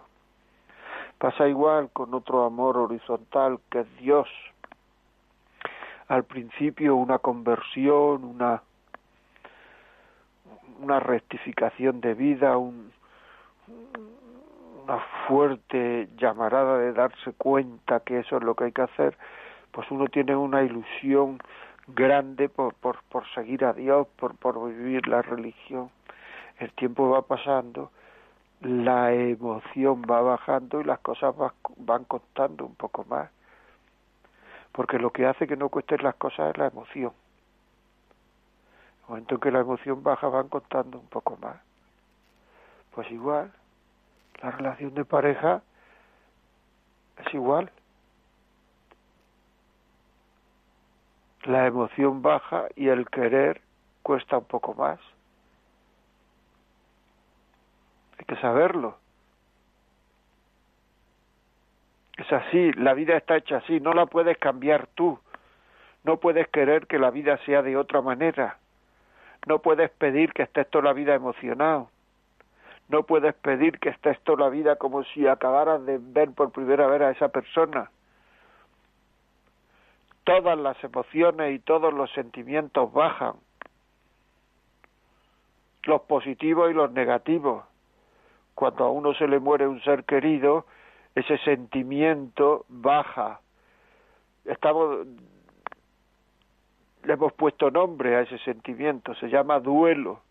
Pasa 1.17 1.47
igual 1.47 1.89
con 1.91 2.13
otro 2.13 2.45
amor 2.45 2.77
horizontal 2.77 3.59
que 3.71 3.81
es 3.81 3.97
Dios, 3.97 4.27
al 6.07 6.23
principio 6.25 6.95
una 6.95 7.17
conversión, 7.17 8.23
una, 8.23 8.61
una 10.79 10.99
rectificación 10.99 12.01
de 12.01 12.13
vida, 12.13 12.57
un, 12.57 12.91
una 14.83 14.99
fuerte 15.27 16.09
llamarada 16.17 16.77
de 16.77 16.93
darse 16.93 17.33
cuenta 17.33 18.01
que 18.01 18.19
eso 18.19 18.37
es 18.37 18.43
lo 18.43 18.53
que 18.55 18.65
hay 18.65 18.71
que 18.71 18.83
hacer, 18.83 19.17
pues 19.71 19.89
uno 19.89 20.07
tiene 20.07 20.35
una 20.35 20.61
ilusión 20.61 21.39
grande 21.87 22.49
por, 22.49 22.73
por, 22.75 23.03
por 23.09 23.27
seguir 23.33 23.65
a 23.65 23.73
Dios, 23.73 24.07
por, 24.17 24.35
por 24.35 24.67
vivir 24.67 25.07
la 25.07 25.21
religión. 25.21 25.89
El 26.59 26.71
tiempo 26.73 27.09
va 27.09 27.23
pasando, 27.23 27.91
la 28.61 29.13
emoción 29.13 30.03
va 30.09 30.21
bajando 30.21 30.81
y 30.81 30.83
las 30.83 30.99
cosas 30.99 31.35
van 31.77 32.05
contando 32.05 32.65
un 32.65 32.75
poco 32.75 33.05
más 33.05 33.29
porque 34.75 34.99
lo 34.99 35.11
que 35.11 35.25
hace 35.25 35.47
que 35.47 35.55
no 35.55 35.69
cuesten 35.69 36.03
las 36.03 36.15
cosas 36.15 36.49
es 36.49 36.57
la 36.57 36.67
emoción. 36.67 37.13
En 38.99 39.03
el 39.03 39.09
momento 39.09 39.35
en 39.35 39.41
que 39.41 39.51
la 39.51 39.59
emoción 39.61 40.03
baja 40.03 40.27
van 40.27 40.49
contando 40.49 40.99
un 40.99 41.07
poco 41.07 41.37
más. 41.37 41.55
Pues 42.91 43.09
igual, 43.09 43.53
la 44.41 44.51
relación 44.51 44.93
de 44.93 45.05
pareja 45.05 45.61
es 47.25 47.33
igual. 47.33 47.71
La 51.45 51.67
emoción 51.67 52.21
baja 52.21 52.65
y 52.75 52.87
el 52.87 53.07
querer 53.07 53.61
cuesta 54.01 54.39
un 54.39 54.45
poco 54.45 54.73
más. 54.73 54.99
Hay 58.17 58.25
que 58.25 58.35
saberlo. 58.37 58.97
Es 62.17 62.31
así, 62.31 62.71
la 62.73 62.93
vida 62.93 63.17
está 63.17 63.37
hecha 63.37 63.57
así, 63.57 63.79
no 63.79 63.93
la 63.93 64.07
puedes 64.07 64.37
cambiar 64.37 64.87
tú. 64.95 65.19
No 66.03 66.17
puedes 66.17 66.47
querer 66.49 66.87
que 66.87 66.97
la 66.97 67.11
vida 67.11 67.37
sea 67.45 67.61
de 67.61 67.77
otra 67.77 68.01
manera. 68.01 68.57
No 69.47 69.59
puedes 69.59 69.91
pedir 69.91 70.33
que 70.33 70.43
estés 70.43 70.67
toda 70.69 70.85
la 70.85 70.93
vida 70.93 71.13
emocionado. 71.13 71.89
No 72.89 73.03
puedes 73.03 73.33
pedir 73.35 73.79
que 73.79 73.89
estés 73.89 74.19
toda 74.21 74.45
la 74.45 74.49
vida 74.49 74.77
como 74.77 75.03
si 75.03 75.27
acabaras 75.27 75.85
de 75.85 75.99
ver 75.99 76.31
por 76.31 76.51
primera 76.51 76.87
vez 76.87 77.01
a 77.01 77.11
esa 77.11 77.29
persona. 77.29 77.89
Todas 80.25 80.57
las 80.57 80.83
emociones 80.83 81.55
y 81.55 81.59
todos 81.59 81.93
los 81.93 82.11
sentimientos 82.11 82.91
bajan. 82.91 83.35
Los 85.83 86.01
positivos 86.01 86.69
y 86.69 86.73
los 86.73 86.91
negativos. 86.91 87.63
Cuando 88.55 88.85
a 88.85 88.91
uno 88.91 89.13
se 89.13 89.27
le 89.27 89.39
muere 89.39 89.67
un 89.67 89.81
ser 89.83 90.03
querido, 90.03 90.65
ese 91.15 91.37
sentimiento 91.39 92.65
baja. 92.67 93.39
Estamos, 94.43 95.07
le 97.03 97.13
hemos 97.13 97.33
puesto 97.33 97.71
nombre 97.71 98.15
a 98.15 98.21
ese 98.21 98.37
sentimiento, 98.39 99.15
se 99.15 99.29
llama 99.29 99.59
duelo. 99.59 100.21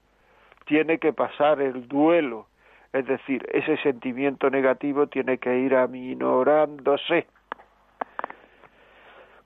Tiene 0.67 0.99
que 0.99 1.13
pasar 1.13 1.61
el 1.61 1.89
duelo, 1.89 2.47
es 2.93 3.07
decir, 3.07 3.47
ese 3.53 3.77
sentimiento 3.79 4.51
negativo 4.51 5.07
tiene 5.07 5.39
que 5.39 5.59
ir 5.59 5.75
aminorándose. 5.75 7.27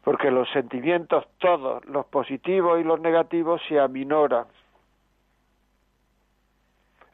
Porque 0.09 0.31
los 0.31 0.49
sentimientos 0.53 1.29
todos, 1.37 1.85
los 1.85 2.07
positivos 2.07 2.81
y 2.81 2.83
los 2.83 2.99
negativos, 2.99 3.61
se 3.69 3.79
aminoran. 3.79 4.47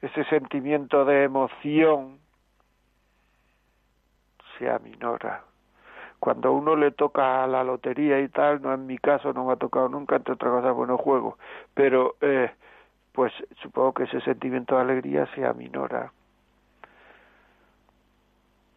Ese 0.01 0.23
sentimiento 0.27 1.05
de 1.05 1.25
emoción 1.25 2.21
se 4.57 4.71
aminora. 4.71 5.43
Cuando 6.21 6.51
a 6.51 6.53
uno 6.53 6.77
le 6.77 6.93
toca 6.93 7.45
la 7.49 7.65
lotería 7.65 8.21
y 8.21 8.29
tal, 8.29 8.63
no 8.63 8.73
en 8.73 8.87
mi 8.87 8.99
caso 8.99 9.33
no 9.33 9.45
me 9.47 9.55
ha 9.55 9.57
tocado 9.57 9.89
nunca, 9.89 10.15
entre 10.15 10.35
otras 10.35 10.53
cosas, 10.53 10.73
bueno, 10.73 10.97
juego, 10.97 11.37
pero 11.75 12.15
eh, 12.21 12.53
pues 13.11 13.33
supongo 13.61 13.93
que 13.95 14.05
ese 14.05 14.21
sentimiento 14.21 14.77
de 14.77 14.83
alegría 14.83 15.27
se 15.35 15.45
aminora. 15.45 16.13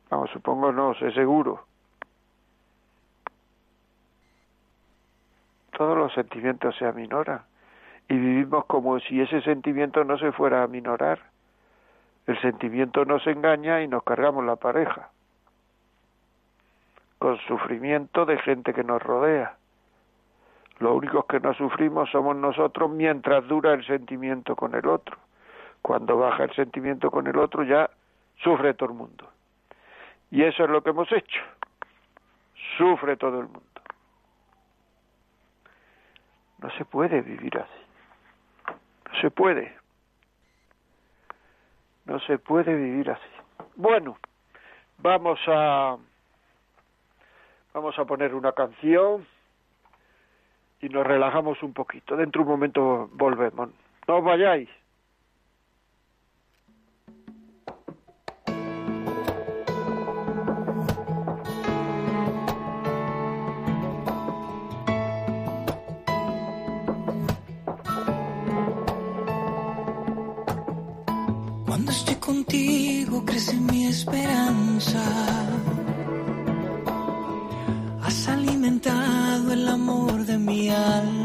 Vamos, 0.10 0.32
supongo 0.32 0.71
no, 0.71 0.95
sé 0.95 1.12
seguro. 1.12 1.67
Todos 5.77 5.95
los 5.95 6.11
sentimientos 6.13 6.75
se 6.77 6.87
aminoran 6.87 7.41
y 8.09 8.15
vivimos 8.15 8.65
como 8.65 8.99
si 8.99 9.21
ese 9.21 9.41
sentimiento 9.41 10.03
no 10.03 10.17
se 10.17 10.31
fuera 10.31 10.61
a 10.61 10.63
aminorar. 10.63 11.19
El 12.25 12.41
sentimiento 12.41 13.05
nos 13.05 13.27
engaña 13.27 13.83
y 13.83 13.87
nos 13.87 14.01
cargamos 14.01 14.43
la 14.43 14.55
pareja 14.55 15.11
con 17.19 17.37
sufrimiento 17.41 18.25
de 18.25 18.39
gente 18.39 18.73
que 18.73 18.83
nos 18.83 19.03
rodea. 19.03 19.55
Los 20.79 20.95
únicos 20.95 21.25
que 21.27 21.39
no 21.39 21.53
sufrimos 21.53 22.09
somos 22.09 22.35
nosotros 22.35 22.89
mientras 22.89 23.47
dura 23.47 23.73
el 23.73 23.85
sentimiento 23.85 24.55
con 24.55 24.73
el 24.73 24.87
otro. 24.87 25.15
Cuando 25.83 26.17
baja 26.17 26.45
el 26.45 26.55
sentimiento 26.55 27.11
con 27.11 27.27
el 27.27 27.37
otro 27.37 27.61
ya 27.61 27.87
sufre 28.43 28.73
todo 28.73 28.89
el 28.89 28.95
mundo. 28.95 29.29
Y 30.31 30.41
eso 30.41 30.63
es 30.63 30.71
lo 30.71 30.81
que 30.81 30.89
hemos 30.89 31.11
hecho. 31.11 31.41
Sufre 32.79 33.15
todo 33.15 33.41
el 33.41 33.45
mundo. 33.45 33.76
No 36.67 36.73
se 36.73 36.84
puede 36.84 37.21
vivir 37.21 37.58
así. 37.58 38.75
No 39.06 39.21
se 39.21 39.32
puede. 39.32 39.73
No 42.03 42.19
se 42.19 42.38
puede 42.38 42.75
vivir 42.75 43.10
así. 43.10 43.30
Bueno, 43.77 44.17
vamos 44.97 45.39
a 45.47 45.97
Vamos 47.73 47.97
a 47.97 48.03
poner 48.03 48.36
una 48.36 48.51
canción 48.51 49.25
y 50.82 50.89
nos 50.89 51.08
relajamos 51.08 51.63
un 51.63 51.73
poquito. 51.73 52.17
Dentro 52.17 52.41
de 52.41 52.47
un 52.47 52.51
momento 52.51 53.10
volvemos. 53.13 53.69
No 54.06 54.17
os 54.17 54.23
vayáis. 54.25 54.67
Crece 73.27 73.55
mi 73.69 73.85
esperanza. 73.87 75.03
Has 78.01 78.27
alimentado 78.27 79.53
el 79.53 79.67
amor 79.67 80.25
de 80.25 80.37
mi 80.37 80.69
alma. 80.69 81.16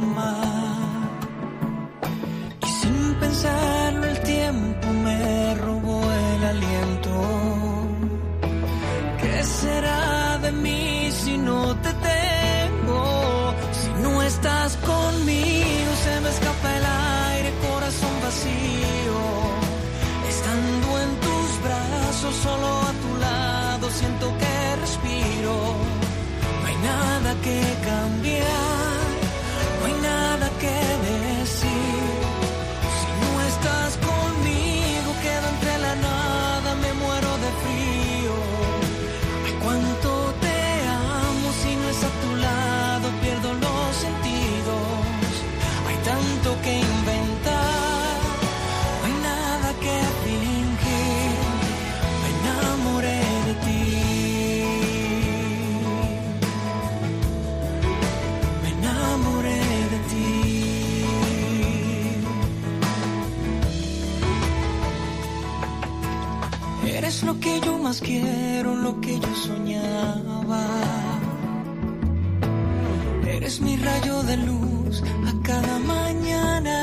Más 67.92 68.00
quiero, 68.00 68.74
lo 68.74 68.98
que 69.02 69.20
yo 69.20 69.34
soñaba. 69.36 70.64
Eres 73.26 73.60
mi 73.60 73.76
rayo 73.76 74.22
de 74.22 74.36
luz 74.38 75.02
a 75.28 75.32
cada 75.42 75.78
mañana. 75.80 76.78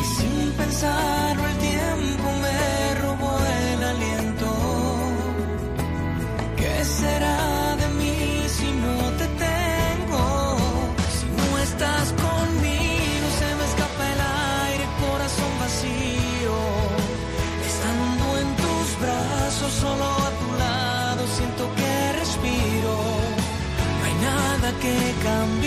Y 0.00 0.04
sin 0.16 0.52
pensarlo 0.52 1.17
que 24.80 25.14
cambiar, 25.22 25.57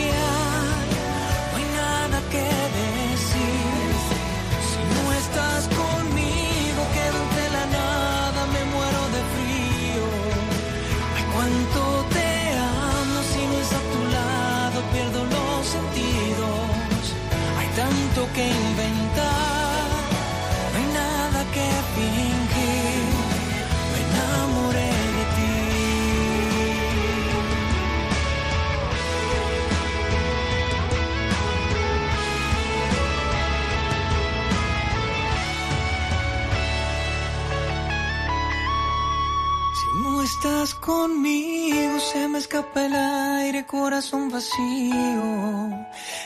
conmigo, 40.82 42.00
se 42.00 42.28
me 42.28 42.40
escapa 42.40 42.86
el 42.86 42.94
aire, 42.94 43.66
corazón 43.66 44.30
vacío. 44.30 45.70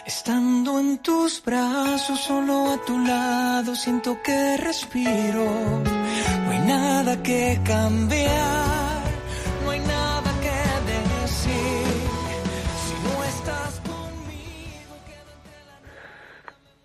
Estando 0.05 0.79
en 0.79 0.97
tus 0.99 1.43
brazos, 1.43 2.19
solo 2.21 2.71
a 2.73 2.77
tu 2.85 2.97
lado, 2.97 3.75
siento 3.75 4.17
que 4.23 4.57
respiro. 4.57 5.45
No 6.45 6.51
hay 6.51 6.59
nada 6.59 7.21
que 7.21 7.59
cambiar, 7.65 9.03
no 9.63 9.71
hay 9.71 9.79
nada 9.81 10.31
que 10.41 10.57
decir. 10.95 11.85
Si 12.83 12.95
no 13.03 13.23
estás 13.25 13.81
conmigo, 13.81 14.93
quedo 15.05 15.31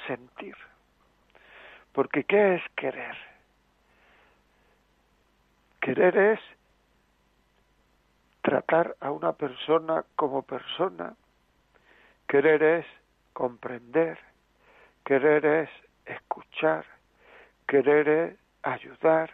sentir. 0.07 0.57
Porque 1.93 2.25
¿qué 2.25 2.57
es 2.57 2.63
querer? 2.77 3.17
Querer 5.81 6.17
es 6.17 6.41
tratar 8.43 8.97
a 9.01 9.11
una 9.11 9.33
persona 9.33 10.05
como 10.15 10.43
persona. 10.43 11.15
Querer 12.29 12.63
es 12.63 12.87
comprender. 13.33 14.19
Querer 15.05 15.45
es 15.45 15.71
escuchar. 16.05 16.85
Querer 17.67 18.09
es 18.09 18.39
ayudar. 18.63 19.33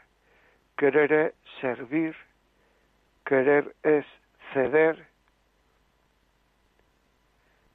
Querer 0.76 1.12
es 1.12 1.34
servir. 1.60 2.16
Querer 3.24 3.74
es 3.82 4.04
ceder. 4.52 5.06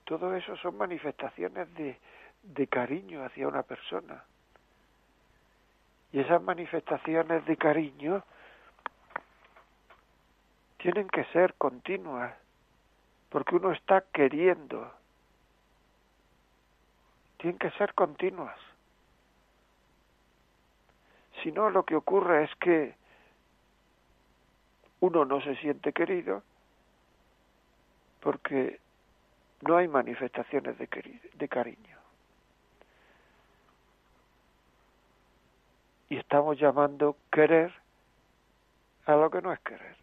Todo 0.04 0.36
eso 0.36 0.56
son 0.58 0.78
manifestaciones 0.78 1.74
de, 1.74 2.00
de 2.44 2.68
cariño 2.68 3.24
hacia 3.26 3.48
una 3.48 3.64
persona. 3.64 4.24
Y 6.12 6.20
esas 6.20 6.42
manifestaciones 6.42 7.46
de 7.46 7.58
cariño 7.58 8.24
tienen 10.78 11.08
que 11.10 11.26
ser 11.26 11.54
continuas, 11.56 12.34
porque 13.30 13.56
uno 13.56 13.72
está 13.72 14.02
queriendo. 14.14 14.92
Tienen 17.38 17.60
que 17.60 17.72
ser 17.72 17.94
continuas. 17.94 18.58
Si 21.42 21.52
no, 21.52 21.70
lo 21.70 21.84
que 21.84 21.96
ocurre 21.96 22.44
es 22.46 22.56
que 22.56 22.96
uno 25.00 25.26
no 25.26 25.42
se 25.42 25.56
siente 25.58 25.94
querido 25.94 26.42
porque 28.20 28.80
no 29.62 29.78
hay 29.78 29.88
manifestaciones 29.88 30.78
de, 30.78 31.22
de 31.34 31.48
cariño. 31.48 31.98
Y 36.10 36.18
estamos 36.18 36.58
llamando 36.58 37.18
querer 37.32 37.74
a 39.06 39.16
lo 39.16 39.30
que 39.30 39.42
no 39.42 39.52
es 39.52 39.60
querer. 39.60 39.96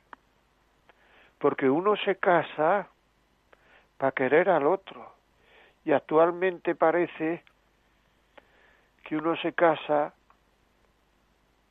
Porque 1.39 1.69
uno 1.69 1.97
se 1.97 2.17
casa 2.17 2.89
para 3.99 4.13
querer 4.13 4.49
al 4.49 4.67
otro. 4.67 5.13
Y 5.85 5.93
actualmente 5.93 6.75
parece 6.75 7.43
que 9.05 9.17
uno 9.17 9.37
se 9.37 9.53
casa 9.53 10.15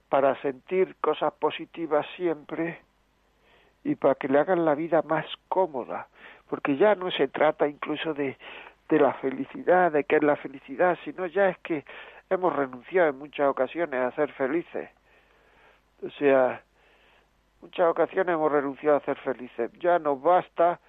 para 0.09 0.39
sentir 0.41 0.95
cosas 1.01 1.33
positivas 1.33 2.05
siempre 2.15 2.79
y 3.83 3.95
para 3.95 4.15
que 4.15 4.27
le 4.27 4.39
hagan 4.39 4.63
la 4.63 4.75
vida 4.75 5.01
más 5.01 5.25
cómoda, 5.49 6.07
porque 6.49 6.77
ya 6.77 6.93
no 6.93 7.09
se 7.11 7.27
trata 7.27 7.67
incluso 7.67 8.13
de, 8.13 8.37
la 8.89 9.13
felicidad, 9.13 9.91
de 9.91 10.03
qué 10.03 10.17
es 10.17 10.23
la 10.23 10.35
felicidad, 10.35 10.99
sino 11.03 11.25
ya 11.25 11.49
es 11.49 11.57
que 11.59 11.83
hemos 12.29 12.55
renunciado 12.55 13.09
en 13.09 13.17
muchas 13.17 13.47
ocasiones 13.49 13.99
a 13.99 14.11
ser 14.11 14.31
felices. 14.33 14.87
O 16.05 16.11
sea, 16.11 16.61
muchas 17.59 17.87
ocasiones 17.87 18.35
hemos 18.35 18.51
renunciado 18.51 18.97
a 18.97 19.05
ser 19.05 19.17
felices. 19.17 19.71
Ya 19.79 19.97
nos 19.97 20.21
basta 20.21 20.79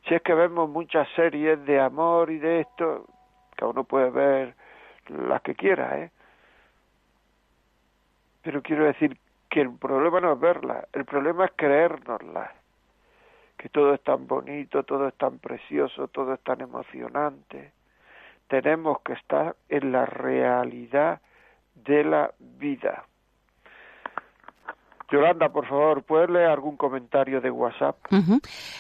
Si 0.08 0.14
es 0.14 0.22
que 0.22 0.34
vemos 0.34 0.70
muchas 0.70 1.08
series 1.16 1.64
de 1.66 1.80
amor 1.80 2.30
y 2.30 2.38
de 2.38 2.62
esto, 2.62 3.08
que 3.56 3.66
uno 3.66 3.84
puede 3.84 4.10
ver 4.10 4.56
las 5.08 5.42
que 5.42 5.56
quiera, 5.56 6.00
¿eh? 6.00 6.12
Pero 8.42 8.62
quiero 8.62 8.86
decir 8.86 9.18
que 9.50 9.62
el 9.62 9.72
problema 9.78 10.20
no 10.20 10.34
es 10.34 10.40
verlas, 10.40 10.86
el 10.94 11.06
problema 11.06 11.46
es 11.46 11.52
creérnoslas 11.56 12.52
que 13.58 13.70
todo 13.70 13.94
es 13.94 14.02
tan 14.04 14.28
bonito, 14.28 14.84
todo 14.84 15.08
es 15.08 15.14
tan 15.16 15.40
precioso, 15.40 16.10
todo 16.10 16.34
es 16.34 16.42
tan 16.42 16.60
emocionante. 16.60 17.72
Tenemos 18.50 19.00
que 19.02 19.14
estar 19.14 19.56
en 19.70 19.94
la 19.94 20.06
realidad 20.06 21.22
de 21.74 22.04
la 22.04 22.34
vida. 22.40 23.06
Yolanda, 25.14 25.50
por 25.50 25.68
favor, 25.68 26.02
¿puedes 26.02 26.28
leer 26.28 26.48
algún 26.48 26.76
comentario 26.76 27.40
de 27.40 27.52
WhatsApp? 27.52 27.98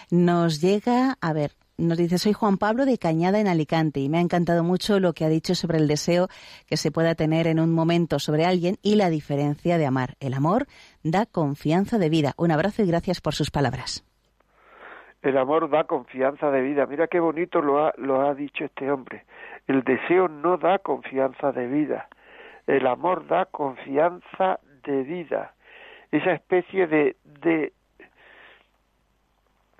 Nos 0.09 0.61
llega, 0.61 1.13
a 1.21 1.31
ver, 1.31 1.51
nos 1.77 1.95
dice, 1.95 2.17
soy 2.17 2.33
Juan 2.33 2.57
Pablo 2.57 2.85
de 2.85 2.97
Cañada 2.97 3.39
en 3.39 3.47
Alicante 3.47 3.99
y 3.99 4.09
me 4.09 4.17
ha 4.17 4.21
encantado 4.21 4.63
mucho 4.63 4.99
lo 4.99 5.13
que 5.13 5.25
ha 5.25 5.29
dicho 5.29 5.53
sobre 5.53 5.77
el 5.77 5.87
deseo 5.87 6.29
que 6.65 6.75
se 6.75 6.91
pueda 6.91 7.13
tener 7.13 7.45
en 7.45 7.59
un 7.59 7.71
momento 7.71 8.17
sobre 8.17 8.45
alguien 8.45 8.77
y 8.81 8.95
la 8.95 9.11
diferencia 9.11 9.77
de 9.77 9.85
amar. 9.85 10.15
El 10.19 10.33
amor 10.33 10.65
da 11.03 11.27
confianza 11.27 11.99
de 11.99 12.09
vida. 12.09 12.33
Un 12.35 12.49
abrazo 12.49 12.81
y 12.81 12.87
gracias 12.87 13.21
por 13.21 13.35
sus 13.35 13.51
palabras. 13.51 14.03
El 15.21 15.37
amor 15.37 15.69
da 15.69 15.83
confianza 15.83 16.49
de 16.49 16.61
vida. 16.61 16.87
Mira 16.87 17.05
qué 17.05 17.19
bonito 17.19 17.61
lo 17.61 17.85
ha, 17.85 17.93
lo 17.97 18.27
ha 18.27 18.33
dicho 18.33 18.65
este 18.65 18.89
hombre. 18.89 19.25
El 19.67 19.83
deseo 19.83 20.29
no 20.29 20.57
da 20.57 20.79
confianza 20.79 21.51
de 21.51 21.67
vida. 21.67 22.07
El 22.65 22.87
amor 22.87 23.27
da 23.27 23.45
confianza 23.45 24.59
de 24.83 25.03
vida. 25.03 25.52
Esa 26.13 26.33
especie 26.33 26.85
de, 26.85 27.15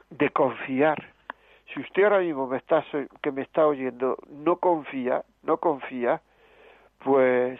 de, 0.10 0.30
confiar. 0.32 1.14
Si 1.72 1.80
usted 1.80 2.06
ahora 2.06 2.22
mismo 2.22 2.48
me 2.48 2.58
está, 2.58 2.84
que 3.22 3.32
me 3.32 3.44
está 3.44 3.68
oyendo 3.68 4.18
no 4.30 4.56
confía, 4.56 5.24
no 5.44 5.58
confía, 5.58 6.24
pues 7.04 7.60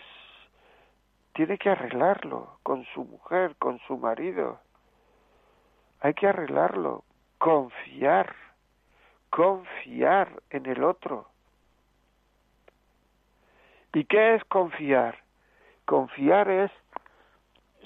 tiene 1.34 1.60
que 1.60 1.70
arreglarlo 1.70 2.58
con 2.64 2.84
su 2.96 3.06
mujer, 3.06 3.56
con 3.60 3.78
su 3.86 3.96
marido. 4.00 4.60
Hay 6.00 6.16
que 6.16 6.26
arreglarlo 6.26 7.04
confiar, 7.38 8.36
confiar 9.30 10.42
en 10.50 10.66
el 10.66 10.84
otro. 10.84 11.28
¿Y 13.94 14.06
qué 14.06 14.34
es 14.34 14.44
confiar? 14.46 15.20
Confiar 15.86 16.50
es 16.50 16.72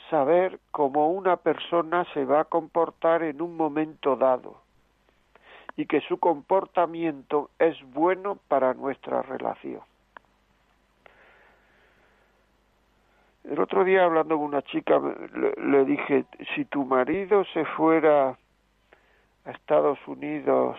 saber 0.09 0.59
cómo 0.71 1.11
una 1.11 1.37
persona 1.37 2.05
se 2.13 2.25
va 2.25 2.41
a 2.41 2.45
comportar 2.45 3.23
en 3.23 3.41
un 3.41 3.55
momento 3.55 4.15
dado 4.15 4.61
y 5.75 5.85
que 5.85 6.01
su 6.01 6.17
comportamiento 6.17 7.51
es 7.59 7.77
bueno 7.93 8.39
para 8.47 8.73
nuestra 8.73 9.21
relación. 9.21 9.81
El 13.43 13.59
otro 13.61 13.85
día 13.85 14.03
hablando 14.03 14.35
con 14.35 14.45
una 14.45 14.61
chica 14.63 14.99
le, 14.99 15.53
le 15.55 15.85
dije, 15.85 16.25
si 16.55 16.65
tu 16.65 16.83
marido 16.83 17.45
se 17.53 17.63
fuera 17.63 18.37
a 19.45 19.51
Estados 19.51 19.99
Unidos, 20.07 20.77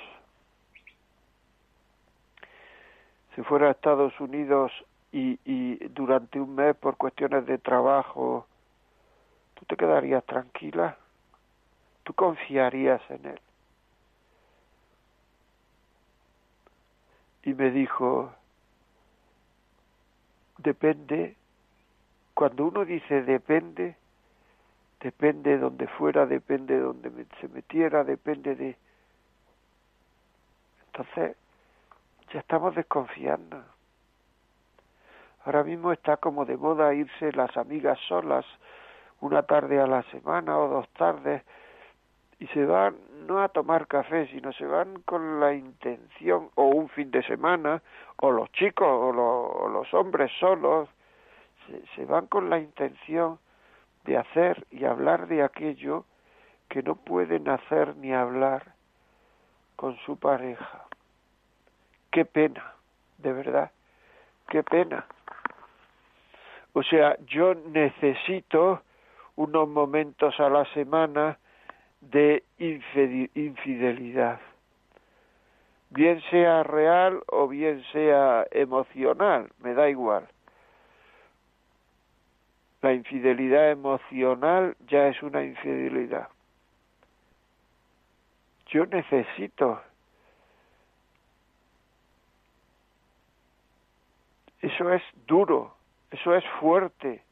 se 3.34 3.42
fuera 3.44 3.68
a 3.68 3.70
Estados 3.70 4.18
Unidos 4.20 4.72
y, 5.12 5.38
y 5.44 5.76
durante 5.88 6.40
un 6.40 6.54
mes 6.54 6.76
por 6.76 6.96
cuestiones 6.96 7.46
de 7.46 7.56
trabajo, 7.58 8.46
¿tú 9.58 9.64
te 9.66 9.76
quedarías 9.76 10.24
tranquila? 10.24 10.96
¿Tú 12.04 12.14
confiarías 12.14 13.02
en 13.10 13.26
él? 13.26 13.40
Y 17.42 17.54
me 17.54 17.70
dijo, 17.70 18.32
depende, 20.58 21.36
cuando 22.34 22.66
uno 22.66 22.84
dice 22.84 23.22
depende, 23.22 23.96
depende 25.00 25.50
de 25.50 25.58
donde 25.58 25.86
fuera, 25.88 26.26
depende 26.26 26.74
de 26.74 26.80
donde 26.80 27.26
se 27.40 27.48
metiera, 27.48 28.04
depende 28.04 28.54
de... 28.54 28.76
Entonces, 30.86 31.36
ya 32.32 32.40
estamos 32.40 32.74
desconfiando. 32.74 33.64
Ahora 35.44 35.64
mismo 35.64 35.92
está 35.92 36.18
como 36.18 36.44
de 36.44 36.56
moda 36.56 36.92
irse 36.94 37.32
las 37.32 37.56
amigas 37.56 37.98
solas 38.08 38.44
una 39.20 39.42
tarde 39.42 39.80
a 39.80 39.86
la 39.86 40.02
semana 40.04 40.58
o 40.58 40.68
dos 40.68 40.88
tardes 40.90 41.42
y 42.38 42.46
se 42.48 42.64
van 42.64 42.96
no 43.26 43.42
a 43.42 43.48
tomar 43.48 43.86
café, 43.86 44.26
sino 44.28 44.52
se 44.52 44.64
van 44.64 45.02
con 45.02 45.40
la 45.40 45.52
intención, 45.54 46.50
o 46.54 46.66
un 46.66 46.88
fin 46.88 47.10
de 47.10 47.22
semana, 47.24 47.82
o 48.16 48.30
los 48.30 48.50
chicos, 48.52 48.86
o, 48.86 49.08
o 49.08 49.68
los 49.68 49.92
hombres 49.92 50.30
solos, 50.38 50.88
se, 51.66 51.84
se 51.94 52.04
van 52.04 52.26
con 52.26 52.48
la 52.48 52.58
intención 52.58 53.38
de 54.04 54.16
hacer 54.16 54.66
y 54.70 54.84
hablar 54.84 55.26
de 55.26 55.42
aquello 55.42 56.04
que 56.68 56.82
no 56.82 56.94
pueden 56.94 57.48
hacer 57.48 57.96
ni 57.96 58.12
hablar 58.12 58.72
con 59.76 59.96
su 59.98 60.16
pareja. 60.16 60.84
Qué 62.10 62.24
pena, 62.24 62.72
de 63.18 63.32
verdad, 63.32 63.70
qué 64.48 64.62
pena. 64.62 65.06
O 66.72 66.82
sea, 66.82 67.16
yo 67.26 67.54
necesito 67.54 68.82
unos 69.38 69.68
momentos 69.68 70.38
a 70.40 70.50
la 70.50 70.64
semana 70.74 71.38
de 72.00 72.42
infidelidad, 72.58 74.40
bien 75.90 76.20
sea 76.30 76.64
real 76.64 77.22
o 77.28 77.46
bien 77.46 77.84
sea 77.92 78.44
emocional, 78.50 79.48
me 79.60 79.74
da 79.74 79.88
igual. 79.88 80.26
La 82.82 82.92
infidelidad 82.92 83.70
emocional 83.70 84.76
ya 84.88 85.06
es 85.06 85.22
una 85.22 85.44
infidelidad. 85.44 86.28
Yo 88.66 88.86
necesito 88.86 89.80
Eso 94.60 94.92
es 94.92 95.02
duro, 95.28 95.72
eso 96.10 96.34
es 96.34 96.44
fuerte. 96.58 97.22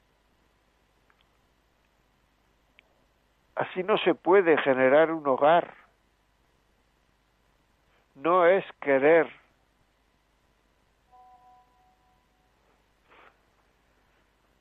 Así 3.56 3.82
no 3.82 3.98
se 3.98 4.14
puede 4.14 4.56
generar 4.58 5.10
un 5.10 5.26
hogar. 5.26 5.74
No 8.14 8.46
es 8.46 8.64
querer. 8.80 9.28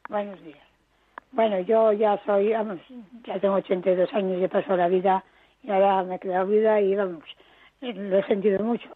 Buenos 0.09 0.43
días. 0.43 0.67
Bueno, 1.33 1.61
yo 1.61 1.93
ya 1.93 2.19
soy, 2.25 2.55
ya 3.25 3.41
tengo 3.41 3.57
82 3.57 4.15
años 4.15 4.41
y 4.41 4.45
he 4.45 4.49
pasado 4.49 4.79
la 4.79 4.89
vida 4.89 5.23
y 5.63 5.71
ahora 5.71 6.03
me 6.03 6.15
he 6.17 6.19
quedado 6.19 6.47
vida 6.47 6.81
y 6.81 6.97
vamos, 6.97 7.25
lo 7.81 8.19
he 8.19 8.23
sentido 8.25 8.65
mucho. 8.65 8.89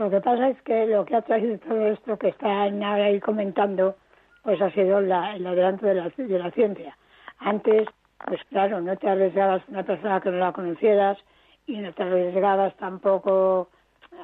Lo 0.00 0.08
que 0.08 0.22
pasa 0.22 0.48
es 0.48 0.62
que 0.62 0.86
lo 0.86 1.04
que 1.04 1.14
ha 1.14 1.20
traído 1.20 1.58
todo 1.58 1.88
esto 1.88 2.18
que 2.18 2.28
están 2.28 2.82
ahora 2.82 3.04
ahí 3.04 3.20
comentando, 3.20 3.96
pues 4.42 4.58
ha 4.62 4.70
sido 4.70 5.02
la, 5.02 5.36
el 5.36 5.46
adelanto 5.46 5.84
de 5.84 5.92
la, 5.92 6.08
de 6.08 6.38
la 6.38 6.50
ciencia. 6.52 6.96
Antes, 7.38 7.86
pues 8.26 8.40
claro, 8.44 8.80
no 8.80 8.96
te 8.96 9.10
arriesgabas 9.10 9.62
una 9.68 9.82
persona 9.82 10.22
que 10.22 10.30
no 10.30 10.38
la 10.38 10.52
conocieras 10.52 11.18
y 11.66 11.76
no 11.76 11.92
te 11.92 12.02
arriesgabas 12.02 12.74
tampoco 12.78 13.68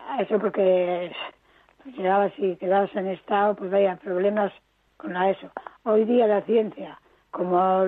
a 0.08 0.22
eso 0.22 0.38
porque 0.38 1.12
pues, 1.82 1.94
llegabas 1.94 2.32
y 2.38 2.56
quedabas 2.56 2.96
en 2.96 3.08
estado, 3.08 3.54
pues 3.54 3.70
vaya 3.70 3.96
problemas 3.96 4.54
con 4.96 5.14
eso. 5.14 5.50
Hoy 5.84 6.06
día 6.06 6.26
la 6.26 6.40
ciencia 6.40 6.98
como 7.30 7.82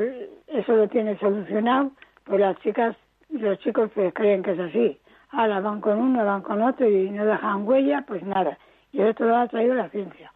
eso 0.46 0.76
lo 0.76 0.88
tiene 0.88 1.18
solucionado, 1.18 1.92
pues 2.24 2.38
las 2.38 2.58
chicas 2.58 2.94
y 3.30 3.38
los 3.38 3.58
chicos 3.60 3.90
pues 3.94 4.12
creen 4.12 4.42
que 4.42 4.52
es 4.52 4.58
así. 4.58 5.00
Ahora 5.30 5.60
van 5.60 5.80
con 5.80 5.98
uno, 5.98 6.24
van 6.24 6.42
con 6.42 6.62
otro 6.62 6.88
y 6.88 7.10
no 7.10 7.24
dejan 7.24 7.66
huella, 7.68 8.04
pues 8.06 8.22
nada. 8.22 8.58
Y 8.92 9.02
esto 9.02 9.24
lo 9.24 9.36
ha 9.36 9.46
traído 9.48 9.74
la 9.74 9.90
ciencia, 9.90 10.32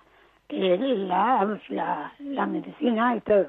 que 0.48 0.76
la, 0.76 1.58
la, 1.68 2.12
la 2.18 2.46
medicina 2.46 3.16
y 3.16 3.20
todo. 3.20 3.46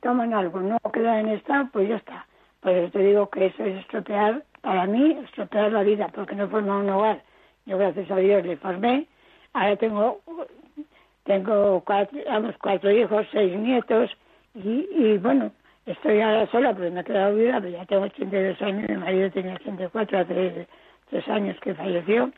Toman 0.00 0.34
algo, 0.34 0.60
no 0.60 0.78
quedan 0.92 1.26
en 1.26 1.28
estado, 1.34 1.68
pues 1.72 1.88
ya 1.88 1.96
está. 1.96 2.26
Por 2.60 2.72
eso 2.72 2.92
te 2.92 2.98
digo 2.98 3.30
que 3.30 3.46
eso 3.46 3.64
es 3.64 3.78
estropear, 3.80 4.42
para 4.60 4.86
mí, 4.86 5.12
estropear 5.24 5.72
la 5.72 5.82
vida, 5.82 6.08
porque 6.08 6.34
no 6.34 6.48
forma 6.48 6.78
un 6.78 6.90
hogar. 6.90 7.22
Yo, 7.66 7.78
gracias 7.78 8.10
a 8.10 8.16
Dios, 8.16 8.44
le 8.44 8.56
formé. 8.56 9.06
Ahora 9.52 9.76
tengo, 9.76 10.20
tengo 11.24 11.82
cuatro, 11.84 12.20
cuatro 12.60 12.90
hijos, 12.90 13.26
seis 13.32 13.56
nietos, 13.56 14.10
y, 14.54 14.86
y 14.92 15.18
bueno, 15.18 15.52
estoy 15.92 16.20
ahora 16.20 16.46
sola 16.50 16.72
porque 16.72 16.90
me 16.90 17.00
he 17.00 17.04
quedado 17.04 17.34
viuda, 17.34 17.60
pero 17.60 17.72
ya 17.72 17.86
tengo 17.86 18.02
82 18.02 18.62
años, 18.62 18.88
mi 18.88 18.96
marido 18.96 19.30
tenía 19.30 19.54
84 19.54 20.18
hace 20.18 20.66
tres, 21.08 21.28
años 21.28 21.56
que 21.60 21.74
falleció, 21.74 22.32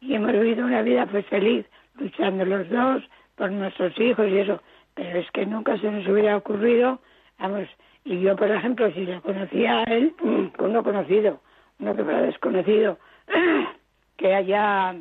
y 0.00 0.14
hemos 0.14 0.32
vivido 0.32 0.64
una 0.64 0.82
vida 0.82 1.06
pues 1.06 1.26
feliz, 1.26 1.66
luchando 1.98 2.44
los 2.44 2.68
dos 2.68 3.02
por 3.36 3.50
nuestros 3.50 3.98
hijos 3.98 4.28
y 4.28 4.38
eso, 4.38 4.60
pero 4.94 5.18
es 5.18 5.30
que 5.30 5.46
nunca 5.46 5.78
se 5.78 5.90
nos 5.90 6.06
hubiera 6.06 6.36
ocurrido, 6.36 7.00
vamos, 7.38 7.68
y 8.04 8.20
yo 8.20 8.36
por 8.36 8.50
ejemplo, 8.50 8.90
si 8.92 9.06
le 9.06 9.20
conocía 9.20 9.80
a 9.80 9.82
él, 9.84 10.14
con 10.56 10.70
uno 10.70 10.82
conocido, 10.82 11.40
uno 11.78 11.94
que 11.94 12.04
fuera 12.04 12.22
desconocido, 12.22 12.98
que 14.16 14.34
haya 14.34 14.94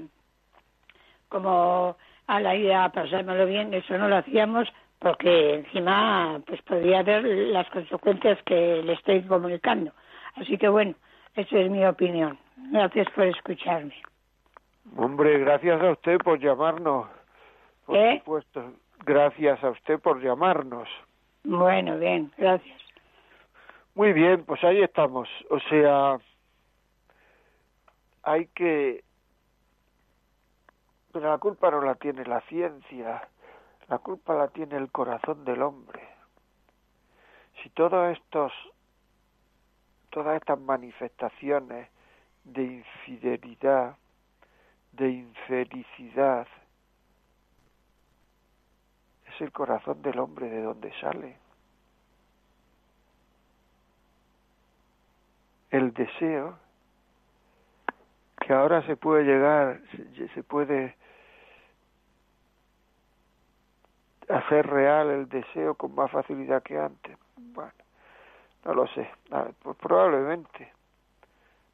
como 1.30 1.98
a 2.28 2.40
la 2.40 2.56
idea 2.56 2.90
pasármelo 2.90 3.46
bien, 3.46 3.74
eso 3.74 3.98
no 3.98 4.08
lo 4.08 4.18
hacíamos 4.18 4.72
porque 5.00 5.56
encima 5.56 6.42
pues 6.46 6.62
podría 6.64 7.04
ver 7.04 7.24
las 7.24 7.70
consecuencias 7.70 8.42
que 8.44 8.82
le 8.84 8.94
estoy 8.94 9.24
comunicando. 9.24 9.92
Así 10.36 10.58
que 10.58 10.68
bueno, 10.68 10.96
esa 11.36 11.60
es 11.60 11.70
mi 11.70 11.86
opinión. 11.86 12.38
Gracias 12.72 13.08
por 13.16 13.26
escucharme. 13.26 13.96
Hombre, 14.96 15.40
gracias 15.40 15.82
a 15.82 15.92
usted 15.92 16.18
por 16.20 16.40
llamarnos. 16.40 17.08
Por 17.86 17.98
¿Eh? 17.98 18.20
supuesto. 18.20 18.74
Gracias 19.06 19.64
a 19.64 19.70
usted 19.70 20.00
por 20.00 20.22
llamarnos. 20.22 20.88
Bueno, 21.44 21.98
bien, 21.98 22.32
gracias. 22.38 22.82
Muy 23.94 24.14
bien, 24.14 24.44
pues 24.44 24.64
ahí 24.64 24.82
estamos. 24.82 25.30
O 25.50 25.60
sea, 25.60 26.18
hay 28.24 28.48
que... 28.48 29.04
Pero 31.14 31.30
la 31.30 31.38
culpa 31.38 31.72
no 31.72 31.82
la 31.82 31.96
tiene 31.96 32.26
la 32.26 32.42
ciencia 32.42 33.28
la 33.88 34.00
culpa 34.00 34.34
la 34.34 34.48
tiene 34.48 34.78
el 34.78 34.92
corazón 34.92 35.46
del 35.46 35.62
hombre. 35.62 36.02
Si 37.62 37.70
todos 37.70 38.18
estos, 38.18 38.52
todas 40.10 40.38
estas 40.38 40.60
manifestaciones 40.60 41.90
de 42.44 42.64
infidelidad, 42.64 43.98
de 44.92 45.10
infelicidad, 45.10 46.48
es 49.26 49.42
el 49.42 49.52
corazón 49.52 50.02
del 50.02 50.20
hombre 50.20 50.50
de 50.50 50.62
donde 50.62 50.94
sale. 51.00 51.38
El 55.70 55.94
deseo 55.94 56.58
que 58.40 58.54
ahora 58.54 58.86
se 58.86 58.96
puede 58.96 59.24
llegar, 59.24 59.82
se, 59.92 60.30
se 60.30 60.44
puede 60.44 60.96
hacer 64.30 64.68
real 64.68 65.10
el 65.10 65.30
deseo 65.30 65.76
con 65.76 65.94
más 65.96 66.12
facilidad 66.12 66.64
que 66.64 66.78
antes. 66.78 67.18
Bueno, 67.38 67.72
no 68.64 68.74
lo 68.74 68.88
sé, 68.88 69.08
pues 69.62 69.78
probablemente, 69.78 70.72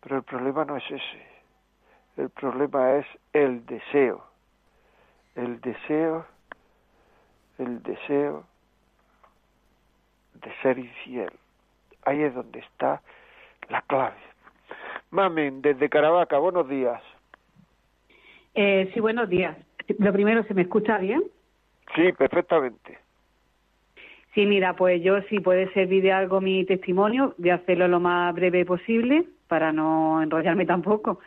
pero 0.02 0.18
el 0.18 0.24
problema 0.24 0.66
no 0.66 0.78
es 0.78 0.86
ese, 0.86 1.26
el 2.18 2.30
problema 2.30 2.94
es 2.94 3.06
el 3.34 3.66
deseo, 3.66 4.24
el 5.36 5.62
deseo, 5.62 6.26
el 7.58 7.82
deseo 7.84 8.46
de 10.34 10.54
ser 10.62 10.80
infiel. 10.80 11.32
Ahí 12.04 12.22
es 12.24 12.34
donde 12.34 12.60
está 12.60 13.02
la 13.70 13.82
clave. 13.84 14.18
Mamen, 15.12 15.62
desde 15.62 15.90
Caravaca, 15.90 16.38
buenos 16.38 16.68
días. 16.68 17.02
Eh, 18.54 18.90
sí, 18.94 19.00
buenos 19.00 19.30
días. 19.30 19.58
Lo 20.00 20.12
primero, 20.12 20.44
¿se 20.44 20.54
me 20.54 20.64
escucha 20.64 20.98
bien? 20.98 21.24
Sí, 21.96 22.12
perfectamente. 22.14 23.00
Sí, 24.34 24.46
mira, 24.46 24.76
pues 24.76 25.02
yo 25.04 25.22
si 25.24 25.40
puede 25.40 25.72
servir 25.74 26.04
de 26.04 26.14
algo 26.14 26.40
mi 26.40 26.64
testimonio, 26.66 27.36
voy 27.38 27.50
a 27.50 27.56
hacerlo 27.56 27.88
lo 27.88 28.00
más 28.00 28.34
breve 28.34 28.66
posible 28.66 29.26
para 29.48 29.74
no 29.74 30.22
enrollarme 30.24 30.66
tampoco. 30.76 31.20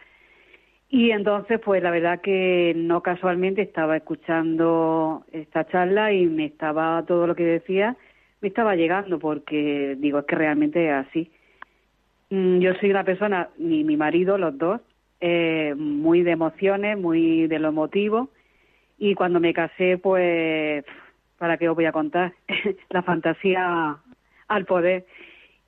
Y 0.88 1.10
entonces, 1.10 1.60
pues 1.60 1.82
la 1.82 1.90
verdad 1.90 2.20
que 2.20 2.72
no 2.76 3.02
casualmente 3.02 3.62
estaba 3.62 3.96
escuchando 3.96 5.24
esta 5.32 5.66
charla 5.66 6.12
y 6.12 6.26
me 6.26 6.46
estaba, 6.46 7.04
todo 7.06 7.26
lo 7.26 7.34
que 7.34 7.44
decía, 7.44 7.96
me 8.40 8.48
estaba 8.48 8.76
llegando 8.76 9.18
porque 9.18 9.96
digo, 9.98 10.20
es 10.20 10.24
que 10.26 10.36
realmente 10.36 10.86
es 10.88 10.94
así. 10.94 11.30
Mm, 12.30 12.58
Yo 12.60 12.74
soy 12.74 12.90
una 12.90 13.04
persona, 13.04 13.48
ni 13.58 13.84
mi 13.84 13.96
marido, 13.96 14.38
los 14.38 14.56
dos, 14.56 14.80
eh, 15.20 15.74
muy 15.76 16.22
de 16.22 16.32
emociones, 16.32 16.98
muy 16.98 17.48
de 17.48 17.58
lo 17.58 17.68
emotivo. 17.68 18.30
Y 19.04 19.14
cuando 19.14 19.38
me 19.38 19.52
casé, 19.52 19.98
pues, 19.98 20.82
¿para 21.36 21.58
qué 21.58 21.68
os 21.68 21.76
voy 21.76 21.84
a 21.84 21.92
contar? 21.92 22.32
la 22.88 23.02
fantasía 23.02 23.98
al 24.48 24.64
poder. 24.64 25.04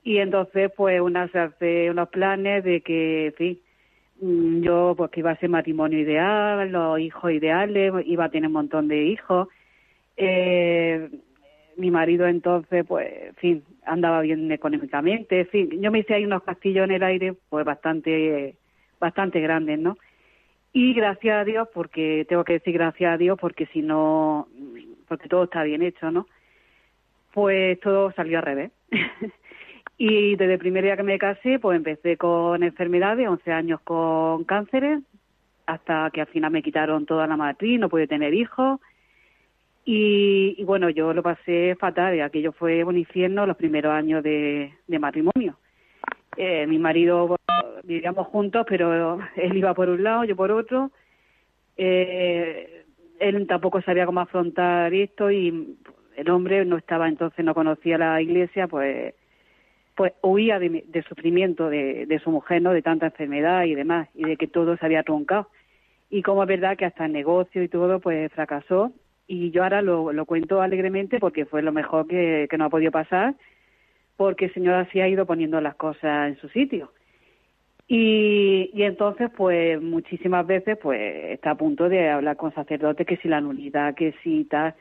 Y 0.03 0.16
entonces, 0.16 0.72
pues, 0.74 1.03
una 1.03 1.28
se 1.28 1.41
hace 1.41 1.91
unos 1.91 2.09
planes 2.09 2.64
de 2.64 2.80
que, 2.80 3.26
en 3.26 3.32
fin, 3.34 3.59
mm, 4.22 4.62
yo, 4.62 4.95
pues, 4.97 5.11
que 5.11 5.20
iba 5.20 5.32
a 5.32 5.37
ser 5.37 5.51
matrimonio 5.51 5.99
ideal, 5.99 6.72
los 6.72 6.99
hijos 6.99 7.30
ideales, 7.30 7.93
iba 8.07 8.24
a 8.24 8.30
tener 8.30 8.47
un 8.47 8.55
montón 8.55 8.89
de 8.89 9.05
hijos. 9.05 9.49
Eh, 10.16 11.11
mi 11.76 11.91
marido 11.91 12.26
entonces, 12.26 12.87
pues, 12.89 13.07
en 13.28 13.34
fin, 13.34 13.64
andaba 13.84 14.22
bien 14.22 14.51
económicamente, 14.51 15.41
en 15.41 15.49
fin, 15.49 15.82
yo 15.82 15.91
me 15.91 15.99
hice 15.99 16.14
ahí 16.14 16.24
unos 16.24 16.43
castillos 16.43 16.84
en 16.84 16.93
el 16.93 17.03
aire, 17.03 17.34
pues 17.51 17.66
bastante, 17.66 18.57
bastante 18.99 19.41
grandes, 19.41 19.78
¿no? 19.78 19.99
Y 20.78 20.92
gracias 20.92 21.40
a 21.40 21.44
Dios, 21.44 21.66
porque 21.72 22.26
tengo 22.28 22.44
que 22.44 22.52
decir 22.52 22.74
gracias 22.74 23.14
a 23.14 23.16
Dios, 23.16 23.38
porque 23.40 23.64
si 23.72 23.80
no, 23.80 24.46
porque 25.08 25.26
todo 25.26 25.44
está 25.44 25.62
bien 25.62 25.80
hecho, 25.80 26.10
¿no? 26.10 26.26
Pues 27.32 27.80
todo 27.80 28.12
salió 28.12 28.36
al 28.36 28.44
revés. 28.44 28.72
y 29.96 30.36
desde 30.36 30.52
el 30.52 30.58
primer 30.58 30.84
día 30.84 30.98
que 30.98 31.02
me 31.02 31.18
casé, 31.18 31.58
pues 31.60 31.78
empecé 31.78 32.18
con 32.18 32.62
enfermedades, 32.62 33.26
11 33.26 33.52
años 33.52 33.80
con 33.84 34.44
cánceres, 34.44 35.02
hasta 35.64 36.10
que 36.12 36.20
al 36.20 36.26
final 36.26 36.50
me 36.50 36.62
quitaron 36.62 37.06
toda 37.06 37.26
la 37.26 37.38
matriz, 37.38 37.80
no 37.80 37.88
pude 37.88 38.06
tener 38.06 38.34
hijos. 38.34 38.78
Y, 39.86 40.56
y 40.58 40.64
bueno, 40.64 40.90
yo 40.90 41.14
lo 41.14 41.22
pasé 41.22 41.74
fatal, 41.80 42.20
aquello 42.20 42.52
fue 42.52 42.84
un 42.84 42.98
infierno 42.98 43.46
los 43.46 43.56
primeros 43.56 43.94
años 43.94 44.22
de, 44.22 44.74
de 44.86 44.98
matrimonio. 44.98 45.56
Eh, 46.36 46.66
mi 46.66 46.78
marido 46.78 47.34
vivíamos 47.84 48.26
juntos, 48.28 48.66
pero 48.68 49.18
él 49.36 49.56
iba 49.56 49.74
por 49.74 49.88
un 49.88 50.02
lado, 50.02 50.24
yo 50.24 50.36
por 50.36 50.50
otro. 50.50 50.90
Eh, 51.76 52.84
él 53.18 53.46
tampoco 53.46 53.80
sabía 53.82 54.06
cómo 54.06 54.20
afrontar 54.20 54.92
esto 54.94 55.30
y 55.30 55.76
el 56.16 56.30
hombre 56.30 56.64
no 56.64 56.76
estaba 56.76 57.08
entonces, 57.08 57.44
no 57.44 57.54
conocía 57.54 57.98
la 57.98 58.20
iglesia, 58.20 58.66
pues 58.66 59.14
pues 59.96 60.12
huía 60.22 60.58
de, 60.58 60.84
de 60.86 61.02
sufrimiento 61.04 61.70
de, 61.70 62.20
su 62.22 62.30
mujer, 62.30 62.60
¿no? 62.60 62.72
De 62.72 62.82
tanta 62.82 63.06
enfermedad 63.06 63.64
y 63.64 63.74
demás, 63.74 64.08
y 64.14 64.24
de 64.24 64.36
que 64.36 64.46
todo 64.46 64.76
se 64.76 64.84
había 64.84 65.02
truncado. 65.02 65.48
Y 66.10 66.22
como 66.22 66.42
es 66.42 66.48
verdad 66.48 66.76
que 66.76 66.84
hasta 66.84 67.06
el 67.06 67.12
negocio 67.12 67.62
y 67.62 67.68
todo, 67.68 67.98
pues 67.98 68.30
fracasó. 68.32 68.92
Y 69.26 69.50
yo 69.52 69.62
ahora 69.62 69.80
lo, 69.80 70.12
lo 70.12 70.26
cuento 70.26 70.60
alegremente 70.60 71.18
porque 71.18 71.46
fue 71.46 71.62
lo 71.62 71.72
mejor 71.72 72.06
que, 72.06 72.46
que 72.48 72.58
nos 72.58 72.66
ha 72.66 72.70
podido 72.70 72.92
pasar, 72.92 73.34
porque 74.18 74.44
el 74.46 74.54
Señor 74.54 74.74
así 74.74 75.00
ha 75.00 75.08
ido 75.08 75.24
poniendo 75.24 75.60
las 75.62 75.76
cosas 75.76 76.28
en 76.28 76.36
su 76.36 76.48
sitio. 76.50 76.92
Y, 77.89 78.70
y 78.74 78.82
entonces, 78.82 79.30
pues 79.37 79.80
muchísimas 79.80 80.47
veces, 80.47 80.76
pues 80.82 81.01
está 81.32 81.53
a 81.53 81.57
punto 81.57 81.89
de 81.89 82.11
hablar 82.11 82.37
con 82.37 82.53
sacerdotes 82.53 83.07
que 83.07 83.16
si 83.18 83.28
la 83.28 83.41
nulidad, 83.41 83.95
que 83.95 84.12
si 84.22 84.45
tal, 84.45 84.74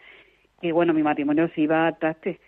que 0.61 0.71
bueno, 0.71 0.93
mi 0.93 1.03
matrimonio 1.03 1.49
se 1.53 1.61
iba 1.61 1.85
a 1.87 1.95
traste. 1.97 2.39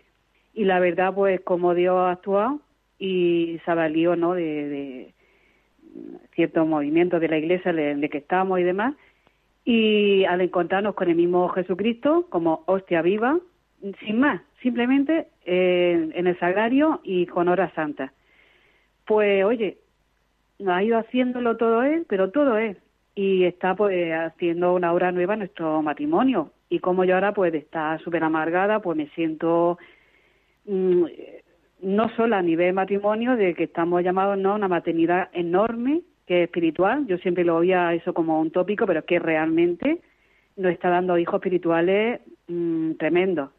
Y 0.54 0.66
la 0.66 0.80
verdad, 0.80 1.14
pues 1.14 1.42
como 1.42 1.76
Dios 1.76 1.96
ha 1.96 2.12
actuado 2.12 2.62
y 2.98 3.60
se 3.64 3.72
ha 3.72 3.76
valido, 3.76 4.16
¿no?, 4.16 4.34
de, 4.34 5.14
ciertos 6.34 6.68
movimientos 6.68 7.20
de 7.20 7.28
la 7.28 7.38
iglesia 7.38 7.72
en 7.72 8.02
de 8.02 8.10
que 8.10 8.20
estamos 8.20 8.60
y 8.60 8.64
demás. 8.64 8.96
Y 9.66 10.24
al 10.26 10.42
encontrarnos 10.42 10.96
con 10.96 11.10
el 11.10 11.16
mismo 11.16 11.50
Jesucristo, 11.50 12.28
como 12.30 12.64
hostia 12.68 13.02
viva, 13.02 13.40
sin 14.06 14.20
más, 14.20 14.42
simplemente 14.62 15.28
eh, 15.46 16.10
en 16.14 16.28
el 16.28 16.38
sagrario 16.40 17.02
y 17.04 17.26
con 17.26 17.48
horas 17.48 17.74
santas. 17.74 18.12
Pues 19.06 19.44
oye, 19.44 19.78
ha 20.66 20.84
ido 20.84 20.98
haciéndolo 20.98 21.58
todo 21.58 21.84
él, 21.84 22.06
pero 22.08 22.32
todo 22.32 22.58
él. 22.58 22.78
Y 23.16 23.46
está 23.46 23.76
pues 23.76 24.12
haciendo 24.14 24.74
una 24.74 24.94
obra 24.94 25.12
nueva 25.12 25.34
en 25.34 25.40
nuestro 25.40 25.82
matrimonio. 25.82 26.52
Y 26.70 26.80
como 26.80 27.04
yo 27.06 27.16
ahora 27.16 27.34
pues 27.34 27.54
está 27.54 27.98
súper 28.00 28.24
amargada, 28.24 28.80
pues 28.80 28.98
me 28.98 29.08
siento 29.10 29.78
mm, 30.66 31.06
no 31.82 32.10
solo 32.16 32.36
a 32.36 32.42
nivel 32.42 32.74
matrimonio, 32.74 33.36
de 33.36 33.54
que 33.54 33.64
estamos 33.64 34.04
llamados 34.04 34.38
¿no? 34.38 34.54
a 34.54 34.56
una 34.56 34.68
maternidad 34.68 35.30
enorme, 35.34 36.02
que 36.26 36.44
es 36.44 36.48
espiritual. 36.48 37.06
Yo 37.08 37.18
siempre 37.18 37.44
lo 37.44 37.58
oía 37.58 37.94
eso 37.94 38.14
como 38.14 38.40
un 38.42 38.52
tópico, 38.52 38.86
pero 38.86 39.00
es 39.00 39.06
que 39.06 39.20
realmente 39.20 40.02
nos 40.56 40.72
está 40.72 40.90
dando 40.90 41.18
hijos 41.18 41.36
espirituales 41.36 42.22
mm, 42.48 42.94
tremendos, 42.94 43.52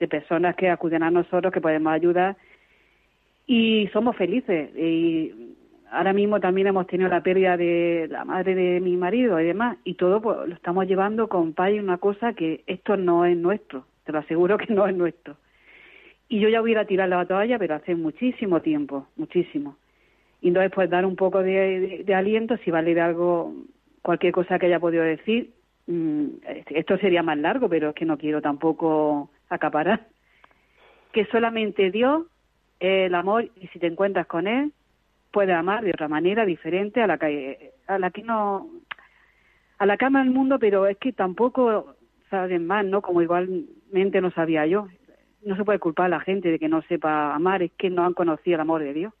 de 0.00 0.08
personas 0.08 0.56
que 0.56 0.68
acuden 0.68 1.04
a 1.04 1.10
nosotros, 1.10 1.52
que 1.52 1.60
podemos 1.60 1.92
ayudar. 1.92 2.36
Y 3.46 3.88
somos 3.92 4.16
felices. 4.16 4.70
Y 4.76 5.54
ahora 5.92 6.12
mismo 6.12 6.40
también 6.40 6.66
hemos 6.66 6.86
tenido 6.86 7.08
la 7.08 7.22
pérdida 7.22 7.56
de 7.56 8.08
la 8.10 8.24
madre 8.24 8.54
de 8.54 8.80
mi 8.80 8.96
marido 8.96 9.38
y 9.38 9.44
demás, 9.44 9.76
y 9.84 9.94
todo 9.94 10.20
pues, 10.20 10.48
lo 10.48 10.54
estamos 10.54 10.86
llevando 10.86 11.28
con 11.28 11.52
paz 11.52 11.72
y 11.72 11.78
una 11.78 11.98
cosa 11.98 12.32
que 12.32 12.64
esto 12.66 12.96
no 12.96 13.26
es 13.26 13.36
nuestro, 13.36 13.84
te 14.04 14.12
lo 14.12 14.18
aseguro 14.18 14.56
que 14.58 14.72
no 14.72 14.86
es 14.86 14.96
nuestro. 14.96 15.36
Y 16.28 16.40
yo 16.40 16.48
ya 16.48 16.62
hubiera 16.62 16.86
tirado 16.86 17.10
la 17.10 17.26
toalla, 17.26 17.58
pero 17.58 17.74
hace 17.74 17.94
muchísimo 17.94 18.62
tiempo, 18.62 19.06
muchísimo. 19.16 19.76
Y 20.40 20.48
entonces, 20.48 20.72
pues 20.74 20.88
dar 20.88 21.04
un 21.04 21.14
poco 21.14 21.42
de, 21.42 22.04
aliento, 22.14 22.56
si 22.64 22.70
vale 22.70 22.94
de 22.94 23.00
algo, 23.02 23.54
cualquier 24.00 24.32
cosa 24.32 24.58
que 24.58 24.66
haya 24.66 24.80
podido 24.80 25.04
decir, 25.04 25.50
mmm, 25.86 26.26
esto 26.70 26.96
sería 26.96 27.22
más 27.22 27.36
largo, 27.36 27.68
pero 27.68 27.90
es 27.90 27.94
que 27.94 28.06
no 28.06 28.16
quiero 28.16 28.40
tampoco 28.40 29.30
acaparar. 29.50 30.06
Que 31.12 31.26
solamente 31.26 31.90
Dios, 31.90 32.24
el 32.80 33.14
amor, 33.14 33.50
y 33.60 33.66
si 33.68 33.78
te 33.78 33.86
encuentras 33.88 34.26
con 34.26 34.46
Él, 34.46 34.72
puede 35.32 35.52
amar 35.52 35.82
de 35.82 35.90
otra 35.90 36.08
manera 36.08 36.44
diferente 36.44 37.02
a 37.02 37.06
la 37.06 37.18
que 37.18 37.72
a 37.86 37.98
la 37.98 38.10
que 38.10 38.22
no 38.22 38.68
a 39.78 39.86
la 39.86 39.96
que 39.96 40.04
ama 40.04 40.22
el 40.22 40.30
mundo 40.30 40.58
pero 40.58 40.86
es 40.86 40.96
que 40.98 41.12
tampoco 41.12 41.96
saben 42.30 42.66
más 42.66 42.84
no 42.84 43.02
como 43.02 43.22
igualmente 43.22 44.20
no 44.20 44.30
sabía 44.30 44.66
yo. 44.66 44.88
No 45.44 45.56
se 45.56 45.64
puede 45.64 45.80
culpar 45.80 46.06
a 46.06 46.16
la 46.16 46.20
gente 46.20 46.50
de 46.50 46.58
que 46.58 46.68
no 46.68 46.82
sepa 46.82 47.34
amar 47.34 47.62
es 47.62 47.72
que 47.72 47.90
no 47.90 48.04
han 48.04 48.14
conocido 48.14 48.54
el 48.54 48.60
amor 48.60 48.82
de 48.82 48.94
Dios. 48.94 49.12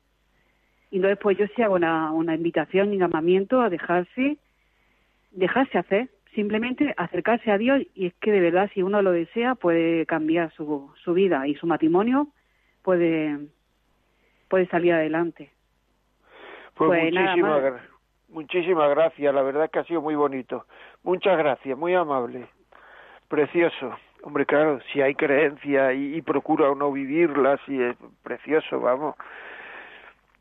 Y 0.90 0.96
entonces 0.96 1.18
pues 1.20 1.36
yo 1.36 1.46
sí 1.56 1.62
hago 1.62 1.74
una, 1.74 2.12
una 2.12 2.34
invitación 2.34 2.90
y 2.90 2.96
un 2.96 3.00
llamamiento 3.00 3.60
a 3.60 3.70
dejarse 3.70 4.38
dejarse 5.32 5.78
hacer 5.78 6.10
simplemente 6.34 6.94
acercarse 6.96 7.50
a 7.50 7.58
Dios 7.58 7.82
y 7.94 8.06
es 8.06 8.14
que 8.20 8.32
de 8.32 8.40
verdad 8.40 8.70
si 8.74 8.82
uno 8.82 9.02
lo 9.02 9.12
desea 9.12 9.54
puede 9.54 10.06
cambiar 10.06 10.52
su, 10.52 10.90
su 11.02 11.14
vida 11.14 11.46
y 11.46 11.54
su 11.54 11.66
matrimonio 11.66 12.28
puede 12.82 13.38
puede 14.48 14.66
salir 14.68 14.92
adelante 14.92 15.50
Pues, 16.86 17.00
Pues 17.00 17.12
muchísimas, 17.14 17.62
gra- 17.62 17.80
muchísimas 18.28 18.90
gracias, 18.90 19.34
la 19.34 19.42
verdad 19.42 19.64
es 19.66 19.70
que 19.70 19.78
ha 19.78 19.84
sido 19.84 20.00
muy 20.00 20.14
bonito. 20.14 20.66
Muchas 21.02 21.38
gracias, 21.38 21.78
muy 21.78 21.94
amable. 21.94 22.48
Precioso. 23.28 23.96
Hombre, 24.24 24.46
claro, 24.46 24.80
si 24.92 25.00
hay 25.00 25.14
creencia 25.14 25.92
y, 25.92 26.16
y 26.16 26.22
procura 26.22 26.70
uno 26.70 26.90
vivirlas, 26.92 27.60
y 27.66 27.80
es 27.82 27.96
precioso, 28.22 28.80
vamos. 28.80 29.14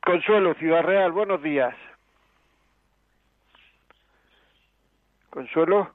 Consuelo, 0.04 0.54
Ciudad 0.56 0.84
Real, 0.84 1.12
buenos 1.12 1.42
días. 1.44 1.76
Consuelo. 5.30 5.92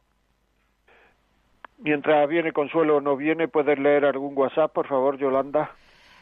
Mientras 1.78 2.28
viene 2.28 2.52
Consuelo 2.52 2.96
o 2.96 3.00
no 3.00 3.16
viene, 3.16 3.48
¿puedes 3.48 3.78
leer 3.78 4.04
algún 4.06 4.36
WhatsApp, 4.36 4.72
por 4.72 4.86
favor, 4.86 5.18
Yolanda? 5.18 5.70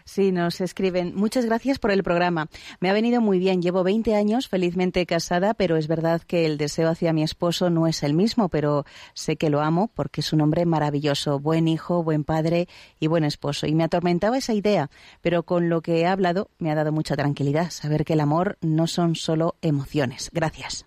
Sí, 0.06 0.32
nos 0.32 0.60
escriben. 0.60 1.14
Muchas 1.14 1.46
gracias 1.46 1.78
por 1.78 1.90
el 1.90 2.02
programa. 2.02 2.48
Me 2.78 2.90
ha 2.90 2.92
venido 2.92 3.22
muy 3.22 3.38
bien. 3.38 3.62
Llevo 3.62 3.82
20 3.82 4.14
años 4.14 4.48
felizmente 4.48 5.06
casada, 5.06 5.54
pero 5.54 5.76
es 5.76 5.88
verdad 5.88 6.20
que 6.20 6.44
el 6.44 6.58
deseo 6.58 6.90
hacia 6.90 7.14
mi 7.14 7.22
esposo 7.22 7.70
no 7.70 7.86
es 7.86 8.02
el 8.02 8.12
mismo, 8.12 8.50
pero 8.50 8.84
sé 9.14 9.36
que 9.36 9.48
lo 9.48 9.62
amo 9.62 9.90
porque 9.94 10.20
es 10.20 10.34
un 10.34 10.42
hombre 10.42 10.66
maravilloso, 10.66 11.40
buen 11.40 11.68
hijo, 11.68 12.02
buen 12.02 12.22
padre 12.22 12.66
y 13.00 13.06
buen 13.06 13.24
esposo. 13.24 13.66
Y 13.66 13.74
me 13.74 13.84
atormentaba 13.84 14.36
esa 14.36 14.52
idea, 14.52 14.88
pero 15.22 15.42
con 15.42 15.70
lo 15.70 15.80
que 15.80 16.00
he 16.00 16.06
hablado 16.06 16.48
me 16.58 16.70
ha 16.70 16.74
dado 16.74 16.92
mucha 16.92 17.16
tranquilidad 17.16 17.70
saber 17.70 18.04
que 18.04 18.12
el 18.12 18.20
amor 18.20 18.58
no 18.60 18.86
son 18.86 19.14
solo 19.14 19.54
emociones. 19.62 20.30
Gracias. 20.34 20.86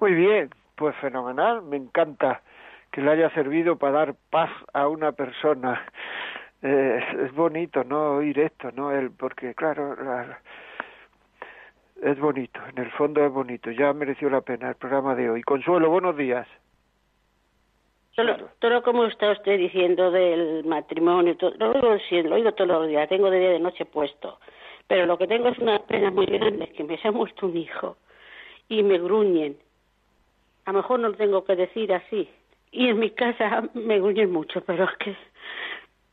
Muy 0.00 0.12
bien, 0.12 0.50
pues 0.76 0.94
fenomenal, 0.96 1.62
me 1.62 1.78
encanta 1.78 2.42
que 2.92 3.00
le 3.00 3.12
haya 3.12 3.30
servido 3.30 3.76
para 3.76 3.98
dar 3.98 4.14
paz 4.30 4.50
a 4.74 4.86
una 4.86 5.12
persona. 5.12 5.82
Eh, 6.62 6.98
es, 7.00 7.18
es 7.26 7.34
bonito, 7.34 7.84
¿no? 7.84 8.16
Oír 8.16 8.38
esto, 8.38 8.70
¿no? 8.72 8.90
El, 8.92 9.10
porque, 9.10 9.54
claro, 9.54 9.94
la- 9.96 10.40
es 12.02 12.18
bonito, 12.18 12.60
en 12.68 12.78
el 12.82 12.90
fondo 12.92 13.24
es 13.24 13.32
bonito, 13.32 13.70
ya 13.70 13.92
mereció 13.92 14.28
la 14.28 14.42
pena 14.42 14.68
el 14.70 14.74
programa 14.76 15.14
de 15.14 15.30
hoy. 15.30 15.42
Consuelo, 15.42 15.88
buenos 15.90 16.16
días. 16.16 16.46
Todo, 18.14 18.48
todo 18.58 18.82
como 18.82 19.04
está 19.04 19.30
usted 19.32 19.58
diciendo 19.58 20.10
del 20.10 20.64
matrimonio, 20.64 21.36
todo, 21.36 21.52
lo 21.58 21.70
oigo, 21.72 21.96
lo 22.28 22.34
oigo 22.34 22.52
todos 22.52 22.68
los 22.68 22.88
días, 22.88 23.08
tengo 23.08 23.30
de 23.30 23.38
día 23.40 23.50
de 23.50 23.60
noche 23.60 23.84
puesto. 23.84 24.38
Pero 24.88 25.04
lo 25.06 25.18
que 25.18 25.26
tengo 25.26 25.48
es 25.48 25.58
una 25.58 25.78
pena 25.80 26.10
muy 26.10 26.26
grande, 26.26 26.68
que 26.68 26.84
me 26.84 26.96
se 26.98 27.08
ha 27.08 27.12
muerto 27.12 27.46
un 27.46 27.56
hijo 27.56 27.96
y 28.68 28.82
me 28.82 28.98
gruñen. 28.98 29.56
A 30.64 30.72
lo 30.72 30.78
mejor 30.78 31.00
no 31.00 31.08
lo 31.08 31.14
tengo 31.14 31.44
que 31.44 31.56
decir 31.56 31.92
así. 31.92 32.28
Y 32.72 32.88
en 32.88 32.98
mi 32.98 33.10
casa 33.10 33.68
me 33.74 33.98
gruñen 34.00 34.30
mucho, 34.32 34.60
pero 34.62 34.84
es 34.84 34.96
que 34.98 35.16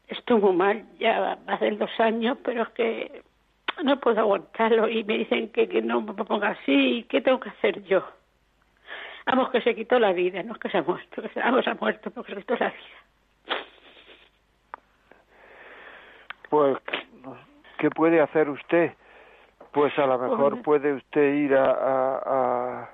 estuvo 0.08 0.54
mal, 0.54 0.86
ya 1.00 1.38
a 1.48 1.58
ser 1.60 1.78
dos 1.78 1.92
años, 2.00 2.38
pero 2.44 2.64
es 2.64 2.70
que 2.70 3.24
no 3.84 4.00
puedo 4.00 4.20
aguantarlo 4.20 4.88
y 4.88 5.04
me 5.04 5.20
dicen 5.20 5.50
que, 5.50 5.68
que 5.68 5.82
no 5.82 6.02
me 6.02 6.14
ponga 6.14 6.50
así, 6.50 7.06
¿qué 7.10 7.22
tengo 7.22 7.40
que 7.40 7.50
hacer 7.50 7.84
yo? 7.84 8.04
Vamos, 9.26 9.50
que 9.52 9.62
se 9.62 9.74
quitó 9.74 10.00
la 10.00 10.12
vida, 10.12 10.44
no 10.44 10.54
es 10.54 10.60
que 10.60 10.70
se 10.70 10.78
ha 10.78 10.84
muerto, 10.84 11.22
que 11.22 11.30
se, 11.30 11.40
vamos, 11.40 11.66
ha 11.68 11.76
muerto 11.76 12.12
porque 12.12 12.34
se 12.34 12.42
quitó 12.42 12.56
la 12.58 12.70
vida. 12.70 13.58
Pues, 16.50 16.78
¿qué 17.80 17.90
puede 17.90 18.22
hacer 18.22 18.50
usted? 18.50 18.94
Pues 19.72 19.98
a 19.98 20.06
lo 20.06 20.20
mejor 20.20 20.62
puede 20.62 20.94
usted 20.94 21.34
ir 21.34 21.56
a, 21.56 21.72
a, 21.72 22.90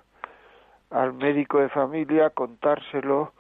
a, 0.92 1.02
al 1.02 1.14
médico 1.14 1.60
de 1.60 1.68
familia, 1.70 2.30
contárselo 2.30 3.34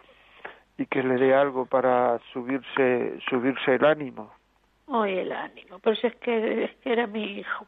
y 0.79 0.85
que 0.85 1.03
le 1.03 1.15
dé 1.15 1.33
algo 1.33 1.65
para 1.65 2.19
subirse 2.31 3.19
subirse 3.29 3.75
el 3.75 3.83
ánimo. 3.83 4.31
Hoy 4.87 5.11
el 5.19 5.31
ánimo, 5.31 5.79
si 6.01 6.07
es 6.07 6.15
que, 6.15 6.71
era 6.85 7.05
mi 7.05 7.39
hijo, 7.39 7.67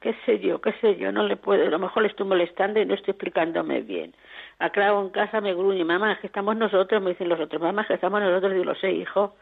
qué 0.00 0.14
sé 0.24 0.40
yo, 0.40 0.60
qué 0.60 0.72
sé 0.80 0.96
yo, 0.96 1.12
no 1.12 1.22
le 1.22 1.36
puedo, 1.36 1.64
a 1.66 1.70
lo 1.70 1.78
mejor 1.78 2.02
le 2.02 2.08
estoy 2.08 2.26
molestando 2.26 2.80
y 2.80 2.86
no 2.86 2.94
estoy 2.94 3.12
explicándome 3.12 3.82
bien. 3.82 4.14
Aclaro 4.58 5.02
en 5.02 5.10
casa 5.10 5.40
me 5.42 5.54
gruñe, 5.54 5.84
mamá, 5.84 6.18
que 6.20 6.26
estamos 6.26 6.56
nosotros, 6.56 7.02
me 7.02 7.10
dicen 7.10 7.28
los 7.28 7.38
otros, 7.38 7.60
mamá, 7.60 7.86
que 7.86 7.94
estamos 7.94 8.20
nosotros, 8.20 8.52
digo, 8.52 8.64
lo 8.64 8.74
sé, 8.74 8.90
hijo, 8.90 9.36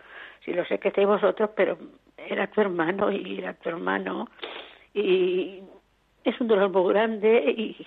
sí 0.45 0.53
lo 0.53 0.64
sé 0.66 0.78
que 0.78 0.88
estáis 0.88 1.07
vosotros, 1.07 1.51
pero 1.55 1.78
era 2.18 2.49
tu 2.49 2.61
hermano 2.61 3.11
y 3.12 3.38
era 3.38 3.55
tu 3.55 3.68
hermano 3.68 4.28
y 4.92 5.62
es 6.24 6.40
un 6.40 6.49
dolor 6.49 6.70
muy 6.70 6.92
grande 6.92 7.55
y, 7.57 7.86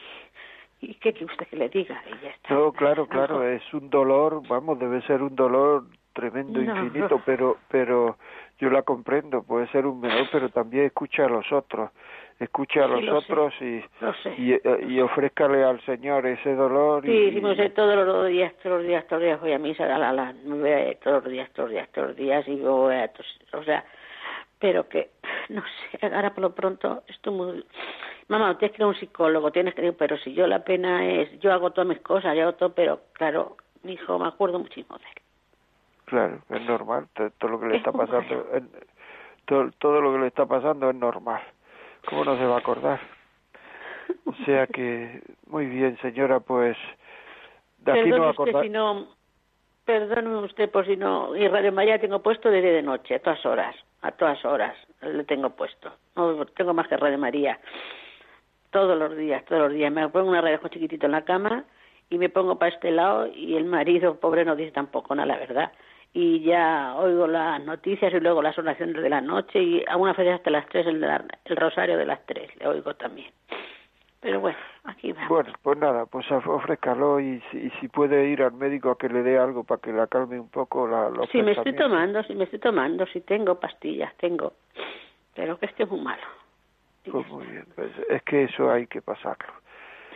y 0.82 0.93
qué 0.95 1.11
quiere 1.13 1.25
usted 1.25 1.47
que 1.47 1.55
le 1.55 1.69
diga 1.69 2.01
y 2.07 2.23
ya 2.23 2.30
está. 2.30 2.53
No, 2.53 2.71
claro, 2.71 3.07
claro, 3.07 3.47
es 3.47 3.73
un 3.73 3.89
dolor, 3.89 4.41
vamos, 4.47 4.80
debe 4.80 5.01
ser 5.03 5.21
un 5.21 5.36
dolor 5.36 5.86
tremendo, 6.13 6.59
No. 6.61 6.86
infinito, 6.86 7.21
pero, 7.25 7.59
pero 7.67 8.17
yo 8.59 8.69
la 8.69 8.82
comprendo, 8.82 9.43
puede 9.43 9.67
ser 9.67 9.86
un 9.86 9.99
menor, 9.99 10.28
pero 10.32 10.49
también 10.49 10.86
escucha 10.86 11.25
a 11.25 11.30
los 11.30 11.51
otros, 11.51 11.91
escucha 12.39 12.86
a 12.86 12.88
Sí, 12.88 12.93
los 12.93 13.05
lo 13.05 13.21
sé, 13.21 13.32
otros 13.34 13.53
y, 13.61 13.84
lo 14.01 14.13
sé. 14.15 14.36
y, 14.38 14.53
eh, 14.53 14.61
y 14.88 14.99
ofrézcale 14.99 15.63
al 15.63 15.80
Señor 15.82 16.25
ese 16.25 16.55
dolor 16.55 17.05
Sí, 17.05 17.11
y, 17.11 17.32
sí, 17.34 17.41
me 17.41 17.55
sé 17.55 17.69
todos 17.69 17.95
los 18.05 18.28
días, 18.28 18.53
todos 18.63 18.78
los 18.78 18.88
días, 18.88 19.05
todos 19.07 19.21
los 19.21 19.28
días 19.28 19.41
voy 19.41 19.53
a 19.53 19.59
misa, 19.59 19.84
a 19.95 19.97
la, 19.99 20.11
la, 20.11 20.34
me 20.43 20.59
voy 20.59 20.71
a- 20.71 20.99
todos 20.99 21.23
los 21.23 21.32
días, 21.32 21.49
todos 21.53 21.69
los 21.69 21.75
días, 21.75 21.89
todos 21.91 22.07
los 22.09 22.17
días 22.17 22.47
y 22.47 22.55
voy 22.55 22.95
a, 22.95 23.11
o 23.53 23.63
sea, 23.63 23.86
pero 24.59 24.89
que, 24.89 25.11
no 25.49 25.61
sé, 25.91 26.05
ahora 26.07 26.34
por 26.34 26.41
lo 26.41 26.55
pronto 26.55 27.03
estoy 27.07 27.34
muy... 27.34 27.65
Mamá, 28.30 28.57
tienes 28.57 28.75
que 28.75 28.82
ir 28.82 28.86
a 28.86 28.88
un 28.88 28.95
psicólogo, 28.95 29.51
tienes 29.51 29.73
que 29.73 29.86
ir, 29.86 29.93
pero 29.95 30.17
si 30.17 30.34
yo 30.34 30.47
la 30.47 30.63
pena 30.63 31.05
es, 31.07 31.39
yo 31.39 31.53
hago 31.53 31.71
todas 31.71 31.88
mis 31.88 31.99
cosas, 32.01 32.36
yo 32.36 32.43
hago 32.43 32.53
todo, 32.55 32.73
pero 32.73 33.01
claro, 33.13 33.55
mi 33.84 33.93
hijo, 33.93 34.19
me 34.19 34.28
acuerdo 34.28 34.59
muchísimo 34.59 34.97
de 34.97 35.05
él. 35.05 35.21
claro, 36.05 36.39
es 36.49 36.61
normal, 36.63 37.07
to- 37.13 37.32
todo, 37.38 37.51
lo 37.51 37.59
que 37.59 37.67
le 37.67 37.73
Es 37.75 37.80
está 37.80 37.91
pasando, 37.93 38.47
es- 38.53 38.63
todo, 39.45 39.71
todo 39.80 40.01
lo 40.01 40.13
que 40.13 40.19
le 40.19 40.28
está 40.28 40.45
pasando 40.45 40.89
es 40.89 40.95
normal, 40.95 41.41
¿cómo 42.05 42.25
no 42.25 42.38
se 42.38 42.45
va 42.45 42.55
a 42.55 42.59
acordar? 42.59 42.99
O 44.25 44.34
sea 44.45 44.67
que, 44.67 45.21
muy 45.47 45.65
bien 45.67 45.97
señora, 46.01 46.39
pues, 46.41 46.78
de 47.80 47.91
aquí 47.91 48.09
no 48.09 48.28
acordar... 48.30 48.63
si 48.63 48.69
no, 48.69 49.07
perdóneme 49.86 50.38
usted 50.39 50.69
por 50.69 50.86
si 50.86 50.97
no, 50.97 51.34
y 51.36 51.47
Radio 51.47 51.71
María 51.71 51.99
tengo 51.99 52.21
puesto 52.21 52.49
de 52.49 52.61
día 52.61 52.71
de 52.73 52.82
noche, 52.84 53.15
a 53.15 53.19
todas 53.19 53.45
horas, 53.45 53.75
a 54.01 54.11
todas 54.11 54.43
horas 54.43 54.75
le 55.01 55.23
tengo 55.25 55.49
puesto. 55.51 55.91
No 56.15 56.45
tengo 56.47 56.73
más 56.73 56.88
que 56.88 56.97
Radio 56.97 57.17
María. 57.17 57.59
Todos 58.72 58.97
los 58.97 59.15
días, 59.15 59.43
todos 59.45 59.61
los 59.63 59.72
días. 59.74 59.91
Me 59.91 60.07
pongo 60.09 60.30
una 60.30 60.41
radio 60.41 60.59
chiquitito 60.70 61.05
en 61.05 61.13
la 61.13 61.24
cama 61.24 61.63
y 62.09 62.18
me 62.18 62.30
pongo 62.30 62.57
para 62.59 62.74
este 62.74 62.91
lado 62.91 63.28
y 63.28 63.55
el 63.55 63.65
marido, 63.65 64.15
pobre, 64.20 64.45
no 64.45 64.55
dice 64.55 64.72
tampoco 64.72 65.15
nada, 65.15 65.28
la 65.28 65.38
verdad. 65.38 65.72
Y 66.13 66.41
ya 66.41 66.95
oigo 66.97 67.28
las 67.28 67.63
noticias 67.63 68.13
y 68.13 68.20
luego 68.20 68.41
las 68.41 68.57
oraciones 68.57 69.01
de 69.01 69.09
la 69.09 69.22
noche 69.22 69.61
y 69.61 69.84
a 69.88 69.97
una 69.97 70.13
vez 70.13 70.34
hasta 70.34 70.49
las 70.49 70.68
tres, 70.68 70.88
el, 70.88 70.99
de 71.01 71.07
la- 71.07 71.26
el 71.45 71.55
rosario 71.57 71.97
de 71.97 72.05
las 72.05 72.26
tres, 72.26 72.49
le 72.59 72.68
oigo 72.68 72.93
también. 72.95 73.32
Pero 74.20 74.39
bueno, 74.39 74.57
aquí 74.86 75.11
va. 75.11 75.28
Bueno, 75.28 75.53
pues 75.61 75.78
nada, 75.78 76.05
pues 76.07 76.30
of- 76.32 76.47
ofrézcalo 76.47 77.20
y 77.20 77.39
si, 77.51 77.57
y 77.57 77.70
si 77.80 77.88
puede 77.88 78.28
ir 78.30 78.41
al 78.41 78.53
médico 78.53 78.89
a 78.91 78.97
que 78.97 79.09
le 79.09 79.22
dé 79.22 79.38
algo 79.38 79.63
para 79.63 79.80
que 79.80 79.91
la 79.93 80.07
calme 80.07 80.39
un 80.39 80.49
poco 80.49 80.88
la, 80.88 81.09
los 81.09 81.30
Sí, 81.30 81.41
me 81.43 81.51
estoy 81.51 81.74
tomando, 81.74 82.24
sí, 82.24 82.34
me 82.34 82.45
estoy 82.45 82.59
tomando, 82.59 83.05
sí 83.07 83.22
tengo 83.22 83.59
pastillas, 83.59 84.13
tengo. 84.18 84.53
Pero 85.36 85.59
que 85.59 85.68
esté 85.68 85.86
muy 85.86 86.01
malo. 86.01 86.24
Pues 87.12 87.28
muy 87.32 87.45
bien, 87.45 87.66
pues 87.76 87.91
es 88.10 88.22
que 88.24 88.43
eso 88.43 88.72
hay 88.72 88.88
que 88.88 89.01
pasarlo. 89.01 89.53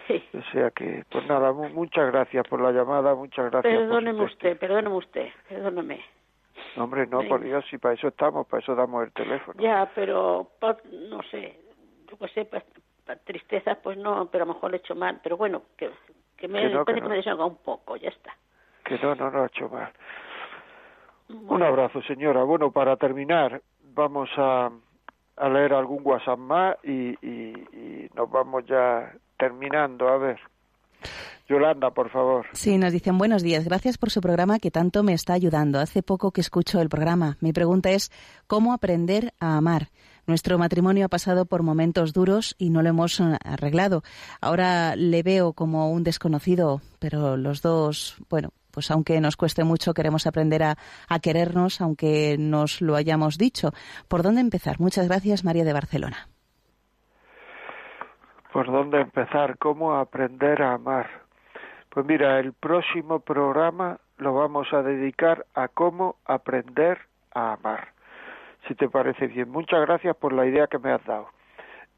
Sí. 0.08 0.24
O 0.38 0.42
sea 0.52 0.72
que, 0.72 1.06
pues 1.10 1.26
nada, 1.28 1.52
mu- 1.54 1.70
muchas 1.70 2.12
gracias 2.12 2.46
por 2.48 2.60
la 2.62 2.72
llamada, 2.72 3.14
muchas 3.16 3.50
gracias 3.52 3.74
Perdóneme 3.74 4.18
por 4.20 4.26
usted, 4.32 4.58
perdóneme 4.58 4.96
usted, 4.96 5.28
perdóneme. 5.48 5.96
testimonio. 5.96 6.84
Hombre, 6.84 7.08
no, 7.08 7.18
por 7.28 7.40
Venga. 7.40 7.60
Dios, 7.60 7.66
si 7.70 7.78
para 7.78 7.94
eso 7.94 8.08
estamos, 8.10 8.48
para 8.48 8.62
eso 8.62 8.76
damos 8.76 9.04
el 9.06 9.12
teléfono. 9.14 9.62
Ya, 9.62 9.90
pero 9.96 10.50
por- 10.60 10.84
no 10.86 11.22
sé, 11.24 11.60
yo 12.10 12.18
qué 12.18 12.28
sé, 12.30 12.46
pues, 12.46 12.64
pa- 13.06 13.16
tristeza, 13.18 13.76
pues 13.76 13.98
no, 13.98 14.28
pero 14.32 14.44
a 14.44 14.48
lo 14.48 14.54
mejor 14.54 14.72
le 14.72 14.78
he 14.78 14.80
hecho 14.80 14.96
mal. 14.96 15.20
Pero 15.24 15.38
bueno, 15.38 15.62
que, 15.78 15.90
que 16.38 16.48
me 16.48 16.62
Que 16.62 16.70
no, 16.70 16.84
que 16.86 16.94
que, 16.96 17.02
no. 17.02 17.10
me 17.10 17.16
deshaga 17.18 17.46
un 17.46 17.58
poco, 17.58 17.96
ya 17.96 18.10
está. 18.10 18.36
Que 18.84 18.98
no, 19.00 19.16
no, 19.16 19.30
no 19.32 19.44
ha 19.44 19.48
hecho 19.48 19.70
mal. 19.70 19.92
Un 21.30 21.48
Bueno, 21.48 21.66
abrazo, 21.66 22.02
señora. 22.02 22.44
Bueno, 22.44 22.72
para 22.72 22.98
terminar, 22.98 23.62
vamos 23.94 24.30
a, 24.38 24.70
a 25.42 25.50
leer 25.50 25.74
algún 25.74 26.02
WhatsApp 26.04 26.38
más 26.38 26.76
y, 26.84 27.10
y, 27.26 27.54
y 27.74 28.10
nos 28.16 28.30
vamos 28.30 28.64
ya 28.68 29.12
terminando. 29.38 30.08
A 30.08 30.18
ver. 30.18 30.40
Yolanda, 31.50 31.90
por 31.90 32.10
favor. 32.12 32.46
Sí, 32.54 32.78
nos 32.78 32.94
dicen 32.94 33.18
buenos 33.18 33.42
días. 33.42 33.66
Gracias 33.66 33.98
por 33.98 34.12
su 34.12 34.22
programa 34.22 34.60
que 34.60 34.72
tanto 34.72 35.04
me 35.04 35.14
está 35.14 35.34
ayudando. 35.34 35.80
Hace 35.80 36.04
poco 36.04 36.32
que 36.32 36.42
escucho 36.42 36.80
el 36.80 36.90
programa. 36.90 37.38
Mi 37.42 37.52
pregunta 37.54 37.90
es 37.90 38.12
cómo 38.48 38.72
aprender 38.72 39.34
a 39.40 39.58
amar. 39.58 39.90
Nuestro 40.28 40.58
matrimonio 40.60 41.08
ha 41.08 41.10
pasado 41.10 41.46
por 41.46 41.64
momentos 41.64 42.14
duros 42.14 42.56
y 42.58 42.70
no 42.70 42.84
lo 42.84 42.90
hemos 42.90 43.20
eh, 43.20 43.38
arreglado. 43.44 44.04
Ahora 44.40 44.96
le 44.96 45.24
veo 45.24 45.54
como 45.54 45.92
un 45.92 46.04
desconocido, 46.04 46.82
pero 47.00 47.36
los 47.36 47.62
dos, 47.62 48.16
bueno, 48.30 48.52
pues 48.72 48.92
aunque 48.92 49.20
nos 49.22 49.38
cueste 49.38 49.64
mucho, 49.64 49.94
queremos 49.94 50.28
aprender 50.28 50.64
a, 50.64 50.76
querernos, 51.22 51.82
aunque 51.82 52.38
nos 52.40 52.82
lo 52.82 52.96
hayamos 52.96 53.38
dicho. 53.38 53.72
¿Por 54.08 54.24
dónde 54.24 54.42
empezar? 54.42 54.80
Muchas 54.80 55.08
gracias, 55.08 55.44
María 55.44 55.64
de 55.64 55.74
Barcelona. 55.74 56.28
¿Por 58.52 58.72
dónde 58.72 59.02
empezar? 59.02 59.58
¿Cómo 59.58 59.96
aprender 59.96 60.62
a 60.62 60.74
amar? 60.74 61.10
Pues 61.90 62.06
mira, 62.06 62.40
el 62.40 62.54
próximo 62.54 63.20
programa 63.20 64.00
lo 64.18 64.34
vamos 64.34 64.72
a 64.74 64.82
dedicar 64.82 65.46
a 65.54 65.68
cómo 65.68 66.18
aprender 66.26 67.00
a 67.34 67.54
amar. 67.54 67.90
Si 68.68 68.76
te 68.76 68.88
parece 68.90 69.28
bien. 69.28 69.50
Muchas 69.50 69.82
gracias 69.82 70.16
por 70.16 70.34
la 70.34 70.46
idea 70.46 70.68
que 70.68 70.80
me 70.80 70.92
has 70.92 71.04
dado. 71.06 71.30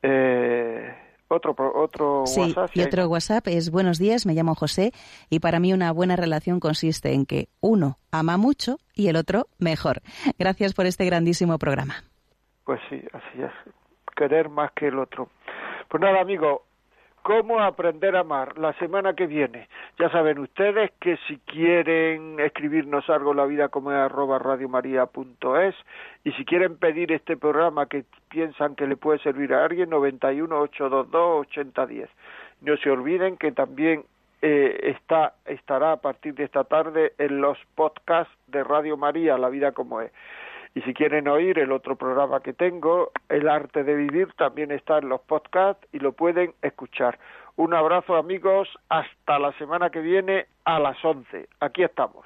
Eh, 0.01 0.95
otro 1.33 1.55
otro 1.75 2.23
Sí, 2.25 2.39
WhatsApp. 2.41 2.69
si 2.73 2.79
y 2.79 2.81
hay 2.81 2.87
otro 2.87 3.07
WhatsApp 3.07 3.47
es 3.47 3.71
buenos 3.71 3.97
días, 3.99 4.25
me 4.25 4.33
llamo 4.33 4.55
José 4.55 4.91
y 5.29 5.39
para 5.39 5.59
mí 5.59 5.73
una 5.73 5.91
buena 5.91 6.15
relación 6.15 6.59
consiste 6.59 7.13
en 7.13 7.25
que 7.25 7.49
uno 7.61 7.97
ama 8.11 8.37
mucho 8.37 8.77
y 8.95 9.07
el 9.07 9.15
otro 9.15 9.47
mejor. 9.59 10.01
Gracias 10.39 10.73
por 10.73 10.85
este 10.85 11.05
grandísimo 11.05 11.57
programa. 11.57 11.95
Pues 12.65 12.79
sí, 12.89 13.01
así 13.13 13.41
es. 13.41 13.51
Querer 14.15 14.49
más 14.49 14.71
que 14.73 14.87
el 14.87 14.99
otro. 14.99 15.29
Pues 15.89 16.01
nada, 16.01 16.21
amigo, 16.21 16.65
¿cómo 17.23 17.61
aprender 17.61 18.15
a 18.15 18.19
amar? 18.19 18.57
La 18.59 18.73
semana 18.73 19.13
que 19.13 19.25
viene. 19.25 19.67
Ya 19.97 20.09
saben 20.09 20.39
ustedes 20.39 20.91
que 20.99 21.17
si 21.27 21.37
quieren 21.39 22.39
escribirnos 22.39 23.09
algo, 23.09 23.33
la 23.33 23.45
vida 23.45 23.69
como 23.69 23.91
es 23.91 23.97
arroba 23.97 24.37
radiomaria.es 24.37 25.75
y 26.23 26.31
si 26.33 26.45
quieren 26.45 26.77
pedir 26.77 27.11
este 27.11 27.35
programa 27.35 27.87
que 27.87 28.05
piensan 28.29 28.75
que 28.75 28.85
le 28.85 28.97
puede 28.97 29.19
servir 29.19 29.53
a 29.53 29.65
alguien, 29.65 29.89
91 29.89 30.59
822 30.61 31.47
8010. 31.47 32.09
No 32.61 32.77
se 32.77 32.91
olviden 32.91 33.37
que 33.37 33.51
también 33.51 34.03
eh, 34.41 34.95
está 34.97 35.33
estará 35.45 35.93
a 35.93 35.97
partir 35.97 36.35
de 36.35 36.43
esta 36.43 36.65
tarde 36.65 37.13
en 37.17 37.39
los 37.39 37.57
podcasts 37.75 38.33
de 38.47 38.63
Radio 38.63 38.97
María, 38.97 39.37
La 39.37 39.49
vida 39.49 39.71
como 39.71 40.01
es. 40.01 40.11
Y 40.75 40.81
si 40.81 40.93
quieren 40.93 41.27
oír 41.27 41.59
el 41.59 41.71
otro 41.71 41.95
programa 41.95 42.39
que 42.41 42.53
tengo, 42.53 43.11
El 43.29 43.47
arte 43.47 43.83
de 43.83 43.95
vivir, 43.95 44.33
también 44.33 44.71
está 44.71 44.97
en 44.97 45.09
los 45.09 45.21
podcasts 45.21 45.87
y 45.91 45.99
lo 45.99 46.13
pueden 46.13 46.53
escuchar. 46.61 47.19
Un 47.55 47.73
abrazo 47.73 48.15
amigos, 48.15 48.67
hasta 48.89 49.37
la 49.37 49.51
semana 49.59 49.91
que 49.91 49.99
viene 49.99 50.47
a 50.65 50.79
las 50.79 51.03
11. 51.03 51.47
Aquí 51.59 51.83
estamos. 51.83 52.25